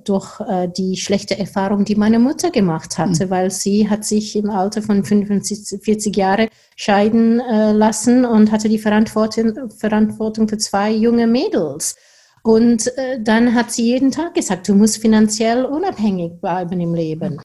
durch 0.05 0.39
die 0.77 0.95
schlechte 0.97 1.37
Erfahrung, 1.37 1.83
die 1.83 1.95
meine 1.95 2.19
Mutter 2.19 2.51
gemacht 2.51 2.97
hatte, 2.97 3.25
mhm. 3.25 3.29
weil 3.29 3.51
sie 3.51 3.89
hat 3.89 4.05
sich 4.05 4.35
im 4.35 4.49
Alter 4.49 4.81
von 4.81 5.03
45, 5.03 5.81
40 5.83 6.15
Jahren 6.15 6.47
scheiden 6.75 7.37
lassen 7.37 8.25
und 8.25 8.51
hatte 8.51 8.69
die 8.69 8.77
Verantwortung, 8.77 9.69
Verantwortung 9.71 10.47
für 10.47 10.57
zwei 10.57 10.91
junge 10.91 11.27
Mädels. 11.27 11.95
Und 12.43 12.91
dann 13.19 13.55
hat 13.55 13.71
sie 13.71 13.85
jeden 13.85 14.11
Tag 14.11 14.35
gesagt, 14.35 14.67
du 14.67 14.75
musst 14.75 14.99
finanziell 14.99 15.65
unabhängig 15.65 16.39
bleiben 16.39 16.79
im 16.79 16.93
Leben. 16.93 17.41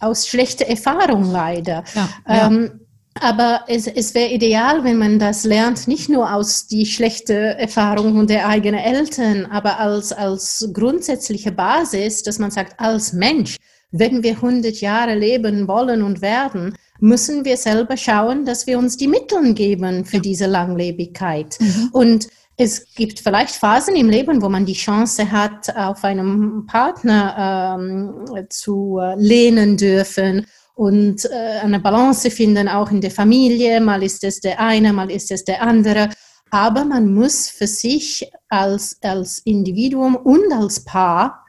Aus 0.00 0.28
schlechter 0.28 0.66
Erfahrung 0.66 1.30
leider. 1.32 1.84
Ja, 1.94 2.08
ja. 2.28 2.46
Ähm, 2.46 2.80
aber 3.20 3.62
es, 3.66 3.86
es 3.86 4.14
wäre 4.14 4.32
ideal, 4.32 4.84
wenn 4.84 4.98
man 4.98 5.18
das 5.18 5.44
lernt, 5.44 5.88
nicht 5.88 6.08
nur 6.08 6.32
aus 6.32 6.66
die 6.66 6.86
schlechten 6.86 7.36
Erfahrungen 7.36 8.26
der 8.26 8.48
eigenen 8.48 8.80
Eltern, 8.80 9.46
aber 9.46 9.78
als, 9.78 10.12
als 10.12 10.68
grundsätzliche 10.72 11.52
Basis, 11.52 12.22
dass 12.22 12.38
man 12.38 12.50
sagt, 12.50 12.78
als 12.78 13.12
Mensch, 13.12 13.56
wenn 13.90 14.22
wir 14.22 14.32
100 14.32 14.80
Jahre 14.80 15.14
leben 15.14 15.66
wollen 15.66 16.02
und 16.02 16.20
werden, 16.20 16.74
müssen 17.00 17.44
wir 17.44 17.56
selber 17.56 17.96
schauen, 17.96 18.44
dass 18.44 18.66
wir 18.66 18.78
uns 18.78 18.96
die 18.96 19.08
Mittel 19.08 19.54
geben 19.54 20.04
für 20.04 20.20
diese 20.20 20.46
Langlebigkeit. 20.46 21.56
Mhm. 21.60 21.88
Und 21.92 22.28
es 22.56 22.92
gibt 22.94 23.20
vielleicht 23.20 23.54
Phasen 23.54 23.94
im 23.94 24.10
Leben, 24.10 24.42
wo 24.42 24.48
man 24.48 24.66
die 24.66 24.72
Chance 24.72 25.30
hat, 25.30 25.74
auf 25.76 26.02
einem 26.02 26.66
Partner 26.66 27.78
ähm, 27.78 28.46
zu 28.50 28.98
äh, 29.00 29.14
lehnen 29.16 29.76
dürfen 29.76 30.44
und 30.78 31.24
äh, 31.24 31.58
eine 31.60 31.80
Balance 31.80 32.30
finden, 32.30 32.68
auch 32.68 32.92
in 32.92 33.00
der 33.00 33.10
Familie. 33.10 33.80
Mal 33.80 34.04
ist 34.04 34.22
es 34.22 34.38
der 34.38 34.60
eine, 34.60 34.92
mal 34.92 35.10
ist 35.10 35.32
es 35.32 35.44
der 35.44 35.60
andere. 35.60 36.08
Aber 36.50 36.84
man 36.84 37.12
muss 37.12 37.48
für 37.48 37.66
sich 37.66 38.30
als, 38.48 38.96
als 39.02 39.40
Individuum 39.40 40.14
und 40.14 40.52
als 40.52 40.84
Paar 40.84 41.44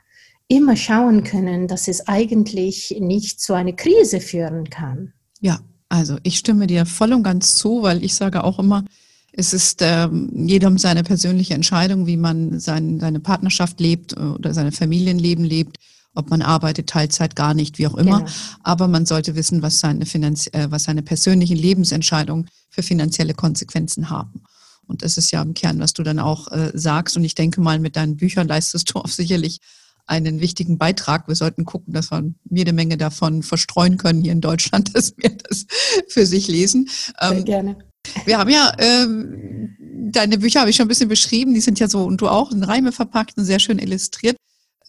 immer 0.48 0.76
schauen 0.76 1.24
können, 1.24 1.68
dass 1.68 1.88
es 1.88 2.08
eigentlich 2.08 2.98
nicht 3.00 3.40
zu 3.40 3.54
einer 3.54 3.74
Krise 3.74 4.20
führen 4.20 4.72
kann. 4.72 5.14
Ja, 5.42 5.60
also 5.90 6.18
ich 6.24 6.40
stimme 6.40 6.66
dir 6.66 6.88
voll 6.88 7.14
und 7.14 7.22
ganz 7.22 7.56
zu, 7.56 7.84
weil 7.84 8.04
ich 8.04 8.16
sage 8.16 8.44
auch 8.44 8.58
immer, 8.58 8.84
es 9.32 9.54
ist 9.54 9.84
ähm, 9.84 10.32
jedem 10.34 10.80
seine 10.80 11.04
persönliche 11.04 11.54
Entscheidung, 11.54 12.08
wie 12.08 12.18
man 12.18 12.60
sein, 12.60 13.00
seine 13.00 13.20
Partnerschaft 13.20 13.80
lebt 13.80 14.14
äh, 14.14 14.22
oder 14.22 14.56
sein 14.56 14.72
Familienleben 14.72 15.46
lebt 15.46 15.78
ob 16.16 16.30
man 16.30 16.42
arbeitet, 16.42 16.88
Teilzeit, 16.88 17.36
gar 17.36 17.54
nicht, 17.54 17.78
wie 17.78 17.88
auch 17.88 17.96
immer. 17.96 18.20
Genau. 18.20 18.32
Aber 18.64 18.88
man 18.88 19.06
sollte 19.06 19.36
wissen, 19.36 19.62
was 19.62 19.80
seine, 19.80 20.06
Finanz 20.06 20.48
äh, 20.48 20.68
was 20.70 20.84
seine 20.84 21.02
persönlichen 21.02 21.58
Lebensentscheidungen 21.58 22.50
für 22.70 22.84
finanzielle 22.84 23.34
Konsequenzen 23.34 24.10
haben. 24.10 24.44
Und 24.88 25.04
das 25.04 25.18
ist 25.18 25.32
ja 25.32 25.42
im 25.42 25.54
Kern, 25.54 25.80
was 25.80 25.94
du 25.94 26.02
dann 26.02 26.20
auch 26.20 26.52
äh, 26.52 26.72
sagst. 26.74 27.16
Und 27.16 27.24
ich 27.24 27.36
denke 27.36 27.62
mal, 27.62 27.80
mit 27.80 27.96
deinen 27.96 28.18
Büchern 28.18 28.48
leistest 28.48 28.94
du 28.94 29.00
auch 29.00 29.08
sicherlich 29.08 29.60
einen 30.08 30.42
wichtigen 30.42 30.80
Beitrag. 30.80 31.28
Wir 31.28 31.36
sollten 31.36 31.64
gucken, 31.64 31.94
dass 31.94 32.10
wir 32.10 32.34
jede 32.50 32.74
Menge 32.74 32.98
davon 32.98 33.44
verstreuen 33.44 33.98
können 33.98 34.22
hier 34.24 34.32
in 34.32 34.42
Deutschland, 34.42 34.96
dass 34.96 35.14
wir 35.18 35.30
das 35.30 35.68
für 36.08 36.26
sich 36.26 36.48
lesen. 36.48 36.90
Sehr 37.20 37.32
ähm, 37.32 37.46
gerne. 37.46 37.78
Wir 38.26 38.40
haben 38.40 38.50
ja, 38.50 38.74
ähm, 38.80 39.76
deine 40.12 40.40
Bücher 40.40 40.62
habe 40.62 40.72
ich 40.72 40.76
schon 40.76 40.86
ein 40.86 40.90
bisschen 40.90 41.10
beschrieben, 41.10 41.54
die 41.54 41.62
sind 41.62 41.80
ja 41.80 41.88
so, 41.88 42.04
und 42.04 42.22
du 42.22 42.28
auch, 42.28 42.52
in 42.52 42.64
Reime 42.64 42.92
verpackt 42.92 43.38
und 43.38 43.46
sehr 43.46 43.60
schön 43.60 43.78
illustriert. 43.78 44.38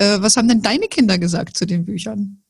Äh, 0.00 0.22
was 0.22 0.36
haben 0.36 0.48
denn 0.48 0.62
deine 0.62 0.88
Kinder 0.88 1.18
gesagt 1.18 1.56
zu 1.56 1.66
den 1.66 1.84
Büchern? 1.84 2.42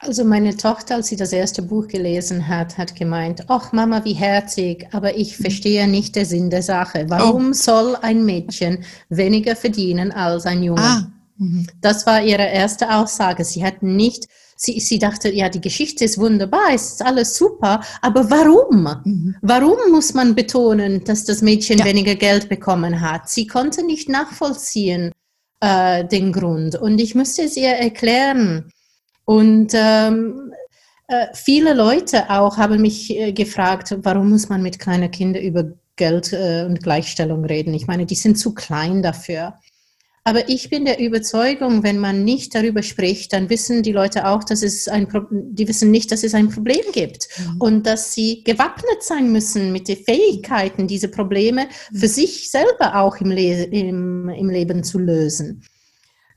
Also 0.00 0.24
meine 0.24 0.56
Tochter, 0.56 0.96
als 0.96 1.08
sie 1.08 1.16
das 1.16 1.32
erste 1.32 1.62
Buch 1.62 1.88
gelesen 1.88 2.46
hat, 2.46 2.78
hat 2.78 2.94
gemeint, 2.94 3.46
ach 3.48 3.72
Mama, 3.72 4.04
wie 4.04 4.12
herzig, 4.12 4.86
aber 4.92 5.16
ich 5.16 5.36
verstehe 5.36 5.88
nicht 5.88 6.14
den 6.14 6.24
Sinn 6.24 6.50
der 6.50 6.62
Sache. 6.62 7.06
Warum 7.08 7.50
oh. 7.50 7.52
soll 7.52 7.96
ein 7.96 8.24
Mädchen 8.24 8.84
weniger 9.08 9.56
verdienen 9.56 10.12
als 10.12 10.46
ein 10.46 10.62
Junge? 10.62 10.80
Ah. 10.80 11.10
Mhm. 11.38 11.66
Das 11.80 12.06
war 12.06 12.22
ihre 12.22 12.46
erste 12.46 12.94
Aussage. 12.94 13.44
Sie 13.44 13.64
hat 13.64 13.82
nicht, 13.82 14.26
sie, 14.54 14.78
sie 14.78 14.98
dachte, 15.00 15.32
ja, 15.32 15.48
die 15.48 15.60
Geschichte 15.60 16.04
ist 16.04 16.18
wunderbar, 16.18 16.74
es 16.74 16.92
ist 16.92 17.04
alles 17.04 17.36
super, 17.36 17.80
aber 18.02 18.30
warum? 18.30 18.88
Mhm. 19.04 19.36
Warum 19.40 19.78
muss 19.90 20.14
man 20.14 20.34
betonen, 20.34 21.02
dass 21.04 21.24
das 21.24 21.42
Mädchen 21.42 21.78
ja. 21.78 21.84
weniger 21.86 22.14
Geld 22.14 22.48
bekommen 22.48 23.00
hat? 23.00 23.30
Sie 23.30 23.46
konnte 23.46 23.84
nicht 23.84 24.08
nachvollziehen, 24.08 25.10
äh, 25.60 26.04
den 26.04 26.32
Grund. 26.32 26.76
Und 26.76 27.00
ich 27.00 27.14
musste 27.14 27.42
es 27.42 27.56
ihr 27.56 27.70
erklären. 27.70 28.70
Und 29.24 29.72
ähm, 29.74 30.52
äh, 31.08 31.26
viele 31.34 31.74
Leute 31.74 32.30
auch 32.30 32.56
haben 32.56 32.80
mich 32.80 33.10
äh, 33.10 33.32
gefragt, 33.32 33.96
warum 34.02 34.30
muss 34.30 34.48
man 34.48 34.62
mit 34.62 34.78
kleinen 34.78 35.10
Kindern 35.10 35.42
über 35.42 35.64
Geld 35.96 36.32
äh, 36.32 36.64
und 36.64 36.82
Gleichstellung 36.82 37.44
reden? 37.44 37.74
Ich 37.74 37.86
meine, 37.86 38.06
die 38.06 38.14
sind 38.14 38.38
zu 38.38 38.54
klein 38.54 39.02
dafür. 39.02 39.54
Aber 40.24 40.48
ich 40.48 40.68
bin 40.68 40.84
der 40.84 41.00
Überzeugung, 41.00 41.82
wenn 41.82 41.98
man 41.98 42.24
nicht 42.24 42.54
darüber 42.54 42.82
spricht, 42.82 43.32
dann 43.32 43.48
wissen 43.48 43.82
die 43.82 43.92
Leute 43.92 44.26
auch, 44.26 44.44
dass 44.44 44.62
es 44.62 44.86
ein 44.86 45.08
Pro 45.08 45.22
die 45.30 45.66
wissen 45.68 45.90
nicht, 45.90 46.12
dass 46.12 46.22
es 46.22 46.34
ein 46.34 46.50
Problem 46.50 46.84
gibt 46.92 47.28
mhm. 47.38 47.60
und 47.60 47.86
dass 47.86 48.12
sie 48.12 48.42
gewappnet 48.44 49.02
sein 49.02 49.32
müssen 49.32 49.72
mit 49.72 49.88
den 49.88 50.04
Fähigkeiten, 50.04 50.86
diese 50.86 51.08
Probleme 51.08 51.68
für 51.92 52.06
mhm. 52.06 52.10
sich 52.10 52.50
selber 52.50 52.96
auch 52.96 53.16
im, 53.16 53.30
Le 53.30 53.64
im, 53.64 54.28
im 54.28 54.50
Leben 54.50 54.84
zu 54.84 54.98
lösen. 54.98 55.62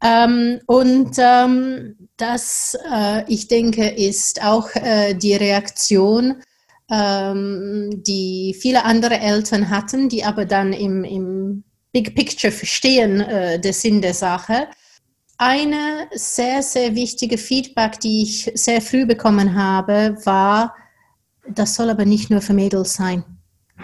Ähm, 0.04 0.60
und 0.66 1.12
ähm, 1.18 1.96
das, 2.18 2.78
äh, 2.92 3.24
ich 3.32 3.48
denke, 3.48 3.88
ist 3.88 4.44
auch 4.44 4.70
äh, 4.76 5.14
die 5.14 5.36
Reaktion, 5.36 6.42
ähm, 6.90 8.02
die 8.04 8.56
viele 8.60 8.84
andere 8.84 9.20
Eltern 9.20 9.70
hatten, 9.70 10.10
die 10.10 10.24
aber 10.24 10.46
dann 10.46 10.74
im, 10.74 11.04
im 11.04 11.64
Big 11.92 12.16
Picture 12.16 12.52
verstehen, 12.52 13.22
äh, 13.22 13.60
der 13.60 13.74
Sinn 13.74 14.02
der 14.02 14.14
Sache. 14.14 14.68
Eine 15.38 16.08
sehr, 16.14 16.62
sehr 16.62 16.94
wichtige 16.96 17.38
Feedback, 17.38 18.00
die 18.00 18.24
ich 18.24 18.52
sehr 18.54 18.82
früh 18.82 19.06
bekommen 19.06 19.56
habe, 19.56 20.18
war, 20.24 20.76
das 21.48 21.76
soll 21.76 21.90
aber 21.90 22.06
nicht 22.06 22.30
nur 22.30 22.42
für 22.42 22.54
Mädels 22.54 22.94
sein. 22.94 23.24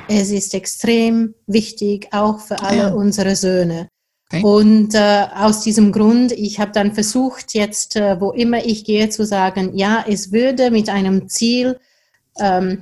Es 0.07 0.29
ist 0.29 0.53
extrem 0.53 1.33
wichtig, 1.47 2.07
auch 2.11 2.39
für 2.39 2.61
alle 2.61 2.77
ja. 2.77 2.93
unsere 2.93 3.35
Söhne. 3.35 3.89
Okay. 4.29 4.43
Und 4.43 4.93
äh, 4.93 5.25
aus 5.33 5.61
diesem 5.61 5.91
Grund, 5.91 6.33
ich 6.33 6.59
habe 6.59 6.71
dann 6.73 6.93
versucht, 6.93 7.53
jetzt, 7.53 7.95
äh, 7.95 8.19
wo 8.19 8.31
immer 8.31 8.63
ich 8.65 8.83
gehe, 8.83 9.09
zu 9.09 9.25
sagen, 9.25 9.75
ja, 9.75 10.03
es 10.07 10.31
würde 10.31 10.69
mit 10.69 10.89
einem 10.89 11.29
Ziel 11.29 11.79
ähm, 12.39 12.71
äh, 12.71 12.77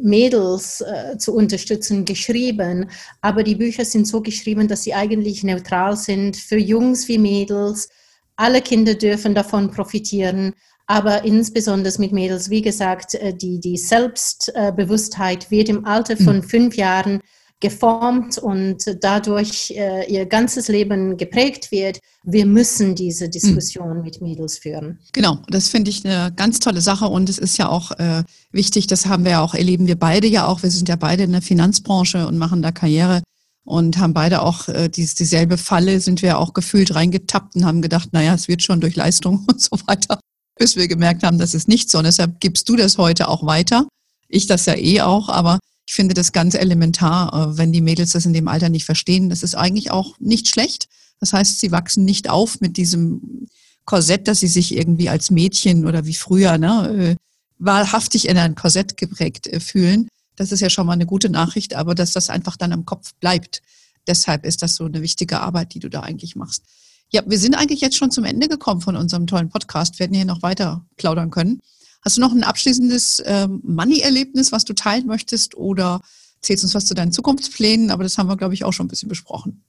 Mädels 0.00 0.80
äh, 0.80 1.18
zu 1.18 1.34
unterstützen 1.34 2.04
geschrieben, 2.04 2.90
aber 3.20 3.42
die 3.42 3.54
Bücher 3.54 3.84
sind 3.84 4.06
so 4.06 4.20
geschrieben, 4.20 4.68
dass 4.68 4.82
sie 4.82 4.94
eigentlich 4.94 5.44
neutral 5.44 5.96
sind 5.96 6.36
für 6.36 6.58
Jungs 6.58 7.08
wie 7.08 7.18
Mädels. 7.18 7.88
Alle 8.36 8.62
Kinder 8.62 8.94
dürfen 8.94 9.34
davon 9.34 9.70
profitieren, 9.70 10.54
aber 10.86 11.24
insbesondere 11.24 11.94
mit 11.98 12.12
Mädels, 12.12 12.50
wie 12.50 12.62
gesagt, 12.62 13.14
äh, 13.14 13.34
die, 13.34 13.60
die 13.60 13.76
Selbstbewusstheit 13.76 15.50
wird 15.50 15.68
im 15.68 15.84
Alter 15.84 16.16
von 16.16 16.38
mhm. 16.38 16.42
fünf 16.42 16.76
Jahren 16.76 17.20
geformt 17.60 18.38
und 18.38 18.96
dadurch 19.00 19.70
äh, 19.76 20.10
ihr 20.10 20.26
ganzes 20.26 20.68
Leben 20.68 21.16
geprägt 21.16 21.70
wird. 21.70 22.00
Wir 22.24 22.46
müssen 22.46 22.94
diese 22.94 23.26
hm. 23.26 23.30
Diskussion 23.30 23.98
mhm. 23.98 24.02
mit 24.02 24.20
Mädels 24.20 24.58
führen. 24.58 24.98
Genau, 25.12 25.38
das 25.48 25.68
finde 25.68 25.90
ich 25.90 26.04
eine 26.04 26.32
ganz 26.34 26.58
tolle 26.58 26.80
Sache 26.80 27.06
und 27.06 27.28
es 27.28 27.38
ist 27.38 27.58
ja 27.58 27.68
auch 27.68 27.92
äh, 27.92 28.24
wichtig, 28.50 28.86
das 28.86 29.06
haben 29.06 29.24
wir 29.24 29.32
ja 29.32 29.42
auch, 29.42 29.54
erleben 29.54 29.86
wir 29.86 29.98
beide 29.98 30.26
ja 30.26 30.46
auch, 30.46 30.62
wir 30.62 30.70
sind 30.70 30.88
ja 30.88 30.96
beide 30.96 31.24
in 31.24 31.32
der 31.32 31.42
Finanzbranche 31.42 32.26
und 32.26 32.38
machen 32.38 32.62
da 32.62 32.72
Karriere 32.72 33.22
und 33.64 33.98
haben 33.98 34.14
beide 34.14 34.42
auch 34.42 34.68
äh, 34.68 34.88
dies, 34.88 35.14
dieselbe 35.14 35.58
Falle, 35.58 36.00
sind 36.00 36.22
wir 36.22 36.38
auch 36.38 36.54
gefühlt 36.54 36.94
reingetappt 36.94 37.56
und 37.56 37.64
haben 37.64 37.82
gedacht, 37.82 38.12
naja, 38.12 38.34
es 38.34 38.48
wird 38.48 38.62
schon 38.62 38.80
durch 38.80 38.96
Leistung 38.96 39.44
und 39.50 39.60
so 39.60 39.76
weiter, 39.86 40.18
bis 40.58 40.76
wir 40.76 40.88
gemerkt 40.88 41.22
haben, 41.22 41.38
das 41.38 41.54
ist 41.54 41.68
nicht 41.68 41.90
so. 41.90 41.98
Und 41.98 42.04
deshalb 42.04 42.40
gibst 42.40 42.68
du 42.68 42.76
das 42.76 42.98
heute 42.98 43.28
auch 43.28 43.44
weiter. 43.44 43.86
Ich 44.28 44.46
das 44.46 44.66
ja 44.66 44.76
eh 44.76 45.02
auch, 45.02 45.28
aber 45.28 45.58
ich 45.90 45.96
finde 45.96 46.14
das 46.14 46.30
ganz 46.30 46.54
elementar, 46.54 47.34
äh, 47.34 47.58
wenn 47.58 47.72
die 47.72 47.80
Mädels 47.80 48.12
das 48.12 48.24
in 48.24 48.32
dem 48.32 48.46
Alter 48.46 48.68
nicht 48.68 48.84
verstehen. 48.84 49.28
Das 49.28 49.42
ist 49.42 49.56
eigentlich 49.56 49.90
auch 49.90 50.14
nicht 50.20 50.46
schlecht. 50.46 50.88
Das 51.18 51.32
heißt, 51.32 51.58
sie 51.58 51.72
wachsen 51.72 52.04
nicht 52.04 52.30
auf 52.30 52.60
mit 52.60 52.76
diesem 52.76 53.48
Korsett, 53.86 54.28
dass 54.28 54.38
sie 54.38 54.46
sich 54.46 54.76
irgendwie 54.76 55.08
als 55.08 55.32
Mädchen 55.32 55.84
oder 55.84 56.06
wie 56.06 56.14
früher, 56.14 56.58
ne, 56.58 57.16
äh, 57.16 57.16
wahrhaftig 57.58 58.28
in 58.28 58.38
ein 58.38 58.54
Korsett 58.54 58.98
geprägt 58.98 59.48
äh, 59.48 59.58
fühlen. 59.58 60.06
Das 60.36 60.52
ist 60.52 60.60
ja 60.60 60.70
schon 60.70 60.86
mal 60.86 60.92
eine 60.92 61.06
gute 61.06 61.28
Nachricht, 61.28 61.74
aber 61.74 61.96
dass 61.96 62.12
das 62.12 62.30
einfach 62.30 62.56
dann 62.56 62.72
am 62.72 62.84
Kopf 62.84 63.12
bleibt. 63.18 63.60
Deshalb 64.06 64.46
ist 64.46 64.62
das 64.62 64.76
so 64.76 64.84
eine 64.84 65.02
wichtige 65.02 65.40
Arbeit, 65.40 65.74
die 65.74 65.80
du 65.80 65.90
da 65.90 66.02
eigentlich 66.02 66.36
machst. 66.36 66.62
Ja, 67.10 67.22
wir 67.26 67.38
sind 67.40 67.56
eigentlich 67.56 67.80
jetzt 67.80 67.96
schon 67.96 68.12
zum 68.12 68.22
Ende 68.22 68.46
gekommen 68.46 68.80
von 68.80 68.94
unserem 68.94 69.26
tollen 69.26 69.48
Podcast. 69.48 69.98
Wir 69.98 70.04
hätten 70.04 70.14
hier 70.14 70.24
noch 70.24 70.42
weiter 70.42 70.86
plaudern 70.96 71.32
können. 71.32 71.60
Hast 72.02 72.16
du 72.16 72.20
noch 72.20 72.32
ein 72.32 72.44
abschließendes 72.44 73.22
ähm, 73.26 73.60
Money-Erlebnis, 73.62 74.52
was 74.52 74.64
du 74.64 74.72
teilen 74.74 75.06
möchtest 75.06 75.54
oder 75.56 76.00
zählst 76.40 76.64
uns 76.64 76.74
was 76.74 76.86
zu 76.86 76.94
deinen 76.94 77.12
Zukunftsplänen? 77.12 77.90
Aber 77.90 78.02
das 78.02 78.16
haben 78.16 78.28
wir, 78.28 78.36
glaube 78.36 78.54
ich, 78.54 78.64
auch 78.64 78.72
schon 78.72 78.86
ein 78.86 78.90
bisschen 78.90 79.08
besprochen. 79.08 79.62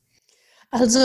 Also 0.69 0.99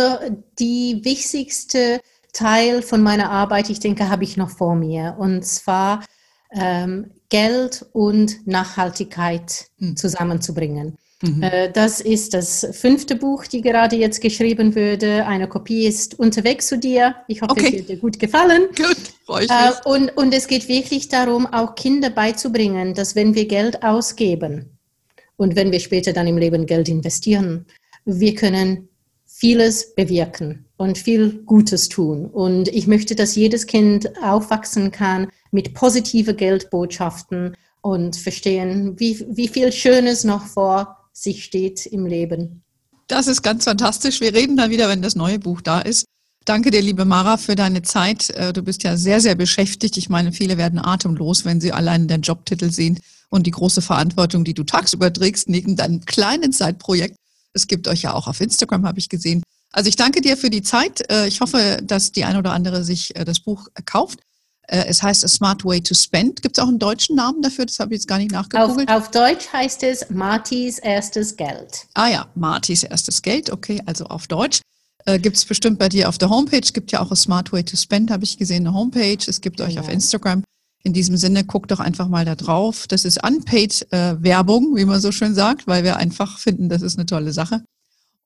die 0.58 1.00
wichtigste 1.02 2.00
Teil 2.32 2.82
von 2.82 3.02
meiner 3.02 3.30
Arbeit, 3.30 3.70
ich 3.70 3.80
denke, 3.80 4.08
habe 4.08 4.22
ich 4.22 4.36
noch 4.36 4.50
vor 4.50 4.76
mir. 4.76 5.16
Und 5.18 5.44
zwar 5.44 6.04
ähm, 6.52 7.10
Geld 7.28 7.84
und 7.92 8.46
Nachhaltigkeit 8.46 9.66
mhm. 9.78 9.96
zusammenzubringen. 9.96 10.96
Mhm. 11.22 11.42
Äh, 11.42 11.72
das 11.72 12.00
ist 12.00 12.34
das 12.34 12.66
fünfte 12.72 13.16
Buch, 13.16 13.46
die 13.46 13.62
gerade 13.62 13.96
jetzt 13.96 14.20
geschrieben 14.20 14.74
würde. 14.74 15.26
Eine 15.26 15.48
Kopie 15.48 15.86
ist 15.86 16.18
unterwegs 16.18 16.66
zu 16.66 16.78
dir. 16.78 17.16
Ich 17.26 17.40
hoffe, 17.40 17.52
okay. 17.52 17.66
es 17.66 17.72
wird 17.72 17.88
dir 17.88 17.96
gut 17.96 18.18
gefallen. 18.18 18.66
Gut, 18.76 18.96
freue 19.24 19.44
ich 19.44 19.50
mich. 19.50 19.58
Äh, 19.58 19.88
und, 19.88 20.16
und 20.16 20.34
es 20.34 20.46
geht 20.46 20.68
wirklich 20.68 21.08
darum, 21.08 21.46
auch 21.46 21.74
Kinder 21.74 22.10
beizubringen, 22.10 22.92
dass 22.92 23.14
wenn 23.14 23.34
wir 23.34 23.48
Geld 23.48 23.82
ausgeben 23.82 24.78
und 25.36 25.56
wenn 25.56 25.72
wir 25.72 25.80
später 25.80 26.12
dann 26.12 26.26
im 26.26 26.36
Leben 26.36 26.66
Geld 26.66 26.88
investieren, 26.88 27.64
wir 28.04 28.34
können 28.34 28.88
vieles 29.24 29.94
bewirken 29.94 30.66
und 30.76 30.98
viel 30.98 31.42
Gutes 31.44 31.88
tun. 31.88 32.26
Und 32.26 32.68
ich 32.68 32.86
möchte, 32.86 33.14
dass 33.14 33.34
jedes 33.36 33.66
Kind 33.66 34.10
aufwachsen 34.22 34.90
kann 34.90 35.28
mit 35.50 35.74
positiven 35.74 36.36
Geldbotschaften 36.36 37.56
und 37.80 38.16
verstehen, 38.16 38.98
wie, 38.98 39.24
wie 39.28 39.48
viel 39.48 39.72
Schönes 39.72 40.24
noch 40.24 40.46
vor 40.46 41.05
sich 41.16 41.44
steht 41.44 41.86
im 41.86 42.06
Leben. 42.06 42.62
Das 43.08 43.26
ist 43.26 43.42
ganz 43.42 43.64
fantastisch. 43.64 44.20
Wir 44.20 44.34
reden 44.34 44.56
dann 44.56 44.70
wieder, 44.70 44.88
wenn 44.88 45.02
das 45.02 45.14
neue 45.14 45.38
Buch 45.38 45.60
da 45.62 45.80
ist. 45.80 46.04
Danke 46.44 46.70
dir, 46.70 46.82
liebe 46.82 47.04
Mara, 47.04 47.38
für 47.38 47.56
deine 47.56 47.82
Zeit. 47.82 48.30
Äh, 48.30 48.52
du 48.52 48.62
bist 48.62 48.82
ja 48.82 48.96
sehr, 48.96 49.20
sehr 49.20 49.34
beschäftigt. 49.34 49.96
Ich 49.96 50.08
meine, 50.08 50.32
viele 50.32 50.58
werden 50.58 50.78
atemlos, 50.78 51.44
wenn 51.44 51.60
sie 51.60 51.72
allein 51.72 52.06
den 52.06 52.20
Jobtitel 52.20 52.70
sehen 52.70 53.00
und 53.30 53.46
die 53.46 53.50
große 53.50 53.82
Verantwortung, 53.82 54.44
die 54.44 54.54
du 54.54 54.62
tagsüber 54.62 55.12
trägst, 55.12 55.48
neben 55.48 55.74
deinem 55.74 56.04
kleinen 56.04 56.52
Zeitprojekt. 56.52 57.16
Es 57.52 57.66
gibt 57.66 57.88
euch 57.88 58.02
ja 58.02 58.12
auch 58.12 58.28
auf 58.28 58.40
Instagram, 58.40 58.86
habe 58.86 58.98
ich 58.98 59.08
gesehen. 59.08 59.42
Also 59.72 59.88
ich 59.88 59.96
danke 59.96 60.20
dir 60.20 60.36
für 60.36 60.50
die 60.50 60.62
Zeit. 60.62 61.10
Äh, 61.10 61.26
ich 61.26 61.40
hoffe, 61.40 61.80
dass 61.82 62.12
die 62.12 62.24
ein 62.24 62.36
oder 62.36 62.52
andere 62.52 62.84
sich 62.84 63.16
äh, 63.16 63.24
das 63.24 63.40
Buch 63.40 63.68
kauft. 63.84 64.20
Äh, 64.68 64.84
es 64.88 65.02
heißt 65.02 65.24
A 65.24 65.28
Smart 65.28 65.64
Way 65.64 65.82
to 65.82 65.94
Spend. 65.94 66.42
Gibt 66.42 66.58
es 66.58 66.62
auch 66.62 66.68
einen 66.68 66.78
deutschen 66.78 67.16
Namen 67.16 67.42
dafür? 67.42 67.66
Das 67.66 67.78
habe 67.78 67.94
ich 67.94 68.00
jetzt 68.00 68.08
gar 68.08 68.18
nicht 68.18 68.32
nachgegoogelt. 68.32 68.88
Auf, 68.88 69.04
auf 69.04 69.10
Deutsch 69.10 69.52
heißt 69.52 69.82
es 69.84 70.10
Martis 70.10 70.78
erstes 70.78 71.36
Geld. 71.36 71.86
Ah 71.94 72.08
ja, 72.08 72.26
Martis 72.34 72.82
erstes 72.82 73.22
Geld. 73.22 73.50
Okay, 73.50 73.80
also 73.86 74.06
auf 74.06 74.26
Deutsch. 74.26 74.60
Äh, 75.04 75.20
gibt 75.20 75.36
es 75.36 75.44
bestimmt 75.44 75.78
bei 75.78 75.88
dir 75.88 76.08
auf 76.08 76.18
der 76.18 76.30
Homepage. 76.30 76.60
Gibt 76.60 76.90
ja 76.92 77.00
auch 77.00 77.12
A 77.12 77.16
Smart 77.16 77.52
Way 77.52 77.64
to 77.64 77.76
Spend, 77.76 78.10
habe 78.10 78.24
ich 78.24 78.38
gesehen, 78.38 78.66
eine 78.66 78.76
Homepage. 78.76 79.18
Es 79.26 79.40
gibt 79.40 79.60
euch 79.60 79.74
ja. 79.74 79.80
auf 79.80 79.88
Instagram. 79.88 80.42
In 80.82 80.92
diesem 80.92 81.16
Sinne, 81.16 81.44
guckt 81.44 81.70
doch 81.70 81.80
einfach 81.80 82.08
mal 82.08 82.24
da 82.24 82.34
drauf. 82.34 82.86
Das 82.88 83.04
ist 83.04 83.22
Unpaid 83.24 83.86
äh, 83.92 84.22
Werbung, 84.22 84.76
wie 84.76 84.84
man 84.84 85.00
so 85.00 85.10
schön 85.12 85.34
sagt, 85.34 85.66
weil 85.66 85.84
wir 85.84 85.96
einfach 85.96 86.38
finden, 86.38 86.68
das 86.68 86.82
ist 86.82 86.98
eine 86.98 87.06
tolle 87.06 87.32
Sache. 87.32 87.62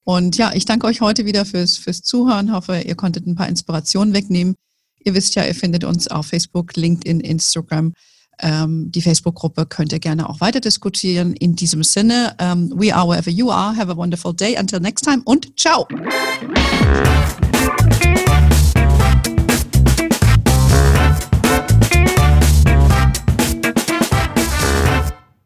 Und 0.04 0.36
ja, 0.36 0.52
ich 0.54 0.64
danke 0.64 0.86
euch 0.86 1.00
heute 1.00 1.24
wieder 1.24 1.44
fürs, 1.44 1.76
fürs 1.76 2.02
Zuhören. 2.02 2.52
Hoffe, 2.52 2.80
ihr 2.80 2.96
konntet 2.96 3.26
ein 3.26 3.34
paar 3.34 3.48
Inspirationen 3.48 4.14
wegnehmen. 4.14 4.56
Ihr 5.04 5.14
wisst 5.14 5.34
ja, 5.34 5.44
ihr 5.44 5.54
findet 5.54 5.84
uns 5.84 6.08
auf 6.08 6.26
Facebook, 6.26 6.76
LinkedIn, 6.76 7.20
Instagram. 7.20 7.94
Ähm, 8.42 8.90
die 8.90 9.02
Facebook-Gruppe 9.02 9.66
könnt 9.66 9.92
ihr 9.92 9.98
gerne 9.98 10.28
auch 10.28 10.40
weiter 10.40 10.60
diskutieren. 10.60 11.34
In 11.34 11.56
diesem 11.56 11.82
Sinne, 11.82 12.34
um, 12.40 12.70
we 12.74 12.94
are 12.94 13.06
wherever 13.08 13.30
you 13.30 13.50
are. 13.50 13.76
Have 13.76 13.90
a 13.90 13.96
wonderful 13.96 14.34
day. 14.34 14.56
Until 14.58 14.80
next 14.80 15.04
time 15.04 15.22
und 15.24 15.58
ciao. 15.58 15.86